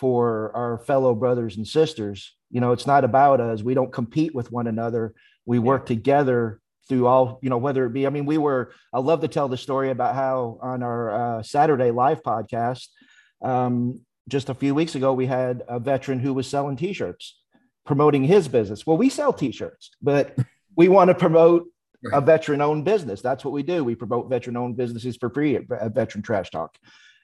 for 0.00 0.50
our 0.56 0.78
fellow 0.78 1.14
brothers 1.14 1.58
and 1.58 1.68
sisters. 1.68 2.34
You 2.50 2.62
know, 2.62 2.72
it's 2.72 2.86
not 2.86 3.04
about 3.04 3.38
us. 3.38 3.62
We 3.62 3.74
don't 3.74 3.92
compete 3.92 4.34
with 4.34 4.50
one 4.50 4.66
another. 4.66 5.12
We 5.44 5.58
work 5.58 5.84
together 5.84 6.58
through 6.88 7.06
all, 7.06 7.38
you 7.42 7.50
know, 7.50 7.58
whether 7.58 7.84
it 7.84 7.92
be, 7.92 8.06
I 8.06 8.10
mean, 8.10 8.24
we 8.24 8.38
were, 8.38 8.72
I 8.94 8.98
love 8.98 9.20
to 9.20 9.28
tell 9.28 9.46
the 9.46 9.58
story 9.58 9.90
about 9.90 10.14
how 10.14 10.58
on 10.62 10.82
our 10.82 11.38
uh, 11.38 11.42
Saturday 11.42 11.90
live 11.90 12.22
podcast, 12.22 12.88
um, 13.42 14.00
just 14.26 14.48
a 14.48 14.54
few 14.54 14.74
weeks 14.74 14.94
ago, 14.94 15.12
we 15.12 15.26
had 15.26 15.62
a 15.68 15.78
veteran 15.78 16.18
who 16.18 16.32
was 16.32 16.48
selling 16.48 16.76
t 16.76 16.94
shirts, 16.94 17.38
promoting 17.84 18.24
his 18.24 18.48
business. 18.48 18.86
Well, 18.86 18.96
we 18.96 19.10
sell 19.10 19.34
t 19.34 19.52
shirts, 19.52 19.90
but 20.00 20.34
we 20.76 20.88
want 20.88 21.08
to 21.08 21.14
promote 21.14 21.66
a 22.10 22.22
veteran 22.22 22.62
owned 22.62 22.86
business. 22.86 23.20
That's 23.20 23.44
what 23.44 23.52
we 23.52 23.62
do. 23.62 23.84
We 23.84 23.94
promote 23.94 24.30
veteran 24.30 24.56
owned 24.56 24.78
businesses 24.78 25.18
for 25.18 25.28
free 25.28 25.56
at, 25.56 25.64
at 25.70 25.94
Veteran 25.94 26.22
Trash 26.22 26.50
Talk, 26.50 26.74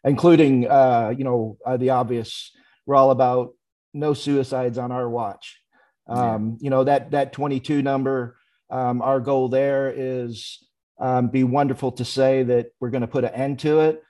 including, 0.04 0.68
uh, 0.68 1.14
you 1.16 1.24
know, 1.24 1.56
uh, 1.64 1.78
the 1.78 1.90
obvious 1.90 2.52
we're 2.86 2.94
all 2.94 3.10
about 3.10 3.54
no 3.92 4.14
suicides 4.14 4.78
on 4.78 4.92
our 4.92 5.08
watch. 5.08 5.60
Um, 6.08 6.50
yeah. 6.60 6.64
You 6.64 6.70
know 6.70 6.84
that 6.84 7.10
that 7.10 7.32
22 7.32 7.82
number. 7.82 8.36
Um, 8.68 9.00
our 9.00 9.20
goal 9.20 9.48
there 9.48 9.92
is 9.94 10.64
um, 10.98 11.28
be 11.28 11.44
wonderful 11.44 11.92
to 11.92 12.04
say 12.04 12.42
that 12.44 12.68
we're 12.80 12.90
going 12.90 13.02
to 13.02 13.06
put 13.06 13.24
an 13.24 13.34
end 13.34 13.60
to 13.60 13.80
it. 13.80 14.02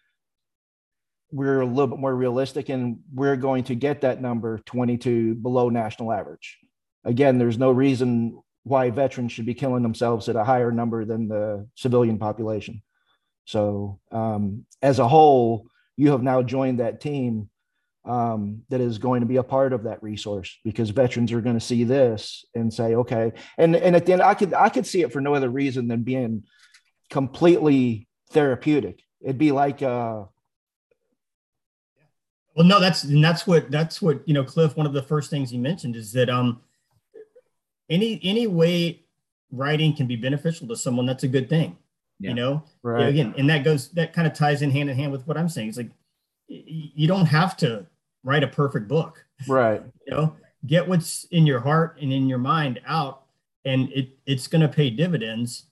We're 1.31 1.61
a 1.61 1.67
little 1.67 1.89
bit 1.89 1.99
more 1.99 2.15
realistic, 2.15 2.69
and 2.69 3.01
we're 3.13 3.37
going 3.37 3.65
to 3.65 3.75
get 3.75 4.03
that 4.03 4.23
number 4.23 4.59
22 4.65 5.35
below 5.35 5.69
national 5.69 6.13
average. 6.13 6.59
Again, 7.05 7.39
there's 7.39 7.59
no 7.59 7.71
reason 7.71 8.41
why 8.63 8.91
veterans 8.91 9.33
should 9.33 9.47
be 9.47 9.55
killing 9.55 9.83
themselves 9.83 10.29
at 10.29 10.37
a 10.37 10.45
higher 10.45 10.73
number 10.73 11.05
than 11.05 11.29
the 11.29 11.69
civilian 11.75 12.19
population. 12.19 12.83
So, 13.45 14.01
um, 14.11 14.65
as 14.83 14.99
a 14.99 15.07
whole, 15.07 15.67
you 15.97 16.11
have 16.11 16.23
now 16.23 16.43
joined 16.43 16.81
that 16.81 17.01
team 17.01 17.49
um, 18.07 18.63
that 18.69 18.81
is 18.81 18.99
going 18.99 19.21
to 19.21 19.27
be 19.27 19.37
a 19.37 19.43
part 19.43 19.73
of 19.73 19.83
that 19.83 20.03
resource 20.03 20.59
because 20.65 20.91
veterans 20.91 21.33
are 21.33 21.41
going 21.41 21.59
to 21.59 21.65
see 21.65 21.85
this 21.85 22.45
and 22.55 22.73
say, 22.73 22.95
okay, 22.95 23.33
and 23.59 23.75
and 23.75 23.97
at 23.97 24.07
the 24.07 24.13
end, 24.13 24.23
I 24.23 24.35
could 24.35 24.55
I 24.55 24.69
could 24.69 24.87
see 24.87 25.03
it 25.03 25.13
for 25.13 25.21
no 25.21 25.35
other 25.35 25.51
reason 25.51 25.89
than 25.89 26.03
being 26.03 26.45
completely 27.11 28.09
therapeutic. 28.31 29.01
It'd 29.21 29.39
be 29.39 29.53
like 29.53 29.83
uh 29.83 30.25
well 32.55 32.67
no 32.67 32.81
that's 32.81 33.05
and 33.05 33.23
that's 33.23 33.47
what 33.47 33.71
that's 33.71 34.01
what 34.01 34.27
you 34.27 34.35
know 34.35 34.45
cliff 34.45 34.77
one 34.77 34.87
of 34.87 34.93
the 34.93 35.03
first 35.03 35.31
things 35.31 35.51
he 35.51 35.59
mentioned 35.59 35.97
is 35.97 36.13
that 36.13 36.31
um 36.31 36.61
any 37.89 38.19
any 38.23 38.47
way 38.47 39.03
writing 39.53 39.95
can 39.95 40.07
be 40.07 40.17
beneficial 40.17 40.67
to 40.67 40.77
someone 40.77 41.07
that's 41.07 41.23
a 41.23 41.29
good 41.29 41.49
thing 41.49 41.77
yeah. 42.19 42.31
you 42.31 42.35
know 42.35 42.63
right. 42.83 43.09
again 43.09 43.35
and 43.37 43.49
that 43.49 43.63
goes 43.63 43.91
that 43.91 44.13
kind 44.13 44.27
of 44.27 44.33
ties 44.33 44.63
in 44.63 44.71
hand 44.71 44.91
in 44.91 44.97
hand 44.97 45.13
with 45.13 45.27
what 45.27 45.37
i'm 45.37 45.49
saying 45.49 45.69
it's 45.69 45.77
like 45.77 45.91
you 46.49 47.07
don't 47.07 47.27
have 47.27 47.57
to 47.57 47.87
write 48.27 48.43
a 48.43 48.49
perfect 48.49 48.89
book. 48.89 49.25
Right. 49.49 49.83
You 50.07 50.15
know 50.15 50.37
get 50.67 50.87
what's 50.89 51.25
in 51.25 51.47
your 51.47 51.61
heart 51.61 51.99
and 52.01 52.13
in 52.13 52.29
your 52.29 52.39
mind 52.39 52.81
out 52.87 53.23
and 53.65 53.91
it 53.93 54.11
it's 54.25 54.47
going 54.47 54.63
to 54.63 54.69
pay 54.69 54.89
dividends 54.89 55.65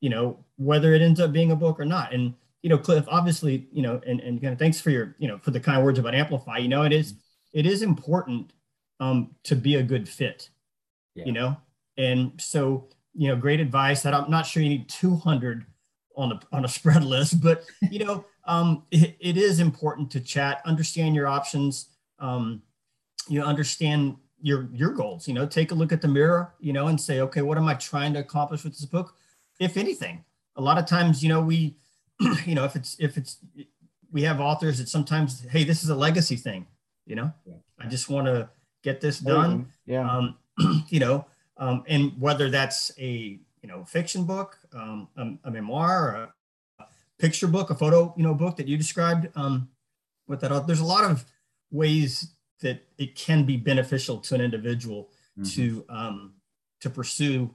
you 0.00 0.10
know 0.10 0.38
whether 0.56 0.94
it 0.94 1.02
ends 1.02 1.20
up 1.20 1.32
being 1.32 1.52
a 1.52 1.56
book 1.56 1.78
or 1.80 1.84
not. 1.84 2.12
And 2.14 2.34
you 2.62 2.70
know 2.70 2.78
cliff 2.78 3.04
obviously 3.08 3.66
you 3.72 3.82
know 3.82 4.00
and 4.06 4.20
and 4.20 4.40
kind 4.40 4.52
of 4.52 4.58
thanks 4.58 4.80
for 4.80 4.90
your 4.90 5.14
you 5.18 5.28
know 5.28 5.38
for 5.38 5.50
the 5.50 5.60
kind 5.60 5.82
words 5.82 5.98
about 5.98 6.14
amplify. 6.14 6.58
You 6.58 6.68
know 6.68 6.82
it 6.82 6.92
is 6.92 7.14
it 7.52 7.66
is 7.66 7.82
important 7.82 8.52
um 9.00 9.34
to 9.44 9.54
be 9.54 9.76
a 9.76 9.82
good 9.82 10.08
fit 10.08 10.48
yeah. 11.14 11.24
you 11.24 11.32
know? 11.32 11.56
And 11.98 12.32
so 12.40 12.88
you 13.14 13.28
know 13.28 13.36
great 13.36 13.60
advice. 13.60 14.02
That 14.02 14.14
i'm 14.14 14.30
not 14.30 14.46
sure 14.46 14.62
you 14.62 14.70
need 14.70 14.88
200 14.88 15.66
on 16.16 16.32
a 16.32 16.40
on 16.52 16.64
a 16.64 16.68
spread 16.68 17.04
list 17.04 17.40
but 17.42 17.64
you 17.90 18.04
know 18.04 18.24
um 18.46 18.82
it, 18.90 19.16
it 19.20 19.36
is 19.36 19.60
important 19.60 20.10
to 20.10 20.20
chat 20.20 20.60
understand 20.66 21.14
your 21.14 21.26
options 21.26 21.91
um 22.22 22.62
you 23.28 23.38
know 23.38 23.44
understand 23.44 24.16
your 24.40 24.68
your 24.72 24.90
goals 24.90 25.28
you 25.28 25.34
know 25.34 25.46
take 25.46 25.70
a 25.70 25.74
look 25.74 25.92
at 25.92 26.00
the 26.00 26.08
mirror 26.08 26.54
you 26.58 26.72
know 26.72 26.88
and 26.88 27.00
say 27.00 27.20
okay 27.20 27.42
what 27.42 27.58
am 27.58 27.68
i 27.68 27.74
trying 27.74 28.12
to 28.14 28.20
accomplish 28.20 28.64
with 28.64 28.72
this 28.72 28.86
book? 28.86 29.14
If 29.60 29.76
anything 29.76 30.24
a 30.56 30.62
lot 30.62 30.78
of 30.78 30.86
times 30.86 31.22
you 31.22 31.28
know 31.28 31.40
we 31.40 31.76
you 32.46 32.54
know 32.54 32.64
if 32.64 32.74
it's 32.74 32.96
if 32.98 33.16
it's 33.16 33.38
we 34.10 34.22
have 34.22 34.40
authors 34.40 34.78
that 34.78 34.88
sometimes 34.88 35.42
hey 35.50 35.64
this 35.64 35.82
is 35.82 35.90
a 35.90 35.94
legacy 35.94 36.36
thing 36.36 36.66
you 37.06 37.16
know? 37.16 37.32
Yeah. 37.44 37.54
i 37.78 37.86
just 37.86 38.08
want 38.08 38.26
to 38.26 38.48
get 38.82 39.00
this 39.00 39.18
done. 39.18 39.66
yeah. 39.86 40.08
Um, 40.08 40.36
you 40.88 41.00
know 41.00 41.26
um, 41.58 41.84
and 41.86 42.12
whether 42.18 42.50
that's 42.50 42.92
a 42.98 43.38
you 43.62 43.68
know 43.68 43.84
fiction 43.84 44.24
book 44.24 44.58
um, 44.74 45.08
a, 45.16 45.48
a 45.48 45.50
memoir 45.50 46.30
a, 46.78 46.84
picture 47.18 47.46
book 47.46 47.70
a 47.70 47.74
photo 47.74 48.12
you 48.16 48.24
know 48.24 48.34
book 48.34 48.56
that 48.56 48.66
you 48.66 48.76
described 48.76 49.28
um, 49.36 49.68
with 50.26 50.40
that 50.40 50.66
there's 50.66 50.80
a 50.80 50.84
lot 50.84 51.08
of 51.08 51.24
ways 51.72 52.34
that 52.60 52.86
it 52.98 53.16
can 53.16 53.44
be 53.44 53.56
beneficial 53.56 54.18
to 54.18 54.34
an 54.34 54.40
individual 54.40 55.10
mm-hmm. 55.38 55.48
to 55.50 55.84
um, 55.88 56.34
to 56.80 56.90
pursue 56.90 57.52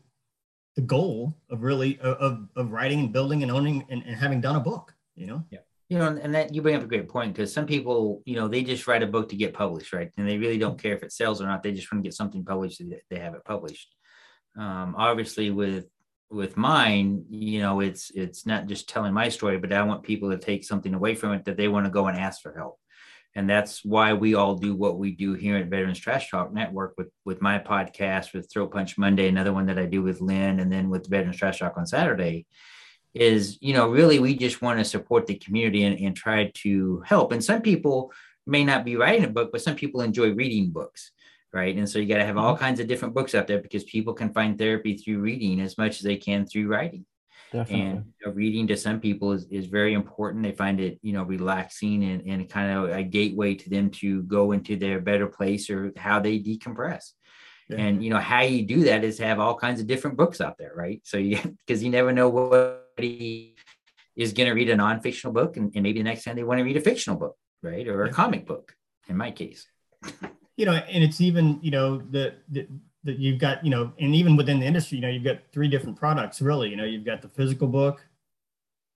the 0.76 0.82
goal 0.82 1.38
of 1.50 1.64
really 1.64 1.98
of, 2.00 2.48
of 2.56 2.72
writing 2.72 3.00
and 3.00 3.14
building 3.14 3.42
and 3.44 3.52
owning 3.52 3.86
and, 3.90 4.04
and 4.06 4.16
having 4.16 4.42
done 4.42 4.56
a 4.56 4.60
book 4.60 4.94
you 5.16 5.26
know? 5.26 5.44
Yeah. 5.50 5.60
You 5.90 5.98
know 5.98 6.08
and 6.22 6.36
that 6.36 6.54
you 6.54 6.62
bring 6.62 6.76
up 6.76 6.84
a 6.84 6.88
great 6.88 7.08
point 7.08 7.34
because 7.34 7.54
some 7.54 7.66
people 7.66 8.22
you 8.26 8.36
know 8.36 8.48
they 8.48 8.62
just 8.62 8.88
write 8.88 9.04
a 9.04 9.08
book 9.08 9.30
to 9.30 9.38
get 9.38 9.54
published 9.54 9.94
right? 9.94 10.12
And 10.18 10.28
they 10.28 10.38
really 10.38 10.58
don't 10.58 10.82
care 10.82 10.94
if 10.94 11.02
it 11.02 11.14
sells 11.14 11.42
or 11.42 11.46
not. 11.46 11.64
They 11.64 11.72
just 11.72 11.92
want 11.92 12.04
to 12.04 12.08
get 12.08 12.14
something 12.14 12.44
published 12.44 12.82
they 13.10 13.20
have 13.20 13.34
it 13.34 13.46
published. 13.46 13.96
Um, 14.58 14.96
obviously 14.98 15.50
with 15.50 15.86
with 16.30 16.58
mine 16.58 17.24
you 17.30 17.62
know 17.62 17.80
it's 17.80 18.12
it's 18.12 18.46
not 18.46 18.68
just 18.68 18.90
telling 18.90 19.14
my 19.14 19.30
story 19.30 19.58
but 19.58 19.72
i 19.72 19.82
want 19.82 20.04
people 20.04 20.30
to 20.30 20.38
take 20.38 20.66
something 20.66 20.94
away 20.94 21.16
from 21.16 21.32
it 21.32 21.46
that 21.46 21.56
they 21.56 21.70
want 21.70 21.86
to 21.86 21.92
go 21.92 22.08
and 22.08 22.18
ask 22.18 22.42
for 22.42 22.54
help 22.54 22.78
and 23.38 23.48
that's 23.48 23.86
why 23.86 24.14
we 24.14 24.34
all 24.34 24.56
do 24.56 24.74
what 24.74 24.98
we 24.98 25.12
do 25.12 25.36
here 25.36 25.58
at 25.58 25.68
Veterans 25.68 26.00
Trash 26.00 26.32
Talk 26.32 26.52
Network 26.52 26.96
with 26.98 27.10
with 27.24 27.40
my 27.40 27.60
podcast 27.60 28.34
with 28.34 28.50
Throw 28.52 28.68
Punch 28.68 28.98
Monday, 28.98 29.28
another 29.28 29.54
one 29.54 29.68
that 29.68 29.78
I 29.78 29.86
do 29.86 30.02
with 30.02 30.22
Lynn, 30.22 30.60
and 30.60 30.72
then 30.72 30.90
with 30.90 31.08
Veterans 31.08 31.38
Trash 31.38 31.60
Talk 31.60 31.78
on 31.78 31.86
Saturday. 31.86 32.48
Is 33.14 33.60
you 33.62 33.76
know 33.76 33.90
really 33.90 34.18
we 34.18 34.36
just 34.36 34.64
want 34.64 34.80
to 34.80 34.84
support 34.84 35.28
the 35.28 35.36
community 35.36 35.84
and, 35.84 36.00
and 36.00 36.16
try 36.16 36.52
to 36.64 37.04
help. 37.06 37.32
And 37.32 37.44
some 37.44 37.62
people 37.62 38.12
may 38.48 38.64
not 38.64 38.84
be 38.84 38.96
writing 38.96 39.26
a 39.26 39.30
book, 39.30 39.52
but 39.52 39.62
some 39.62 39.76
people 39.76 40.02
enjoy 40.02 40.34
reading 40.34 40.72
books, 40.72 41.12
right? 41.54 41.76
And 41.76 41.88
so 41.88 42.00
you 42.00 42.08
got 42.08 42.18
to 42.18 42.26
have 42.26 42.38
all 42.38 42.56
mm-hmm. 42.56 42.64
kinds 42.64 42.80
of 42.80 42.88
different 42.88 43.14
books 43.14 43.36
out 43.36 43.46
there 43.46 43.62
because 43.62 43.84
people 43.84 44.16
can 44.16 44.34
find 44.34 44.58
therapy 44.58 44.98
through 44.98 45.20
reading 45.20 45.62
as 45.62 45.78
much 45.78 45.98
as 45.98 46.02
they 46.02 46.18
can 46.18 46.48
through 46.48 46.70
writing. 46.70 47.06
Definitely. 47.52 47.86
And 47.86 48.14
you 48.20 48.28
know, 48.28 48.34
reading 48.34 48.68
to 48.68 48.78
some 48.78 49.00
people 49.00 49.32
is, 49.32 49.46
is 49.50 49.68
very 49.68 49.94
important. 49.94 50.44
They 50.44 50.52
find 50.52 50.80
it, 50.80 51.00
you 51.02 51.14
know, 51.14 51.24
relaxing 51.24 52.04
and, 52.04 52.22
and 52.28 52.50
kind 52.50 52.72
of 52.72 52.90
a 52.90 53.04
gateway 53.04 53.56
to 53.56 53.70
them 53.70 53.90
to 53.92 54.24
go 54.24 54.52
into 54.52 54.76
their 54.76 55.00
better 55.00 55.28
place 55.28 55.70
or 55.70 55.94
how 55.96 56.20
they 56.20 56.40
decompress. 56.40 57.12
Yeah. 57.70 57.78
And 57.78 58.04
you 58.04 58.10
know 58.10 58.20
how 58.20 58.42
you 58.42 58.64
do 58.64 58.84
that 58.86 59.04
is 59.04 59.20
have 59.20 59.40
all 59.40 59.56
kinds 59.56 59.82
of 59.82 59.88
different 59.88 60.18
books 60.18 60.40
out 60.40 60.58
there, 60.58 60.74
right? 60.76 61.02
So 61.04 61.18
you 61.18 61.38
because 61.66 61.84
you 61.84 61.90
never 61.90 62.12
know 62.12 62.30
what 62.30 62.90
he 62.98 63.56
is 64.16 64.34
going 64.34 64.48
to 64.48 64.54
read 64.54 64.70
a 64.70 64.76
non-fictional 64.76 65.34
book, 65.34 65.58
and, 65.58 65.72
and, 65.76 65.84
maybe 65.84 66.00
the 66.00 66.04
next 66.04 66.24
time 66.24 66.36
they 66.36 66.44
want 66.44 66.58
to 66.58 66.64
read 66.64 66.78
a 66.78 66.82
fictional 66.82 67.20
book, 67.20 67.38
right, 67.62 67.88
or 67.88 68.06
a 68.06 68.12
comic 68.12 68.48
book. 68.48 68.74
In 69.10 69.16
my 69.16 69.32
case, 69.32 69.68
you 70.58 70.66
know, 70.66 70.74
and 70.74 71.04
it's 71.04 71.22
even 71.22 71.60
you 71.62 71.72
know 71.72 71.98
the, 71.98 72.36
the 72.50 72.68
that 73.08 73.20
you've 73.20 73.40
got, 73.40 73.64
you 73.64 73.72
know, 73.72 73.94
and 74.00 74.14
even 74.14 74.36
within 74.36 74.60
the 74.60 74.66
industry, 74.66 74.98
you 74.98 75.02
know, 75.02 75.08
you've 75.08 75.24
got 75.24 75.38
three 75.54 75.70
different 75.70 75.98
products 75.98 76.42
really. 76.42 76.70
You 76.70 76.76
know, 76.76 76.84
you've 76.84 77.06
got 77.06 77.22
the 77.22 77.30
physical 77.30 77.66
book, 77.66 78.06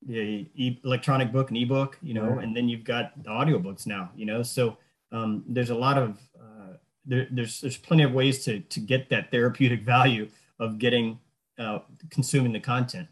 the 0.06 0.46
e- 0.54 0.82
electronic 0.84 1.32
book 1.32 1.50
and 1.50 1.58
ebook, 1.58 1.98
you 2.02 2.14
know, 2.14 2.28
right. 2.28 2.44
and 2.44 2.56
then 2.56 2.68
you've 2.68 2.84
got 2.84 3.12
the 3.24 3.30
audiobooks 3.30 3.88
now, 3.88 4.12
you 4.14 4.26
know. 4.26 4.44
So 4.44 4.78
um, 5.14 5.46
there's 5.48 5.70
a 5.70 5.76
lot 5.76 5.98
of 5.98 6.20
uh, 6.38 6.74
there, 7.06 7.26
there's 7.32 7.62
there's 7.62 7.78
plenty 7.78 8.04
of 8.04 8.12
ways 8.12 8.44
to 8.46 8.60
to 8.60 8.80
get 8.82 9.10
that 9.10 9.32
therapeutic 9.32 9.84
value 9.86 10.28
of 10.60 10.78
getting 10.78 11.18
uh, 11.58 11.80
consuming 12.10 12.52
the 12.52 12.60
content. 12.60 13.08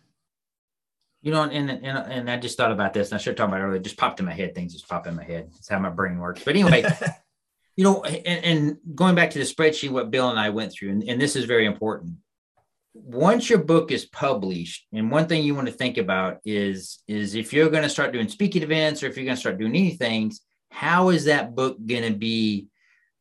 You 1.21 1.31
know, 1.31 1.43
and, 1.43 1.69
and 1.69 1.81
and 1.81 2.29
I 2.29 2.35
just 2.37 2.57
thought 2.57 2.73
about 2.73 2.93
this, 2.93 3.11
and 3.11 3.19
I 3.19 3.21
should 3.21 3.37
talk 3.37 3.47
about 3.47 3.61
it 3.61 3.63
earlier. 3.63 3.77
It 3.77 3.83
just 3.83 3.97
popped 3.97 4.19
in 4.19 4.25
my 4.25 4.33
head. 4.33 4.53
Things 4.53 4.73
just 4.73 4.87
pop 4.87 5.07
in 5.07 5.15
my 5.15 5.23
head. 5.23 5.49
It's 5.57 5.69
how 5.69 5.79
my 5.79 5.89
brain 5.89 6.17
works. 6.17 6.43
But 6.43 6.55
anyway, 6.55 6.83
you 7.75 7.83
know, 7.83 8.03
and, 8.03 8.45
and, 8.45 8.77
going 8.95 9.15
back 9.15 9.31
to 9.31 9.39
the 9.39 9.45
spreadsheet, 9.45 9.91
what 9.91 10.11
Bill 10.11 10.29
and 10.29 10.39
I 10.39 10.49
went 10.49 10.73
through, 10.73 10.89
and, 10.89 11.03
and 11.03 11.21
this 11.21 11.35
is 11.35 11.45
very 11.45 11.65
important. 11.65 12.15
Once 12.93 13.49
your 13.49 13.59
book 13.59 13.91
is 13.91 14.05
published, 14.05 14.85
and 14.91 15.09
one 15.09 15.27
thing 15.27 15.43
you 15.43 15.55
want 15.55 15.67
to 15.67 15.73
think 15.73 15.97
about 15.97 16.39
is 16.43 17.01
is 17.07 17.35
if 17.35 17.53
you're 17.53 17.69
going 17.69 17.83
to 17.83 17.89
start 17.89 18.11
doing 18.11 18.27
speaking 18.27 18.63
events 18.63 19.01
or 19.01 19.07
if 19.07 19.15
you're 19.15 19.25
going 19.25 19.37
to 19.37 19.39
start 19.39 19.57
doing 19.57 19.75
any 19.75 19.91
things 19.91 20.41
how 20.71 21.09
is 21.09 21.25
that 21.25 21.55
book 21.55 21.77
going 21.83 22.11
to 22.11 22.17
be 22.17 22.67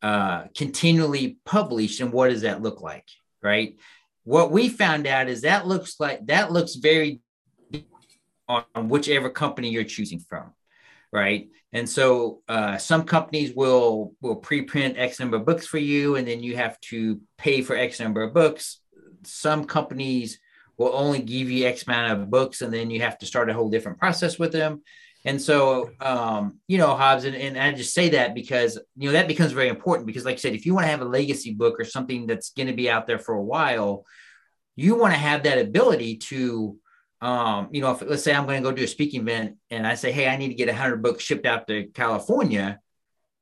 uh, 0.01 0.45
continually 0.55 1.37
published, 1.45 1.99
and 1.99 2.13
what 2.13 2.29
does 2.29 2.41
that 2.41 2.61
look 2.61 2.81
like, 2.81 3.05
right? 3.41 3.75
What 4.23 4.51
we 4.51 4.69
found 4.69 5.07
out 5.07 5.27
is 5.27 5.41
that 5.41 5.67
looks 5.67 5.95
like 5.99 6.25
that 6.27 6.51
looks 6.51 6.75
very 6.75 7.21
on 8.47 8.89
whichever 8.89 9.29
company 9.29 9.69
you're 9.69 9.83
choosing 9.83 10.19
from 10.19 10.53
right? 11.11 11.49
And 11.71 11.87
so 11.87 12.41
uh, 12.47 12.77
some 12.77 13.03
companies 13.03 13.53
will 13.55 14.13
will 14.21 14.37
pre-print 14.37 14.97
X 14.97 15.19
number 15.19 15.37
of 15.37 15.45
books 15.45 15.67
for 15.67 15.77
you, 15.77 16.15
and 16.15 16.27
then 16.27 16.41
you 16.41 16.55
have 16.55 16.79
to 16.81 17.21
pay 17.37 17.61
for 17.61 17.75
X 17.75 17.99
number 17.99 18.23
of 18.23 18.33
books. 18.33 18.81
Some 19.23 19.65
companies 19.65 20.39
will 20.77 20.91
only 20.93 21.21
give 21.21 21.51
you 21.51 21.67
X 21.67 21.85
amount 21.85 22.11
of 22.11 22.29
books, 22.29 22.61
and 22.61 22.73
then 22.73 22.89
you 22.89 23.01
have 23.01 23.17
to 23.19 23.25
start 23.25 23.49
a 23.49 23.53
whole 23.53 23.69
different 23.69 23.99
process 23.99 24.39
with 24.39 24.51
them. 24.51 24.81
And 25.25 25.41
so, 25.41 25.91
um, 25.99 26.59
you 26.67 26.77
know, 26.77 26.95
Hobbs, 26.95 27.25
and, 27.25 27.35
and 27.35 27.57
I 27.57 27.73
just 27.73 27.93
say 27.93 28.09
that 28.09 28.33
because, 28.33 28.79
you 28.95 29.07
know, 29.07 29.11
that 29.11 29.27
becomes 29.27 29.51
very 29.51 29.67
important 29.67 30.07
because, 30.07 30.23
like 30.23 30.35
I 30.35 30.37
said, 30.37 30.55
if 30.55 30.65
you 30.65 30.73
want 30.73 30.85
to 30.85 30.91
have 30.91 31.01
a 31.01 31.05
legacy 31.05 31.53
book 31.53 31.77
or 31.77 31.83
something 31.83 32.25
that's 32.25 32.51
going 32.51 32.67
to 32.67 32.73
be 32.73 32.89
out 32.89 33.05
there 33.05 33.19
for 33.19 33.35
a 33.35 33.43
while, 33.43 34.05
you 34.77 34.95
want 34.95 35.13
to 35.13 35.19
have 35.19 35.43
that 35.43 35.59
ability 35.59 36.17
to 36.17 36.77
um, 37.21 37.69
you 37.71 37.81
know, 37.81 37.91
if 37.91 38.01
let's 38.01 38.23
say 38.23 38.33
I'm 38.33 38.45
going 38.45 38.63
to 38.63 38.69
go 38.69 38.75
do 38.75 38.83
a 38.83 38.87
speaking 38.87 39.21
event 39.21 39.57
and 39.69 39.85
I 39.85 39.95
say, 39.95 40.11
hey, 40.11 40.27
I 40.27 40.37
need 40.37 40.49
to 40.49 40.53
get 40.53 40.67
100 40.67 41.01
books 41.01 41.23
shipped 41.23 41.45
out 41.45 41.67
to 41.67 41.87
California, 41.87 42.79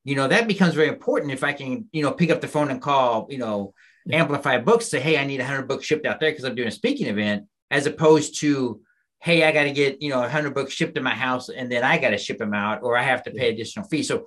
you 0.04 0.16
know, 0.16 0.28
that 0.28 0.48
becomes 0.48 0.74
very 0.74 0.88
important 0.88 1.32
if 1.32 1.44
I 1.44 1.54
can, 1.54 1.88
you 1.92 2.02
know, 2.02 2.12
pick 2.12 2.32
up 2.32 2.42
the 2.42 2.48
phone 2.48 2.72
and 2.72 2.82
call, 2.82 3.28
you 3.30 3.38
know, 3.38 3.74
Amplify 4.12 4.60
Books, 4.60 4.88
say, 4.88 5.00
hey, 5.00 5.18
I 5.18 5.26
need 5.26 5.40
100 5.40 5.68
books 5.68 5.86
shipped 5.86 6.06
out 6.06 6.20
there 6.20 6.32
because 6.32 6.46
I'm 6.46 6.56
doing 6.56 6.70
a 6.70 6.72
speaking 6.72 7.08
event, 7.08 7.44
as 7.70 7.86
opposed 7.86 8.40
to, 8.40 8.82
hey, 9.20 9.44
I 9.44 9.52
got 9.52 9.64
to 9.64 9.72
get, 9.72 10.02
you 10.02 10.10
know, 10.10 10.20
100 10.20 10.54
books 10.54 10.74
shipped 10.74 10.96
to 10.96 11.02
my 11.02 11.14
house 11.14 11.50
and 11.50 11.72
then 11.72 11.84
I 11.84 11.98
got 11.98 12.12
to 12.12 12.18
ship 12.18 12.38
them 12.38 12.54
out 12.54 12.84
or 12.84 12.98
I 12.98 13.04
have 13.04 13.24
to 13.24 13.32
pay 13.32 13.50
additional 13.50 13.88
fees. 13.88 14.08
So 14.08 14.26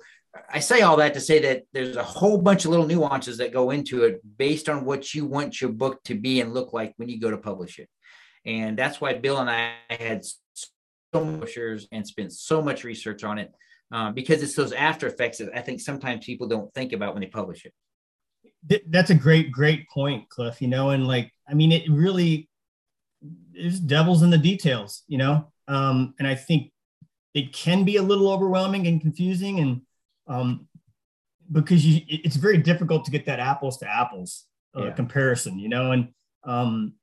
I 0.49 0.59
say 0.59 0.81
all 0.81 0.97
that 0.97 1.15
to 1.15 1.19
say 1.19 1.39
that 1.39 1.63
there's 1.73 1.97
a 1.97 2.03
whole 2.03 2.37
bunch 2.37 2.65
of 2.65 2.71
little 2.71 2.85
nuances 2.85 3.37
that 3.39 3.51
go 3.51 3.71
into 3.71 4.03
it 4.03 4.21
based 4.37 4.69
on 4.69 4.85
what 4.85 5.13
you 5.13 5.25
want 5.25 5.59
your 5.59 5.71
book 5.71 6.01
to 6.03 6.15
be 6.15 6.41
and 6.41 6.53
look 6.53 6.73
like 6.73 6.93
when 6.97 7.09
you 7.09 7.19
go 7.19 7.31
to 7.31 7.37
publish 7.37 7.79
it. 7.79 7.89
And 8.45 8.77
that's 8.77 8.99
why 8.99 9.13
Bill 9.13 9.39
and 9.39 9.49
I 9.49 9.73
had 9.89 10.25
so 11.13 11.25
much 11.25 11.57
and 11.91 12.07
spent 12.07 12.33
so 12.33 12.61
much 12.61 12.83
research 12.83 13.23
on 13.23 13.37
it 13.37 13.51
uh, 13.91 14.11
because 14.11 14.41
it's 14.41 14.55
those 14.55 14.71
after 14.71 15.07
effects 15.07 15.39
that 15.39 15.49
I 15.55 15.61
think 15.61 15.81
sometimes 15.81 16.25
people 16.25 16.47
don't 16.47 16.73
think 16.73 16.93
about 16.93 17.13
when 17.13 17.21
they 17.21 17.27
publish 17.27 17.65
it. 17.65 17.73
That's 18.89 19.09
a 19.09 19.15
great, 19.15 19.51
great 19.51 19.89
point, 19.89 20.29
Cliff. 20.29 20.61
You 20.61 20.67
know, 20.67 20.91
and 20.91 21.07
like, 21.07 21.31
I 21.49 21.53
mean, 21.53 21.71
it 21.71 21.89
really 21.89 22.49
there's 23.53 23.79
devils 23.79 24.23
in 24.23 24.29
the 24.29 24.37
details, 24.37 25.03
you 25.07 25.17
know? 25.17 25.51
Um, 25.67 26.13
and 26.19 26.27
I 26.27 26.35
think 26.35 26.71
it 27.33 27.53
can 27.53 27.83
be 27.83 27.97
a 27.97 28.01
little 28.01 28.31
overwhelming 28.31 28.87
and 28.87 28.99
confusing 28.99 29.59
and 29.59 29.81
um, 30.27 30.67
because 31.51 31.85
you, 31.85 32.01
it's 32.07 32.35
very 32.35 32.57
difficult 32.57 33.05
to 33.05 33.11
get 33.11 33.25
that 33.25 33.39
apples 33.39 33.77
to 33.79 33.87
apples 33.87 34.45
uh, 34.77 34.85
yeah. 34.85 34.91
comparison, 34.91 35.59
you 35.59 35.69
know, 35.69 35.91
and 35.91 36.09
um, 36.43 36.93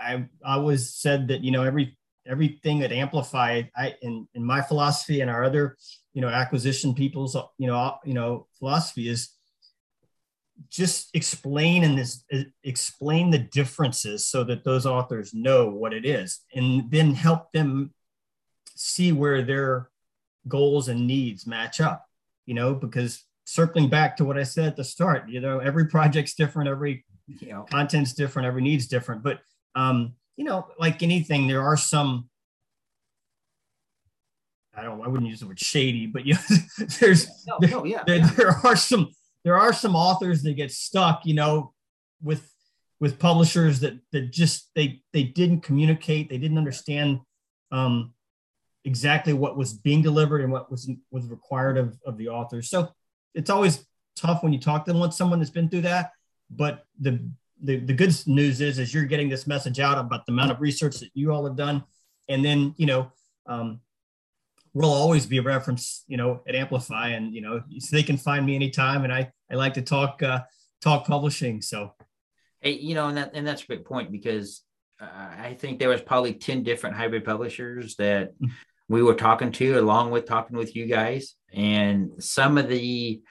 I 0.00 0.26
I 0.44 0.54
always 0.54 0.94
said 0.94 1.28
that 1.28 1.42
you 1.42 1.50
know 1.50 1.62
every 1.62 1.96
everything 2.28 2.80
that 2.80 2.92
amplify 2.92 3.62
I 3.76 3.94
in, 4.02 4.28
in 4.34 4.44
my 4.44 4.60
philosophy 4.60 5.20
and 5.20 5.30
our 5.30 5.44
other, 5.44 5.76
you 6.12 6.20
know, 6.20 6.28
acquisition 6.28 6.94
people's, 6.94 7.36
you 7.58 7.66
know, 7.66 7.98
you 8.04 8.14
know, 8.14 8.46
philosophy 8.58 9.08
is 9.08 9.30
just 10.70 11.14
explain 11.14 11.84
in 11.84 11.96
this 11.96 12.24
explain 12.64 13.30
the 13.30 13.38
differences 13.38 14.26
so 14.26 14.42
that 14.44 14.64
those 14.64 14.86
authors 14.86 15.34
know 15.34 15.68
what 15.68 15.92
it 15.92 16.06
is 16.06 16.40
and 16.54 16.90
then 16.90 17.12
help 17.12 17.52
them 17.52 17.92
see 18.74 19.12
where 19.12 19.42
their 19.42 19.90
goals 20.48 20.88
and 20.88 21.06
needs 21.06 21.46
match 21.46 21.78
up 21.78 22.06
you 22.46 22.54
know 22.54 22.74
because 22.74 23.24
circling 23.44 23.90
back 23.90 24.16
to 24.16 24.24
what 24.24 24.38
i 24.38 24.42
said 24.42 24.68
at 24.68 24.76
the 24.76 24.84
start 24.84 25.28
you 25.28 25.40
know 25.40 25.58
every 25.58 25.86
project's 25.86 26.34
different 26.34 26.70
every 26.70 27.04
you 27.40 27.50
know 27.50 27.66
content's 27.70 28.14
different 28.14 28.46
every 28.46 28.62
need's 28.62 28.86
different 28.86 29.22
but 29.22 29.40
um 29.76 30.14
you 30.36 30.44
know 30.44 30.66
like 30.78 31.02
anything 31.04 31.46
there 31.46 31.62
are 31.62 31.76
some 31.76 32.28
i 34.74 34.82
don't 34.82 35.00
i 35.02 35.06
wouldn't 35.06 35.30
use 35.30 35.38
the 35.40 35.46
word 35.46 35.60
shady 35.60 36.06
but 36.06 36.26
you 36.26 36.34
know 36.34 36.40
there's 37.00 37.28
no, 37.46 37.58
no, 37.60 37.84
yeah, 37.84 38.02
there, 38.04 38.16
yeah. 38.16 38.30
there 38.30 38.50
are 38.64 38.74
some 38.74 39.10
there 39.46 39.56
are 39.56 39.72
some 39.72 39.94
authors 39.94 40.42
that 40.42 40.54
get 40.54 40.72
stuck, 40.72 41.24
you 41.24 41.34
know, 41.34 41.72
with 42.20 42.52
with 42.98 43.20
publishers 43.20 43.78
that 43.78 43.96
that 44.10 44.32
just 44.32 44.72
they 44.74 45.02
they 45.12 45.22
didn't 45.22 45.60
communicate, 45.60 46.28
they 46.28 46.36
didn't 46.36 46.58
understand 46.58 47.20
um, 47.70 48.12
exactly 48.84 49.32
what 49.34 49.56
was 49.56 49.72
being 49.72 50.02
delivered 50.02 50.40
and 50.40 50.50
what 50.50 50.68
was 50.68 50.90
was 51.12 51.28
required 51.28 51.78
of 51.78 51.96
of 52.04 52.18
the 52.18 52.28
authors. 52.28 52.68
So 52.68 52.88
it's 53.34 53.48
always 53.48 53.86
tough 54.16 54.42
when 54.42 54.52
you 54.52 54.58
talk 54.58 54.84
to 54.86 55.12
someone 55.12 55.38
that's 55.38 55.52
been 55.52 55.68
through 55.68 55.82
that. 55.82 56.10
But 56.50 56.84
the 56.98 57.30
the, 57.62 57.76
the 57.76 57.94
good 57.94 58.14
news 58.26 58.60
is 58.60 58.78
is 58.78 58.92
you're 58.92 59.04
getting 59.04 59.28
this 59.28 59.46
message 59.46 59.80
out 59.80 59.98
about 59.98 60.26
the 60.26 60.32
amount 60.32 60.50
of 60.50 60.60
research 60.60 61.00
that 61.00 61.10
you 61.14 61.32
all 61.32 61.44
have 61.46 61.56
done, 61.56 61.84
and 62.28 62.44
then 62.44 62.74
you 62.76 62.86
know 62.86 63.12
um, 63.46 63.80
we'll 64.76 64.92
always 64.92 65.24
be 65.24 65.38
a 65.38 65.42
reference, 65.42 66.04
you 66.06 66.18
know, 66.18 66.42
at 66.46 66.54
Amplify, 66.54 67.08
and 67.08 67.34
you 67.34 67.40
know, 67.40 67.62
so 67.78 67.96
they 67.96 68.02
can 68.02 68.18
find 68.18 68.44
me 68.44 68.54
anytime. 68.54 69.04
And 69.04 69.12
I 69.12 69.30
I 69.50 69.54
like 69.54 69.74
to 69.74 69.82
talk 69.82 70.22
uh, 70.22 70.40
talk 70.82 71.06
publishing. 71.06 71.62
So, 71.62 71.94
hey, 72.60 72.72
you 72.72 72.94
know, 72.94 73.08
and 73.08 73.16
that 73.16 73.30
and 73.34 73.46
that's 73.46 73.62
a 73.62 73.68
big 73.68 73.84
point 73.84 74.12
because 74.12 74.62
uh, 75.00 75.06
I 75.38 75.56
think 75.58 75.78
there 75.78 75.88
was 75.88 76.02
probably 76.02 76.34
ten 76.34 76.62
different 76.62 76.96
hybrid 76.96 77.24
publishers 77.24 77.96
that 77.96 78.38
mm. 78.38 78.50
we 78.88 79.02
were 79.02 79.14
talking 79.14 79.50
to, 79.52 79.78
along 79.78 80.10
with 80.10 80.26
talking 80.26 80.58
with 80.58 80.76
you 80.76 80.86
guys, 80.86 81.34
and 81.54 82.22
some 82.22 82.58
of 82.58 82.68
the 82.68 83.22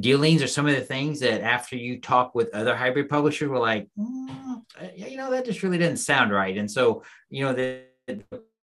dealings 0.00 0.42
or 0.42 0.46
some 0.46 0.66
of 0.66 0.74
the 0.74 0.80
things 0.80 1.20
that 1.20 1.42
after 1.42 1.76
you 1.76 2.00
talk 2.00 2.34
with 2.34 2.54
other 2.54 2.74
hybrid 2.74 3.08
publishers 3.08 3.48
were 3.48 3.58
like, 3.58 3.88
mm, 3.98 4.62
you 4.96 5.16
know, 5.16 5.30
that 5.30 5.44
just 5.44 5.62
really 5.62 5.78
didn't 5.78 5.98
sound 5.98 6.32
right. 6.32 6.56
And 6.56 6.70
so, 6.70 7.02
you 7.30 7.44
know, 7.44 7.52
the 7.52 7.82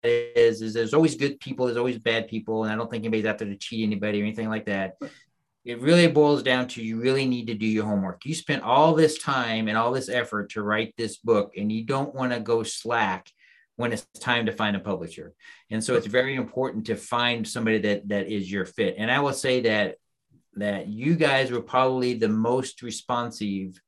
is 0.04 0.62
is 0.62 0.74
there's 0.74 0.94
always 0.94 1.16
good 1.16 1.40
people, 1.40 1.66
there's 1.66 1.78
always 1.78 1.98
bad 1.98 2.28
people, 2.28 2.64
and 2.64 2.74
I 2.74 2.76
don't 2.76 2.90
think 2.90 3.04
anybody's 3.04 3.26
out 3.26 3.38
there 3.38 3.48
to 3.48 3.56
cheat 3.56 3.86
anybody 3.86 4.22
or 4.22 4.26
anything 4.26 4.50
like 4.50 4.66
that. 4.66 4.96
It 5.64 5.80
really 5.80 6.08
boils 6.08 6.44
down 6.44 6.68
to 6.70 6.84
you 6.84 7.00
really 7.00 7.26
need 7.26 7.48
to 7.48 7.54
do 7.54 7.66
your 7.66 7.86
homework. 7.86 8.26
You 8.26 8.36
spent 8.36 8.64
all 8.64 8.94
this 8.94 9.18
time 9.18 9.70
and 9.70 9.78
all 9.78 9.94
this 9.94 10.10
effort 10.10 10.52
to 10.52 10.62
write 10.62 10.94
this 10.98 11.18
book, 11.18 11.54
and 11.56 11.72
you 11.72 11.86
don't 11.86 12.14
want 12.14 12.34
to 12.34 12.40
go 12.42 12.64
slack 12.64 13.30
when 13.76 13.94
it's 13.94 14.06
time 14.20 14.46
to 14.46 14.52
find 14.52 14.76
a 14.76 14.80
publisher. 14.80 15.34
And 15.72 15.84
so 15.84 15.96
it's 15.96 16.06
very 16.06 16.36
important 16.36 16.86
to 16.88 16.96
find 16.96 17.48
somebody 17.48 17.80
that 17.80 18.10
that 18.10 18.28
is 18.28 18.52
your 18.52 18.66
fit. 18.66 18.96
And 18.98 19.10
I 19.10 19.22
will 19.22 19.34
say 19.34 19.62
that 19.62 19.96
that 20.56 20.88
you 20.88 21.16
guys 21.16 21.52
were 21.52 21.62
probably 21.62 22.14
the 22.14 22.30
most 22.30 22.82
responsive 22.82 23.82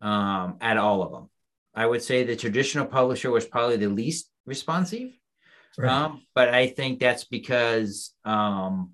um, 0.00 0.56
at 0.60 0.76
all 0.76 1.02
of 1.02 1.12
them. 1.12 1.30
I 1.74 1.86
would 1.86 2.02
say 2.02 2.24
the 2.24 2.36
traditional 2.36 2.86
publisher 2.86 3.30
was 3.30 3.46
probably 3.46 3.76
the 3.76 3.88
least 3.88 4.30
responsive. 4.46 5.10
Right. 5.76 5.90
Um, 5.90 6.22
but 6.34 6.50
I 6.50 6.68
think 6.68 7.00
that's 7.00 7.24
because 7.24 8.14
um, 8.24 8.92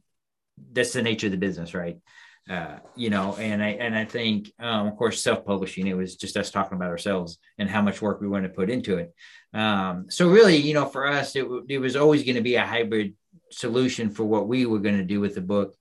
that's 0.73 0.95
the 0.95 1.03
nature 1.03 1.27
of 1.27 1.33
the 1.33 1.39
business, 1.39 1.75
right? 1.75 1.99
Uh, 2.49 2.79
you 2.97 3.11
know, 3.11 3.37
and 3.37 3.63
I 3.63 3.69
and 3.69 3.95
I 3.95 4.05
think, 4.07 4.51
um, 4.59 4.89
of 4.89 4.97
course, 4.97 5.23
self-publishing. 5.23 5.87
It 5.87 5.97
was 5.97 6.17
just 6.17 6.37
us 6.37 6.51
talking 6.51 6.77
about 6.77 6.89
ourselves 6.89 7.39
and 7.59 7.69
how 7.69 7.83
much 7.83 8.01
work 8.01 8.21
we 8.21 8.29
want 8.29 8.45
to 8.45 8.49
put 8.49 8.71
into 8.71 8.97
it. 8.97 9.15
Um, 9.53 10.07
so 10.09 10.29
really, 10.29 10.57
you 10.57 10.75
know, 10.75 10.87
for 10.87 11.07
us, 11.07 11.37
it, 11.37 11.47
it 11.69 11.79
was 11.79 11.97
always 11.97 12.25
going 12.25 12.37
to 12.37 12.41
be 12.43 12.57
a 12.57 12.67
hybrid 12.67 13.15
solution 13.51 14.11
for 14.11 14.25
what 14.25 14.49
we 14.49 14.65
were 14.65 14.79
going 14.81 14.97
to 14.97 15.05
do 15.05 15.21
with 15.21 15.35
the 15.35 15.41
book. 15.43 15.77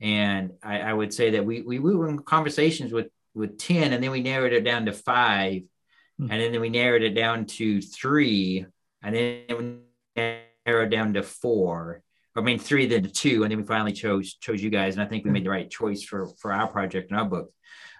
And 0.00 0.52
I, 0.62 0.80
I 0.80 0.92
would 0.92 1.12
say 1.12 1.30
that 1.32 1.44
we, 1.44 1.62
we 1.62 1.78
we 1.78 1.94
were 1.94 2.08
in 2.08 2.20
conversations 2.20 2.92
with 2.92 3.08
with 3.34 3.58
ten, 3.58 3.92
and 3.92 4.02
then 4.02 4.10
we 4.10 4.22
narrowed 4.22 4.52
it 4.52 4.64
down 4.64 4.86
to 4.86 4.92
five, 4.92 5.62
mm-hmm. 6.20 6.30
and 6.30 6.54
then 6.54 6.60
we 6.60 6.70
narrowed 6.70 7.02
it 7.02 7.14
down 7.14 7.46
to 7.46 7.80
three, 7.82 8.64
and 9.02 9.14
then 9.14 9.82
we 10.16 10.34
narrowed 10.66 10.90
down 10.90 11.14
to 11.14 11.22
four. 11.22 12.02
I 12.36 12.42
mean, 12.42 12.58
three 12.58 12.86
then 12.86 13.02
to 13.02 13.10
two, 13.10 13.42
and 13.42 13.50
then 13.50 13.58
we 13.58 13.64
finally 13.64 13.92
chose 13.92 14.34
chose 14.34 14.62
you 14.62 14.70
guys, 14.70 14.94
and 14.94 15.02
I 15.02 15.06
think 15.06 15.24
we 15.24 15.30
made 15.30 15.44
the 15.44 15.50
right 15.50 15.70
choice 15.70 16.02
for 16.02 16.28
for 16.40 16.52
our 16.52 16.68
project 16.68 17.10
and 17.10 17.20
our 17.20 17.26
book. 17.26 17.52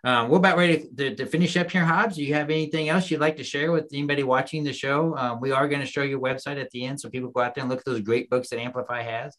Um, 0.02 0.30
we're 0.30 0.38
about 0.38 0.56
ready 0.56 0.88
to, 0.96 1.14
to, 1.14 1.26
finish 1.26 1.58
up 1.58 1.70
here, 1.70 1.84
Hobbs. 1.84 2.16
Do 2.16 2.24
you 2.24 2.32
have 2.32 2.48
anything 2.48 2.88
else 2.88 3.10
you'd 3.10 3.20
like 3.20 3.36
to 3.36 3.44
share 3.44 3.70
with 3.70 3.90
anybody 3.92 4.22
watching 4.22 4.64
the 4.64 4.72
show? 4.72 5.14
Um, 5.14 5.40
we 5.40 5.52
are 5.52 5.68
going 5.68 5.82
to 5.82 5.86
show 5.86 6.02
your 6.02 6.20
website 6.20 6.58
at 6.58 6.70
the 6.70 6.86
end, 6.86 6.98
so 6.98 7.10
people 7.10 7.30
go 7.30 7.42
out 7.42 7.54
there 7.54 7.62
and 7.62 7.70
look 7.70 7.80
at 7.80 7.84
those 7.84 8.00
great 8.00 8.30
books 8.30 8.48
that 8.48 8.60
Amplify 8.60 9.02
has, 9.02 9.36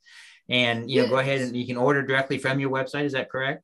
and 0.52 0.92
you 0.92 0.98
yes. 0.98 1.06
know, 1.06 1.16
go 1.16 1.20
ahead 1.20 1.42
and 1.42 1.56
you 1.56 1.66
can 1.66 1.78
order 1.78 2.04
directly 2.04 2.38
from 2.38 2.60
your 2.60 2.70
website. 2.70 3.06
Is 3.06 3.14
that 3.14 3.30
correct? 3.30 3.64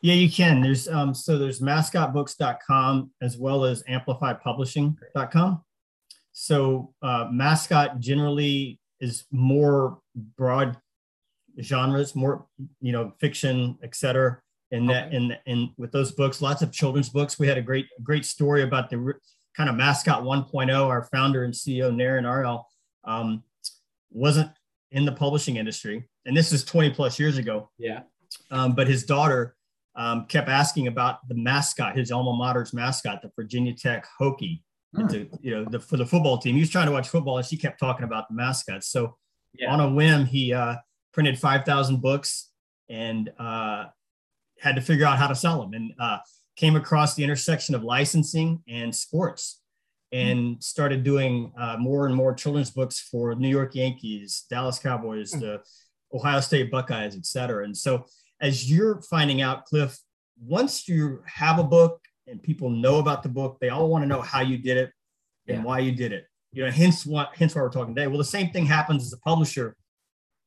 Yeah, 0.00 0.14
you 0.14 0.30
can. 0.30 0.62
There's 0.62 0.88
um, 0.88 1.14
so 1.14 1.36
there's 1.36 1.60
mascotbooks.com 1.60 3.10
as 3.20 3.36
well 3.36 3.64
as 3.64 3.82
amplifypublishing.com. 3.84 5.64
So 6.32 6.94
uh, 7.02 7.28
mascot 7.30 7.98
generally 7.98 8.80
is 9.00 9.24
more 9.32 9.98
broad 10.36 10.76
genres, 11.60 12.14
more 12.14 12.46
you 12.80 12.92
know, 12.92 13.12
fiction, 13.20 13.76
etc. 13.82 14.40
And 14.70 14.88
that, 14.88 15.08
okay. 15.08 15.16
and 15.16 15.38
and 15.46 15.70
with 15.76 15.90
those 15.90 16.12
books, 16.12 16.40
lots 16.40 16.62
of 16.62 16.72
children's 16.72 17.08
books. 17.08 17.38
We 17.38 17.48
had 17.48 17.58
a 17.58 17.62
great 17.62 17.86
great 18.02 18.24
story 18.24 18.62
about 18.62 18.90
the 18.90 19.14
kind 19.56 19.68
of 19.68 19.74
mascot 19.74 20.22
1.0. 20.22 20.86
Our 20.86 21.04
founder 21.12 21.42
and 21.44 21.52
CEO 21.52 21.92
Naren 21.92 22.24
Aryal 22.24 22.64
um, 23.04 23.42
wasn't 24.12 24.50
in 24.92 25.04
the 25.04 25.12
publishing 25.12 25.56
industry, 25.56 26.08
and 26.26 26.36
this 26.36 26.52
is 26.52 26.64
20 26.64 26.90
plus 26.90 27.18
years 27.18 27.38
ago. 27.38 27.70
Yeah. 27.78 28.02
Um, 28.50 28.74
but 28.74 28.86
his 28.86 29.04
daughter 29.04 29.56
um, 29.96 30.26
kept 30.26 30.48
asking 30.48 30.86
about 30.86 31.26
the 31.28 31.34
mascot, 31.34 31.96
his 31.96 32.10
alma 32.10 32.36
mater's 32.36 32.72
mascot, 32.72 33.20
the 33.22 33.30
Virginia 33.36 33.74
Tech 33.74 34.06
Hokie 34.20 34.62
to, 35.08 35.26
you 35.40 35.50
know, 35.50 35.64
the, 35.64 35.80
for 35.80 35.96
the 35.96 36.06
football 36.06 36.38
team. 36.38 36.54
He 36.54 36.60
was 36.60 36.70
trying 36.70 36.86
to 36.86 36.92
watch 36.92 37.08
football 37.08 37.38
and 37.38 37.46
she 37.46 37.56
kept 37.56 37.80
talking 37.80 38.04
about 38.04 38.28
the 38.28 38.34
mascots. 38.34 38.88
So 38.88 39.16
yeah. 39.54 39.72
on 39.72 39.80
a 39.80 39.88
whim, 39.88 40.26
he 40.26 40.52
uh, 40.52 40.76
printed 41.12 41.38
5,000 41.38 42.00
books 42.00 42.50
and 42.88 43.32
uh, 43.38 43.86
had 44.60 44.76
to 44.76 44.82
figure 44.82 45.06
out 45.06 45.18
how 45.18 45.28
to 45.28 45.34
sell 45.34 45.60
them 45.60 45.72
and 45.72 45.92
uh, 45.98 46.18
came 46.56 46.76
across 46.76 47.14
the 47.14 47.24
intersection 47.24 47.74
of 47.74 47.82
licensing 47.82 48.62
and 48.68 48.94
sports 48.94 49.61
and 50.12 50.38
mm-hmm. 50.38 50.60
started 50.60 51.02
doing 51.02 51.52
uh, 51.58 51.76
more 51.78 52.06
and 52.06 52.14
more 52.14 52.34
children's 52.34 52.70
books 52.70 53.00
for 53.00 53.34
New 53.34 53.48
York 53.48 53.74
Yankees, 53.74 54.44
Dallas 54.50 54.78
Cowboys, 54.78 55.30
the 55.30 55.62
Ohio 56.12 56.40
State 56.40 56.70
Buckeyes, 56.70 57.16
et 57.16 57.24
cetera. 57.24 57.64
And 57.64 57.76
so 57.76 58.04
as 58.40 58.70
you're 58.70 59.00
finding 59.02 59.40
out, 59.40 59.64
Cliff, 59.64 59.98
once 60.44 60.88
you 60.88 61.22
have 61.26 61.58
a 61.58 61.64
book 61.64 62.02
and 62.26 62.42
people 62.42 62.70
know 62.70 62.98
about 62.98 63.22
the 63.22 63.28
book. 63.28 63.58
They 63.60 63.68
all 63.68 63.88
want 63.88 64.02
to 64.02 64.08
know 64.08 64.20
how 64.20 64.40
you 64.40 64.58
did 64.58 64.76
it 64.76 64.92
and 65.48 65.58
yeah. 65.58 65.64
why 65.64 65.80
you 65.80 65.92
did 65.92 66.12
it. 66.12 66.26
You 66.52 66.64
know, 66.64 66.70
hence 66.70 67.06
what 67.06 67.30
hence 67.34 67.54
why 67.54 67.62
we're 67.62 67.70
talking 67.70 67.94
today. 67.94 68.06
Well, 68.06 68.18
the 68.18 68.24
same 68.24 68.50
thing 68.50 68.66
happens 68.66 69.04
as 69.04 69.12
a 69.12 69.18
publisher. 69.18 69.76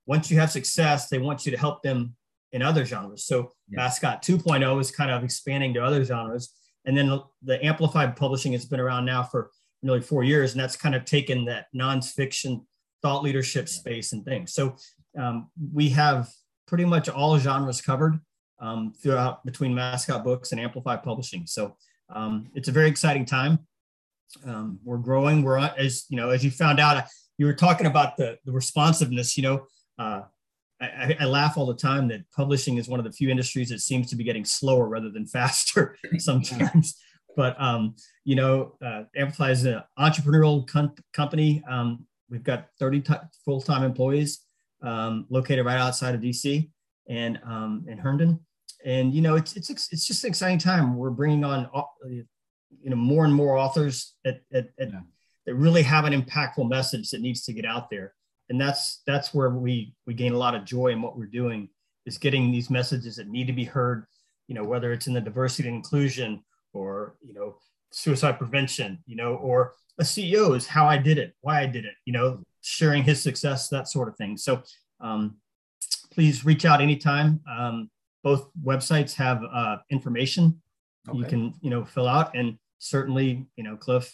Once 0.06 0.30
you 0.30 0.40
have 0.40 0.52
success, 0.52 1.10
they 1.10 1.18
want 1.18 1.46
you 1.46 1.52
to 1.52 1.58
help 1.58 1.82
them 1.82 2.16
in 2.52 2.62
other 2.62 2.86
genres. 2.86 3.26
So 3.26 3.54
yeah. 3.70 3.78
Mascot 3.78 4.22
2.0 4.22 4.80
is 4.80 4.92
kind 4.92 5.10
of 5.10 5.24
expanding 5.24 5.74
to 5.74 5.84
other 5.84 6.04
genres. 6.04 6.54
And 6.86 6.96
then 6.98 7.20
the 7.44 7.64
amplified 7.66 8.16
publishing 8.16 8.54
has 8.54 8.66
been 8.66 8.80
around 8.80 9.06
now 9.06 9.24
for 9.24 9.52
nearly 9.82 10.02
four 10.02 10.24
years, 10.24 10.52
and 10.52 10.62
that's 10.62 10.76
kind 10.76 10.96
of 10.96 11.06
taken 11.06 11.46
that 11.46 11.68
nonfiction 11.76 12.64
thought 13.02 13.24
leadership 13.24 13.70
space 13.70 14.14
and 14.14 14.26
things. 14.26 14.54
So 14.54 14.76
um, 15.18 15.50
we 15.74 15.90
have 15.90 16.30
pretty 16.68 16.86
much 16.86 17.08
all 17.08 17.38
genres 17.38 17.82
covered 17.82 18.20
um, 18.60 18.94
throughout 19.02 19.46
between 19.46 19.74
Mascot 19.74 20.24
Books 20.24 20.52
and 20.52 20.62
Amplify 20.62 20.98
Publishing. 20.98 21.46
So 21.46 21.76
um, 22.10 22.50
it's 22.56 22.68
a 22.68 22.72
very 22.72 22.88
exciting 22.88 23.26
time. 23.26 23.60
Um, 24.46 24.80
we're 24.84 24.98
growing. 24.98 25.44
We're 25.44 25.58
as 25.60 26.06
you 26.10 26.18
know, 26.18 26.30
as 26.30 26.44
you 26.44 26.52
found 26.52 26.80
out, 26.80 27.06
you 27.38 27.46
were 27.46 27.54
talking 27.54 27.88
about 27.88 28.18
the 28.18 28.38
the 28.46 28.52
responsiveness. 28.52 29.38
You 29.38 29.44
know, 29.44 29.68
uh, 30.00 30.22
I, 30.82 31.16
I, 31.22 31.26
laugh 31.26 31.58
all 31.58 31.66
the 31.66 31.76
time 31.76 32.08
that 32.10 32.30
publishing 32.36 32.78
is 32.78 32.90
one 32.90 33.00
of 33.00 33.06
the 33.06 33.12
few 33.12 33.30
industries 33.30 33.70
that 33.70 33.80
seems 33.80 34.10
to 34.10 34.16
be 34.16 34.24
getting 34.24 34.44
slower 34.44 34.88
rather 34.90 35.10
than 35.10 35.26
faster 35.26 35.98
sometimes. 36.18 36.96
but 37.36 37.60
um, 37.62 37.96
you 38.26 38.36
know, 38.36 38.76
uh, 38.86 39.04
Amplify 39.16 39.52
is 39.52 39.64
an 39.64 39.82
entrepreneurial 39.98 40.68
com- 40.68 40.96
company. 41.14 41.64
Um, 41.70 42.06
we've 42.30 42.44
got 42.44 42.68
30 42.80 43.02
t- 43.02 43.14
full-time 43.46 43.84
employees 43.84 44.42
um, 44.82 45.26
located 45.30 45.66
right 45.66 45.78
outside 45.78 46.16
of 46.16 46.22
DC 46.22 46.70
and 47.08 47.40
um, 47.46 47.86
in 47.88 47.98
Herndon. 47.98 48.40
And 48.86 49.14
you 49.14 49.22
know, 49.22 49.36
it's 49.36 49.56
it's 49.56 49.70
it's 49.70 50.06
just 50.06 50.24
an 50.24 50.30
exciting 50.30 50.60
time. 50.60 50.96
We're 50.96 51.10
bringing 51.10 51.44
on 51.44 51.70
you 52.06 52.90
know 52.90 52.96
more 52.96 53.26
and 53.26 53.34
more 53.34 53.58
authors 53.58 54.14
at, 54.26 54.42
at, 54.54 54.70
at 54.80 54.92
yeah. 54.92 55.00
that 55.46 55.56
really 55.56 55.82
have 55.82 56.06
an 56.06 56.14
impactful 56.14 56.70
message 56.70 57.10
that 57.10 57.22
needs 57.22 57.44
to 57.46 57.54
get 57.54 57.66
out 57.66 57.90
there. 57.90 58.14
And 58.50 58.60
that's 58.60 59.02
that's 59.08 59.34
where 59.34 59.50
we 59.50 59.94
we 60.06 60.14
gain 60.14 60.34
a 60.34 60.38
lot 60.38 60.56
of 60.56 60.66
joy 60.66 60.88
in 60.88 61.02
what 61.02 61.18
we're 61.18 61.26
doing 61.26 61.70
is 62.06 62.18
getting 62.18 62.52
these 62.52 62.70
messages 62.70 63.16
that 63.16 63.28
need 63.28 63.48
to 63.48 63.54
be 63.54 63.64
heard, 63.64 64.06
you 64.48 64.56
know, 64.56 64.64
whether 64.64 64.92
it's 64.92 65.08
in 65.08 65.14
the 65.14 65.22
diversity 65.22 65.68
and 65.68 65.78
inclusion 65.78 66.44
or, 66.74 67.16
you 67.22 67.34
know, 67.34 67.58
suicide 67.92 68.38
prevention, 68.38 69.00
you 69.08 69.16
know, 69.16 69.36
or 69.36 69.74
a 70.00 70.04
CEO 70.04 70.56
is 70.56 70.68
how 70.68 70.86
I 70.86 70.98
did 70.98 71.18
it, 71.18 71.34
why 71.42 71.62
I 71.62 71.66
did 71.66 71.86
it, 71.86 71.96
you 72.06 72.14
know, 72.14 72.44
sharing 72.62 73.04
his 73.04 73.22
success, 73.22 73.70
that 73.70 73.88
sort 73.88 74.08
of 74.08 74.16
thing. 74.18 74.38
So 74.38 74.62
um, 75.00 75.38
please 76.12 76.46
reach 76.46 76.66
out 76.66 76.82
anytime. 76.82 77.42
Um, 77.50 77.90
both 78.24 78.50
websites 78.64 79.14
have 79.16 79.42
uh, 79.52 79.78
information 79.90 80.62
okay. 81.10 81.18
you 81.18 81.26
can, 81.26 81.54
you 81.62 81.70
know, 81.70 81.86
fill 81.86 82.08
out 82.08 82.36
and 82.36 82.58
certainly, 82.80 83.46
you 83.56 83.64
know, 83.64 83.76
Cliff, 83.76 84.14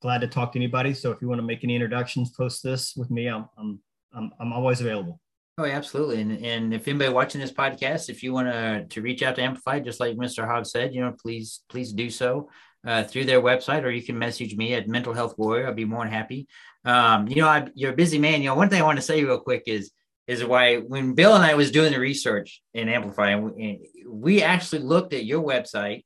glad 0.00 0.20
to 0.22 0.26
talk 0.26 0.52
to 0.52 0.58
anybody. 0.58 0.94
So 0.94 1.10
if 1.10 1.20
you 1.20 1.28
want 1.28 1.40
to 1.40 1.46
make 1.46 1.64
any 1.64 1.74
introductions, 1.74 2.30
post 2.30 2.62
this 2.62 2.94
with 2.96 3.10
me. 3.10 3.26
I'm, 3.26 3.48
I'm, 3.58 3.80
I'm, 4.12 4.30
I'm 4.40 4.52
always 4.52 4.80
available. 4.80 5.20
Oh, 5.58 5.66
absolutely. 5.66 6.22
And, 6.22 6.44
and 6.44 6.74
if 6.74 6.88
anybody 6.88 7.12
watching 7.12 7.40
this 7.40 7.52
podcast, 7.52 8.08
if 8.08 8.22
you 8.22 8.32
want 8.32 8.48
to 8.48 8.86
to 8.88 9.02
reach 9.02 9.22
out 9.22 9.36
to 9.36 9.42
Amplify, 9.42 9.80
just 9.80 10.00
like 10.00 10.16
Mr. 10.16 10.46
Hobbs 10.46 10.70
said, 10.70 10.94
you 10.94 11.02
know, 11.02 11.14
please 11.20 11.60
please 11.68 11.92
do 11.92 12.08
so 12.08 12.48
uh, 12.86 13.04
through 13.04 13.24
their 13.26 13.42
website, 13.42 13.84
or 13.84 13.90
you 13.90 14.02
can 14.02 14.18
message 14.18 14.56
me 14.56 14.72
at 14.72 14.88
Mental 14.88 15.12
Health 15.12 15.34
Warrior. 15.36 15.66
I'll 15.66 15.74
be 15.74 15.84
more 15.84 16.02
than 16.02 16.12
happy. 16.12 16.46
Um, 16.84 17.28
you 17.28 17.42
know, 17.42 17.48
I, 17.48 17.68
you're 17.74 17.92
a 17.92 17.96
busy 17.96 18.18
man. 18.18 18.40
You 18.40 18.48
know, 18.48 18.54
one 18.54 18.70
thing 18.70 18.80
I 18.80 18.86
want 18.86 18.96
to 18.96 19.04
say 19.04 19.22
real 19.22 19.38
quick 19.38 19.64
is 19.66 19.90
is 20.26 20.44
why 20.44 20.76
when 20.76 21.14
Bill 21.14 21.34
and 21.34 21.44
I 21.44 21.54
was 21.54 21.70
doing 21.70 21.92
the 21.92 22.00
research 22.00 22.62
in 22.72 22.88
Amplify, 22.88 23.30
and 23.30 23.44
we, 23.44 23.90
we 24.08 24.42
actually 24.42 24.82
looked 24.82 25.12
at 25.12 25.26
your 25.26 25.42
website, 25.42 26.04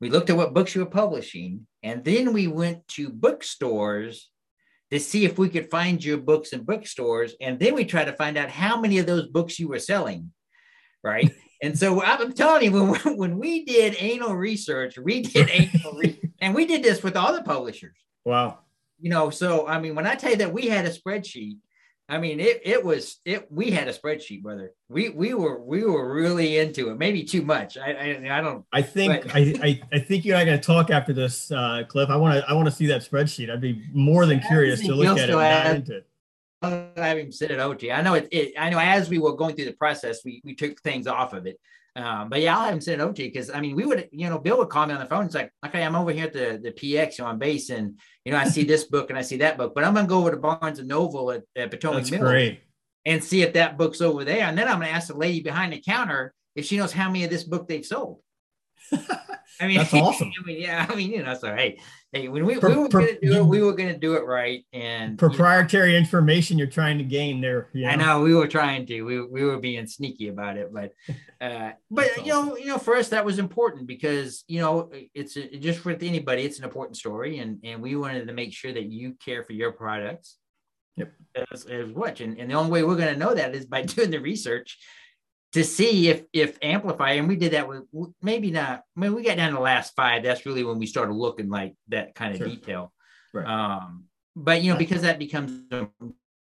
we 0.00 0.10
looked 0.10 0.30
at 0.30 0.36
what 0.36 0.54
books 0.54 0.74
you 0.74 0.82
were 0.82 0.90
publishing, 0.90 1.66
and 1.82 2.04
then 2.04 2.32
we 2.32 2.46
went 2.46 2.86
to 2.88 3.08
bookstores 3.08 4.28
to 4.90 5.00
see 5.00 5.24
if 5.24 5.38
we 5.38 5.48
could 5.48 5.70
find 5.70 6.04
your 6.04 6.18
books 6.18 6.52
in 6.52 6.62
bookstores. 6.62 7.34
And 7.40 7.58
then 7.58 7.74
we 7.74 7.84
tried 7.84 8.04
to 8.04 8.12
find 8.12 8.36
out 8.36 8.50
how 8.50 8.80
many 8.80 8.98
of 8.98 9.06
those 9.06 9.26
books 9.26 9.58
you 9.58 9.68
were 9.68 9.78
selling. 9.78 10.32
Right. 11.02 11.30
and 11.62 11.78
so 11.78 12.02
I'm 12.02 12.32
telling 12.32 12.64
you, 12.64 12.84
when, 12.84 13.16
when 13.16 13.38
we 13.38 13.64
did 13.64 13.96
anal 13.98 14.34
research, 14.34 14.98
we 14.98 15.22
did 15.22 15.50
anal 15.50 15.92
re- 15.96 16.20
and 16.40 16.54
we 16.54 16.66
did 16.66 16.82
this 16.82 17.02
with 17.02 17.16
all 17.16 17.32
the 17.32 17.42
publishers. 17.42 17.96
Wow. 18.24 18.60
You 18.98 19.10
know, 19.10 19.30
so 19.30 19.66
I 19.66 19.80
mean, 19.80 19.94
when 19.94 20.06
I 20.06 20.14
tell 20.14 20.30
you 20.30 20.36
that 20.38 20.52
we 20.52 20.66
had 20.66 20.86
a 20.86 20.90
spreadsheet 20.90 21.58
I 22.08 22.18
mean, 22.18 22.38
it 22.38 22.60
it 22.64 22.84
was 22.84 23.18
it. 23.24 23.50
We 23.50 23.72
had 23.72 23.88
a 23.88 23.92
spreadsheet, 23.92 24.42
brother. 24.42 24.72
We 24.88 25.08
we 25.08 25.34
were 25.34 25.60
we 25.60 25.82
were 25.84 26.14
really 26.14 26.58
into 26.58 26.90
it. 26.90 26.98
Maybe 26.98 27.24
too 27.24 27.42
much. 27.42 27.76
I 27.76 27.92
I, 27.92 28.38
I 28.38 28.40
don't. 28.40 28.64
I 28.72 28.82
think 28.82 29.24
but, 29.24 29.34
I, 29.34 29.54
I 29.60 29.82
I 29.92 29.98
think 29.98 30.24
you 30.24 30.34
and 30.34 30.40
I 30.40 30.44
got 30.44 30.62
to 30.62 30.66
talk 30.66 30.90
after 30.90 31.12
this, 31.12 31.50
uh, 31.50 31.82
Cliff. 31.88 32.08
I 32.08 32.16
want 32.16 32.38
to 32.38 32.48
I 32.48 32.52
want 32.52 32.66
to 32.66 32.72
see 32.72 32.86
that 32.86 33.02
spreadsheet. 33.02 33.50
I'd 33.50 33.60
be 33.60 33.82
more 33.92 34.24
than 34.24 34.38
curious 34.40 34.80
to 34.82 34.94
look 34.94 35.18
at 35.18 35.30
it. 35.30 35.36
Have, 35.36 35.88
it. 35.90 36.06
I 36.62 36.90
have 36.96 37.18
him 37.18 37.32
send 37.32 37.50
it 37.50 37.56
to 37.56 37.86
you. 37.86 37.92
I 37.92 38.02
know 38.02 38.14
it, 38.14 38.28
it. 38.30 38.54
I 38.56 38.70
know 38.70 38.78
as 38.78 39.08
we 39.08 39.18
were 39.18 39.34
going 39.34 39.56
through 39.56 39.64
the 39.66 39.72
process, 39.72 40.24
we 40.24 40.40
we 40.44 40.54
took 40.54 40.80
things 40.82 41.08
off 41.08 41.32
of 41.32 41.46
it. 41.46 41.58
Um, 41.96 42.28
but 42.28 42.42
yeah, 42.42 42.56
I'll 42.56 42.64
have 42.66 42.74
him 42.74 42.80
send 42.82 43.00
it 43.00 43.04
over 43.04 43.14
to 43.14 43.22
you 43.22 43.30
because 43.30 43.50
I 43.50 43.60
mean, 43.60 43.74
we 43.74 43.86
would, 43.86 44.08
you 44.12 44.28
know, 44.28 44.38
Bill 44.38 44.58
would 44.58 44.68
call 44.68 44.86
me 44.86 44.92
on 44.92 45.00
the 45.00 45.06
phone. 45.06 45.24
It's 45.24 45.34
like, 45.34 45.50
okay, 45.64 45.82
I'm 45.82 45.96
over 45.96 46.12
here 46.12 46.26
at 46.26 46.34
the, 46.34 46.60
the 46.62 46.70
PX 46.70 47.18
you 47.18 47.24
know, 47.24 47.30
on 47.30 47.38
base, 47.38 47.70
and 47.70 47.98
you 48.24 48.32
know, 48.32 48.38
I 48.38 48.44
see 48.44 48.64
this 48.64 48.84
book 48.84 49.08
and 49.08 49.18
I 49.18 49.22
see 49.22 49.38
that 49.38 49.56
book, 49.56 49.74
but 49.74 49.82
I'm 49.82 49.94
gonna 49.94 50.06
go 50.06 50.18
over 50.18 50.30
to 50.30 50.36
Barnes 50.36 50.78
and 50.78 50.88
Noble 50.88 51.30
at, 51.30 51.44
at 51.56 51.70
Potomac 51.70 52.00
That's 52.00 52.10
Middle 52.10 52.28
great. 52.28 52.60
and 53.06 53.24
see 53.24 53.40
if 53.40 53.54
that 53.54 53.78
book's 53.78 54.02
over 54.02 54.24
there. 54.24 54.44
And 54.44 54.58
then 54.58 54.68
I'm 54.68 54.80
gonna 54.80 54.92
ask 54.92 55.08
the 55.08 55.16
lady 55.16 55.40
behind 55.40 55.72
the 55.72 55.80
counter 55.80 56.34
if 56.54 56.66
she 56.66 56.76
knows 56.76 56.92
how 56.92 57.08
many 57.08 57.24
of 57.24 57.30
this 57.30 57.44
book 57.44 57.66
they've 57.66 57.84
sold. 57.84 58.20
I 59.60 59.66
mean, 59.66 59.78
that's 59.78 59.94
awesome. 59.94 60.32
I 60.42 60.46
mean, 60.46 60.60
yeah, 60.60 60.86
I 60.88 60.94
mean, 60.94 61.10
you 61.10 61.22
know, 61.22 61.34
so 61.34 61.54
hey, 61.54 61.78
hey, 62.12 62.28
when 62.28 62.44
we, 62.44 62.58
we 62.58 62.60
were 62.60 62.88
going 62.88 62.90
to 63.10 63.18
do 63.20 63.32
it, 63.34 63.46
we 63.46 63.62
were 63.62 63.72
going 63.72 63.92
to 63.92 63.98
do 63.98 64.14
it 64.14 64.24
right. 64.24 64.64
And 64.72 65.18
proprietary 65.18 65.88
you 65.88 65.92
know, 65.94 65.98
information 66.00 66.58
you're 66.58 66.66
trying 66.66 66.98
to 66.98 67.04
gain 67.04 67.40
there. 67.40 67.68
You 67.72 67.86
know? 67.86 67.90
I 67.90 67.96
know 67.96 68.20
we 68.20 68.34
were 68.34 68.48
trying 68.48 68.86
to. 68.86 69.02
We 69.02 69.24
we 69.24 69.44
were 69.44 69.58
being 69.58 69.86
sneaky 69.86 70.28
about 70.28 70.56
it, 70.56 70.72
but 70.72 70.92
uh, 71.40 71.72
but 71.90 72.10
awesome. 72.10 72.24
you 72.24 72.32
know, 72.32 72.56
you 72.56 72.66
know, 72.66 72.78
for 72.78 72.96
us 72.96 73.08
that 73.08 73.24
was 73.24 73.38
important 73.38 73.86
because 73.86 74.44
you 74.46 74.60
know 74.60 74.90
it's 75.14 75.36
a, 75.36 75.56
just 75.58 75.84
with 75.84 76.02
anybody, 76.02 76.42
it's 76.42 76.58
an 76.58 76.64
important 76.64 76.96
story, 76.96 77.38
and 77.38 77.58
and 77.64 77.80
we 77.80 77.96
wanted 77.96 78.26
to 78.26 78.34
make 78.34 78.52
sure 78.52 78.72
that 78.72 78.84
you 78.84 79.14
care 79.24 79.42
for 79.42 79.52
your 79.52 79.72
products. 79.72 80.36
Yep. 80.96 81.12
As, 81.52 81.66
as 81.66 81.94
much, 81.94 82.22
and, 82.22 82.38
and 82.38 82.50
the 82.50 82.54
only 82.54 82.70
way 82.70 82.82
we're 82.82 82.96
going 82.96 83.12
to 83.12 83.20
know 83.20 83.34
that 83.34 83.54
is 83.54 83.66
by 83.66 83.82
doing 83.82 84.10
the 84.10 84.18
research 84.18 84.78
to 85.56 85.64
see 85.64 86.08
if 86.08 86.22
if 86.34 86.58
amplify 86.60 87.12
and 87.12 87.26
we 87.26 87.34
did 87.34 87.54
that 87.54 87.66
with 87.66 87.84
maybe 88.20 88.50
not 88.50 88.82
I 88.94 89.00
mean 89.00 89.14
we 89.14 89.22
got 89.22 89.38
down 89.38 89.52
to 89.52 89.56
the 89.56 89.62
last 89.62 89.96
five 89.96 90.22
that's 90.22 90.44
really 90.44 90.62
when 90.62 90.78
we 90.78 90.84
started 90.84 91.14
looking 91.14 91.48
like 91.48 91.74
that 91.88 92.14
kind 92.14 92.32
of 92.34 92.38
sure. 92.38 92.48
detail 92.48 92.92
right. 93.32 93.46
um 93.46 94.04
but 94.36 94.60
you 94.62 94.70
know 94.70 94.78
because 94.78 95.00
that 95.00 95.18
becomes 95.18 95.62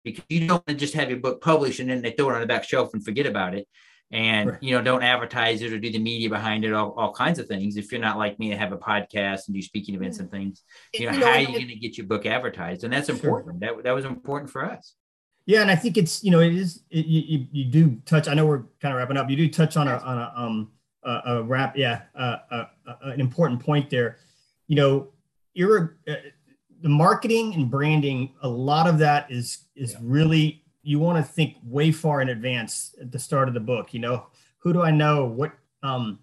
because 0.03 0.25
you 0.29 0.49
don't 0.49 0.67
want 0.67 0.67
to 0.67 0.75
just 0.75 0.95
have 0.95 1.11
your 1.11 1.21
book 1.21 1.41
published 1.41 1.79
and 1.79 1.89
then 1.89 2.03
they 2.03 2.11
throw 2.11 2.31
it 2.31 2.35
on 2.35 2.41
the 2.41 2.47
back 2.49 2.65
shelf 2.65 2.93
and 2.93 3.05
forget 3.05 3.25
about 3.25 3.55
it 3.55 3.69
and 4.11 4.51
right. 4.51 4.59
you 4.61 4.75
know 4.75 4.83
don't 4.83 5.05
advertise 5.05 5.63
it 5.63 5.73
or 5.73 5.79
do 5.79 5.93
the 5.93 5.99
media 6.01 6.29
behind 6.29 6.65
it 6.65 6.73
all, 6.73 6.91
all 6.99 7.15
kinds 7.15 7.39
of 7.39 7.47
things 7.47 7.77
if 7.77 7.93
you're 7.93 8.01
not 8.01 8.19
like 8.19 8.37
me 8.41 8.51
to 8.51 8.57
have 8.57 8.73
a 8.73 8.77
podcast 8.77 9.47
and 9.47 9.55
do 9.55 9.63
speaking 9.63 9.95
events 9.95 10.19
and 10.19 10.29
things 10.29 10.65
you 10.93 11.07
know, 11.07 11.13
you 11.13 11.21
know 11.21 11.27
how 11.27 11.35
are 11.35 11.39
you 11.39 11.47
going 11.47 11.69
to 11.69 11.77
get 11.77 11.97
your 11.97 12.09
book 12.09 12.27
advertised 12.27 12.83
and 12.83 12.93
that's 12.93 13.09
important 13.09 13.63
sure. 13.63 13.77
that, 13.77 13.85
that 13.85 13.93
was 13.93 14.05
important 14.05 14.51
for 14.51 14.65
us 14.65 14.97
yeah, 15.47 15.61
and 15.61 15.71
I 15.71 15.77
think 15.77 15.97
it's 15.99 16.25
you 16.25 16.31
know 16.31 16.41
it 16.41 16.55
is 16.55 16.81
it, 16.91 17.07
you, 17.07 17.47
you 17.53 17.65
do 17.67 18.01
touch. 18.07 18.29
I 18.29 18.35
know 18.35 18.47
we're 18.47 18.65
kind 18.81 18.95
of 18.95 18.99
wrapping 18.99 19.17
up. 19.17 19.29
You 19.29 19.37
do 19.37 19.49
touch 19.49 19.77
on 19.77 19.89
a 19.89 19.97
on 19.99 20.19
a 20.19 20.33
um 20.35 20.73
a, 21.03 21.21
a 21.27 21.43
wrap. 21.43 21.77
Yeah, 21.77 22.03
uh, 22.15 22.39
uh, 22.51 22.65
uh, 22.87 22.95
an 23.03 23.21
important 23.21 23.61
point 23.61 23.91
there. 23.91 24.19
You 24.69 24.77
know, 24.77 25.09
you're 25.53 25.99
uh, 26.09 26.15
the 26.81 26.89
marketing 26.89 27.55
and 27.55 27.71
branding. 27.71 28.33
A 28.43 28.49
lot 28.49 28.89
of 28.89 28.99
that 28.99 29.31
is 29.31 29.65
is 29.77 29.93
yeah. 29.93 29.99
really 30.03 30.65
you 30.83 30.99
want 30.99 31.25
to 31.25 31.33
think 31.33 31.57
way 31.63 31.93
far 31.93 32.23
in 32.23 32.31
advance 32.31 32.95
at 33.01 33.13
the 33.13 33.19
start 33.19 33.49
of 33.49 33.55
the 33.55 33.61
book. 33.61 33.93
You 33.93 34.01
know, 34.01 34.27
who 34.59 34.73
do 34.73 34.83
I 34.83 34.91
know? 34.91 35.27
What 35.27 35.53
um 35.83 36.21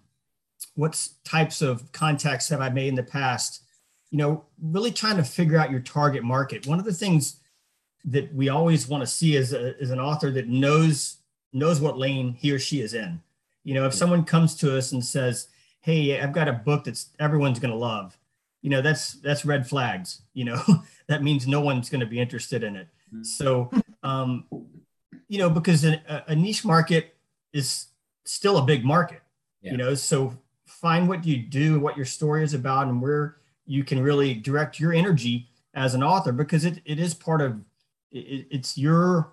what 0.74 1.08
types 1.24 1.62
of 1.62 1.92
contacts 1.92 2.48
have 2.48 2.60
I 2.60 2.70
made 2.70 2.88
in 2.88 2.96
the 2.96 3.02
past? 3.04 3.62
You 4.10 4.18
know, 4.18 4.44
really 4.60 4.90
trying 4.90 5.16
to 5.16 5.24
figure 5.24 5.58
out 5.58 5.70
your 5.70 5.80
target 5.80 6.24
market. 6.24 6.66
One 6.66 6.80
of 6.80 6.84
the 6.84 6.92
things 6.92 7.36
that 8.04 8.34
we 8.34 8.48
always 8.48 8.88
want 8.88 9.02
to 9.02 9.06
see 9.06 9.36
as, 9.36 9.52
a, 9.52 9.74
as 9.80 9.90
an 9.90 10.00
author 10.00 10.30
that 10.32 10.48
knows 10.48 11.18
knows 11.52 11.80
what 11.80 11.98
lane 11.98 12.32
he 12.32 12.50
or 12.50 12.58
she 12.58 12.80
is 12.80 12.94
in. 12.94 13.20
You 13.64 13.74
know, 13.74 13.86
if 13.86 13.94
someone 13.94 14.24
comes 14.24 14.54
to 14.56 14.76
us 14.76 14.92
and 14.92 15.04
says, 15.04 15.48
"Hey, 15.80 16.20
I've 16.20 16.32
got 16.32 16.48
a 16.48 16.52
book 16.52 16.84
that's 16.84 17.10
everyone's 17.18 17.58
going 17.60 17.70
to 17.70 17.76
love," 17.76 18.18
you 18.62 18.70
know, 18.70 18.80
that's 18.80 19.14
that's 19.14 19.44
red 19.44 19.66
flags. 19.66 20.22
You 20.34 20.46
know, 20.46 20.62
that 21.08 21.22
means 21.22 21.46
no 21.46 21.60
one's 21.60 21.90
going 21.90 22.00
to 22.00 22.06
be 22.06 22.20
interested 22.20 22.64
in 22.64 22.76
it. 22.76 22.88
Mm-hmm. 23.12 23.24
So, 23.24 23.70
um, 24.02 24.46
you 25.28 25.38
know, 25.38 25.50
because 25.50 25.84
a, 25.84 26.24
a, 26.26 26.34
niche 26.34 26.64
market 26.64 27.14
is 27.52 27.88
still 28.24 28.56
a 28.56 28.62
big 28.62 28.84
market. 28.84 29.20
Yeah. 29.60 29.72
You 29.72 29.76
know, 29.76 29.94
so 29.94 30.36
find 30.66 31.08
what 31.08 31.24
you 31.24 31.36
do, 31.36 31.78
what 31.78 31.96
your 31.96 32.06
story 32.06 32.42
is 32.42 32.54
about, 32.54 32.88
and 32.88 33.00
where 33.00 33.36
you 33.66 33.84
can 33.84 34.00
really 34.00 34.34
direct 34.34 34.80
your 34.80 34.92
energy 34.92 35.48
as 35.74 35.94
an 35.94 36.02
author 36.02 36.32
because 36.32 36.64
it, 36.64 36.80
it 36.84 36.98
is 36.98 37.14
part 37.14 37.40
of 37.40 37.60
it, 38.12 38.46
it's 38.50 38.78
your 38.78 39.32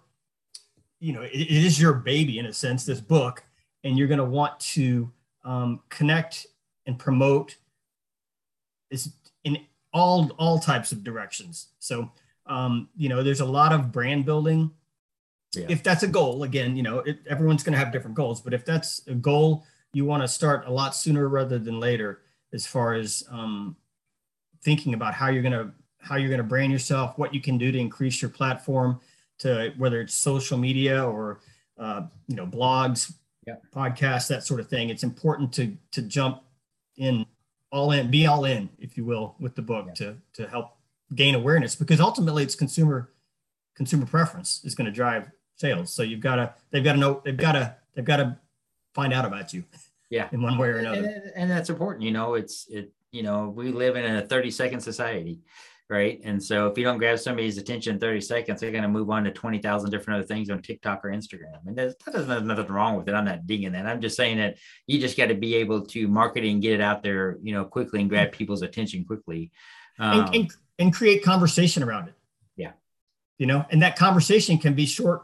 you 1.00 1.14
know 1.14 1.22
it, 1.22 1.32
it 1.32 1.50
is 1.50 1.80
your 1.80 1.94
baby 1.94 2.40
in 2.40 2.46
a 2.46 2.54
sense 2.54 2.86
this 2.86 3.02
book 3.02 3.44
and 3.84 3.98
you're 3.98 4.08
going 4.08 4.20
to 4.20 4.26
want 4.26 4.60
to 4.60 5.12
um, 5.46 5.82
connect 5.90 6.48
and 6.86 6.98
promote 6.98 7.56
is 8.90 9.14
in 9.44 9.58
all 9.94 10.32
all 10.38 10.60
types 10.60 10.92
of 10.92 11.04
directions 11.04 11.68
so 11.80 12.12
um, 12.48 12.90
you 12.96 13.10
know 13.10 13.24
there's 13.24 13.42
a 13.42 13.46
lot 13.46 13.72
of 13.72 13.92
brand 13.92 14.26
building 14.26 14.72
yeah. 15.56 15.66
if 15.70 15.84
that's 15.84 16.04
a 16.04 16.08
goal 16.08 16.44
again 16.44 16.76
you 16.76 16.84
know 16.84 17.00
it, 17.00 17.20
everyone's 17.28 17.64
going 17.64 17.74
to 17.74 17.80
have 17.80 17.92
different 17.92 18.16
goals 18.16 18.42
but 18.42 18.54
if 18.54 18.66
that's 18.66 19.06
a 19.08 19.14
goal 19.14 19.64
you 19.94 20.06
want 20.06 20.22
to 20.22 20.28
start 20.28 20.66
a 20.68 20.72
lot 20.72 20.96
sooner 20.96 21.28
rather 21.28 21.58
than 21.58 21.80
later 21.80 22.22
as 22.54 22.66
far 22.66 22.94
as 22.94 23.24
um, 23.32 23.76
thinking 24.64 24.94
about 24.94 25.14
how 25.14 25.30
you're 25.30 25.42
going 25.44 25.52
to 25.52 25.72
how 26.00 26.16
you're 26.16 26.30
going 26.30 26.40
to 26.40 26.44
brand 26.44 26.72
yourself, 26.72 27.18
what 27.18 27.34
you 27.34 27.42
can 27.42 27.58
do 27.58 27.72
to 27.72 27.78
increase 27.78 28.22
your 28.22 28.32
platform 28.32 29.00
to 29.40 29.74
whether 29.78 30.02
it's 30.02 30.14
social 30.14 30.58
media 30.58 31.04
or 31.04 31.40
uh, 31.78 32.04
you 32.28 32.36
know 32.36 32.46
blogs, 32.46 33.14
yeah. 33.48 33.56
podcasts, 33.74 34.28
that 34.28 34.44
sort 34.44 34.60
of 34.60 34.68
thing. 34.68 34.90
It's 34.90 35.04
important 35.04 35.54
to 35.54 35.76
to 35.92 36.02
jump 36.02 36.44
in 36.98 37.26
all 37.72 37.92
in, 37.92 38.12
be 38.12 38.28
all 38.28 38.46
in, 38.46 38.70
if 38.80 38.98
you 38.98 39.06
will, 39.06 39.36
with 39.40 39.56
the 39.56 39.62
book 39.62 39.86
yeah. 39.88 39.94
to 39.94 40.18
to 40.34 40.48
help 40.48 40.72
gain 41.16 41.36
awareness 41.36 41.76
because 41.76 42.00
ultimately 42.00 42.44
it's 42.44 42.56
consumer 42.56 43.12
consumer 43.76 44.06
preference 44.06 44.62
is 44.64 44.76
going 44.76 44.86
to 44.86 44.92
drive 44.92 45.32
sales. 45.56 45.92
So 45.92 46.04
you've 46.04 46.20
got 46.20 46.36
to 46.36 46.54
they've 46.72 46.84
got 46.84 46.94
to 46.94 47.00
know 47.00 47.22
they've 47.24 47.38
got 47.38 47.54
to 47.54 47.76
they've 47.96 48.06
got 48.06 48.18
to 48.18 48.38
find 48.94 49.14
out 49.14 49.26
about 49.26 49.54
you. 49.54 49.64
Yeah, 50.12 50.28
in 50.32 50.42
one 50.42 50.58
way 50.58 50.70
or 50.70 50.80
another. 50.80 51.06
And, 51.06 51.32
and 51.36 51.52
that's 51.52 51.70
important. 51.70 52.04
You 52.04 52.10
know, 52.10 52.34
it's 52.34 52.66
it. 52.68 52.92
You 53.12 53.22
know, 53.22 53.50
we 53.50 53.72
live 53.72 53.96
in 53.96 54.16
a 54.16 54.26
30 54.26 54.50
second 54.50 54.80
society 54.80 55.40
right? 55.90 56.22
And 56.24 56.42
so 56.42 56.68
if 56.68 56.78
you 56.78 56.84
don't 56.84 57.00
grab 57.00 57.18
somebody's 57.18 57.58
attention 57.58 57.96
in 57.96 58.00
30 58.00 58.22
seconds, 58.22 58.62
they're 58.62 58.72
going 58.72 58.84
to 58.84 58.90
move 58.90 59.10
on 59.10 59.24
to 59.24 59.32
20,000 59.32 59.90
different 59.90 60.20
other 60.20 60.28
things 60.28 60.50
on 60.52 60.62
TikTok 60.62 61.04
or 61.04 61.10
Instagram. 61.10 61.66
And 61.66 61.76
there's, 61.76 61.96
there's 62.06 62.28
nothing 62.28 62.68
wrong 62.68 62.96
with 62.96 63.10
it. 63.10 63.16
I'm 63.16 63.26
not 63.26 63.48
digging 63.48 63.72
that. 63.72 63.88
I'm 63.88 64.00
just 64.00 64.16
saying 64.16 64.38
that 64.38 64.58
you 64.86 65.00
just 65.00 65.18
got 65.18 65.28
to 65.28 65.36
be 65.36 65.56
able 65.56 65.86
to 65.88 66.08
market 66.08 66.44
it 66.44 66.52
and 66.52 66.62
get 66.62 66.74
it 66.74 66.82
out 66.82 67.02
there, 67.02 67.38
you 67.42 67.54
know, 67.54 67.66
quickly 67.66 68.02
and 68.02 68.10
grab 68.10 68.32
people's 68.32 68.62
attention 68.62 69.04
quickly. 69.04 69.52
Um, 69.98 70.20
and, 70.20 70.36
and, 70.36 70.52
and 70.78 70.94
create 70.94 71.24
conversation 71.24 71.82
around 71.82 72.08
it. 72.08 72.14
Yeah. 72.56 72.74
You 73.40 73.48
know, 73.48 73.66
and 73.72 73.82
that 73.82 73.96
conversation 73.96 74.60
can 74.60 74.76
be 74.76 74.86
short. 74.86 75.24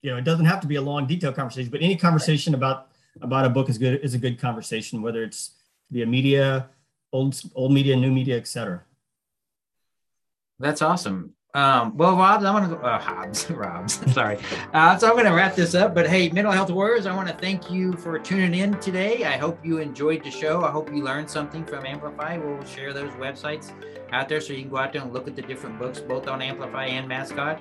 You 0.00 0.12
know, 0.12 0.16
it 0.16 0.24
doesn't 0.24 0.46
have 0.46 0.60
to 0.60 0.66
be 0.66 0.76
a 0.76 0.82
long, 0.82 1.06
detailed 1.06 1.36
conversation, 1.36 1.70
but 1.70 1.82
any 1.82 1.96
conversation 1.96 2.52
right. 2.54 2.58
about 2.58 2.88
about 3.20 3.44
a 3.44 3.48
book 3.48 3.68
is 3.68 3.78
good 3.78 4.00
is 4.02 4.14
a 4.14 4.18
good 4.18 4.38
conversation, 4.38 5.02
whether 5.02 5.24
it's 5.24 5.54
via 5.90 6.06
media, 6.06 6.68
old 7.12 7.40
old 7.56 7.72
media, 7.72 7.96
new 7.96 8.12
media, 8.12 8.36
etc. 8.36 8.84
That's 10.58 10.82
awesome. 10.82 11.34
Um, 11.54 11.96
well, 11.96 12.14
Robs, 12.14 12.44
I 12.44 12.52
want 12.52 12.70
to 12.70 12.76
go. 12.76 12.82
Uh, 12.82 12.98
Hobbs, 12.98 13.50
Robs, 13.50 14.12
sorry. 14.12 14.38
Uh, 14.74 14.98
so 14.98 15.08
I'm 15.08 15.14
going 15.14 15.24
to 15.24 15.32
wrap 15.32 15.54
this 15.54 15.74
up. 15.74 15.94
But 15.94 16.06
hey, 16.06 16.28
Mental 16.28 16.52
Health 16.52 16.70
Warriors, 16.70 17.06
I 17.06 17.14
want 17.14 17.28
to 17.28 17.34
thank 17.34 17.70
you 17.70 17.94
for 17.94 18.18
tuning 18.18 18.60
in 18.60 18.78
today. 18.80 19.24
I 19.24 19.38
hope 19.38 19.64
you 19.64 19.78
enjoyed 19.78 20.22
the 20.22 20.30
show. 20.30 20.62
I 20.62 20.70
hope 20.70 20.92
you 20.92 21.02
learned 21.02 21.30
something 21.30 21.64
from 21.64 21.86
Amplify. 21.86 22.36
We'll 22.36 22.62
share 22.64 22.92
those 22.92 23.10
websites 23.12 23.72
out 24.12 24.28
there 24.28 24.40
so 24.40 24.52
you 24.52 24.60
can 24.60 24.70
go 24.70 24.76
out 24.76 24.92
there 24.92 25.02
and 25.02 25.12
look 25.12 25.26
at 25.26 25.36
the 25.36 25.42
different 25.42 25.78
books, 25.78 26.00
both 26.00 26.28
on 26.28 26.42
Amplify 26.42 26.86
and 26.86 27.08
Mascot 27.08 27.60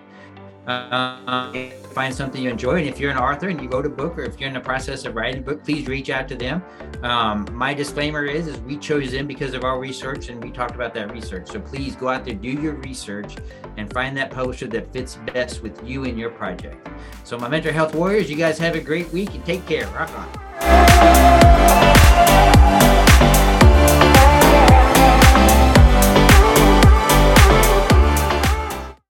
uh, 0.68 1.54
find 1.94 2.14
something 2.14 2.42
you 2.44 2.50
enjoy. 2.50 2.80
And 2.80 2.88
if 2.88 3.00
you're 3.00 3.12
an 3.12 3.18
author 3.18 3.48
and 3.50 3.62
you 3.62 3.70
wrote 3.70 3.86
a 3.86 3.90
book, 3.90 4.18
or 4.18 4.24
if 4.24 4.40
you're 4.40 4.50
in 4.50 4.54
the 4.54 4.60
process 4.60 5.06
of 5.06 5.16
writing 5.16 5.42
a 5.42 5.44
book, 5.44 5.64
please 5.64 5.88
reach 5.88 6.10
out 6.10 6.28
to 6.28 6.36
them. 6.36 6.62
Um, 7.04 7.48
my 7.52 7.74
disclaimer 7.74 8.26
is, 8.26 8.48
is 8.48 8.60
we 8.62 8.78
chose 8.78 9.12
them 9.12 9.28
because 9.28 9.54
of 9.54 9.64
our 9.64 9.80
research, 9.80 10.30
and 10.30 10.44
we 10.44 10.52
talked 10.52 10.76
about 10.76 10.94
that 10.96 11.12
research. 11.12 11.48
So 11.48 11.60
please 11.60 11.96
go 11.96 12.10
out 12.10 12.26
there, 12.26 12.36
do 12.36 12.50
your 12.50 12.74
research, 12.74 13.38
and 13.78 13.92
find 13.92 14.16
that 14.18 14.30
publisher 14.30 14.68
that 14.68 14.92
fits 14.94 15.18
best 15.34 15.64
with 15.64 15.82
you 15.88 16.04
and 16.04 16.20
your 16.20 16.30
project. 16.30 16.88
So 17.24 17.38
my 17.38 17.48
mental 17.48 17.72
health 17.74 17.96
warriors, 17.96 18.30
you 18.30 18.36
guys 18.36 18.60
have 18.60 18.76
a 18.76 18.82
great 18.82 19.12
week 19.12 19.34
and 19.34 19.46
take 19.46 19.66
care. 19.66 19.88
Rock 19.88 20.12
on. 20.18 20.28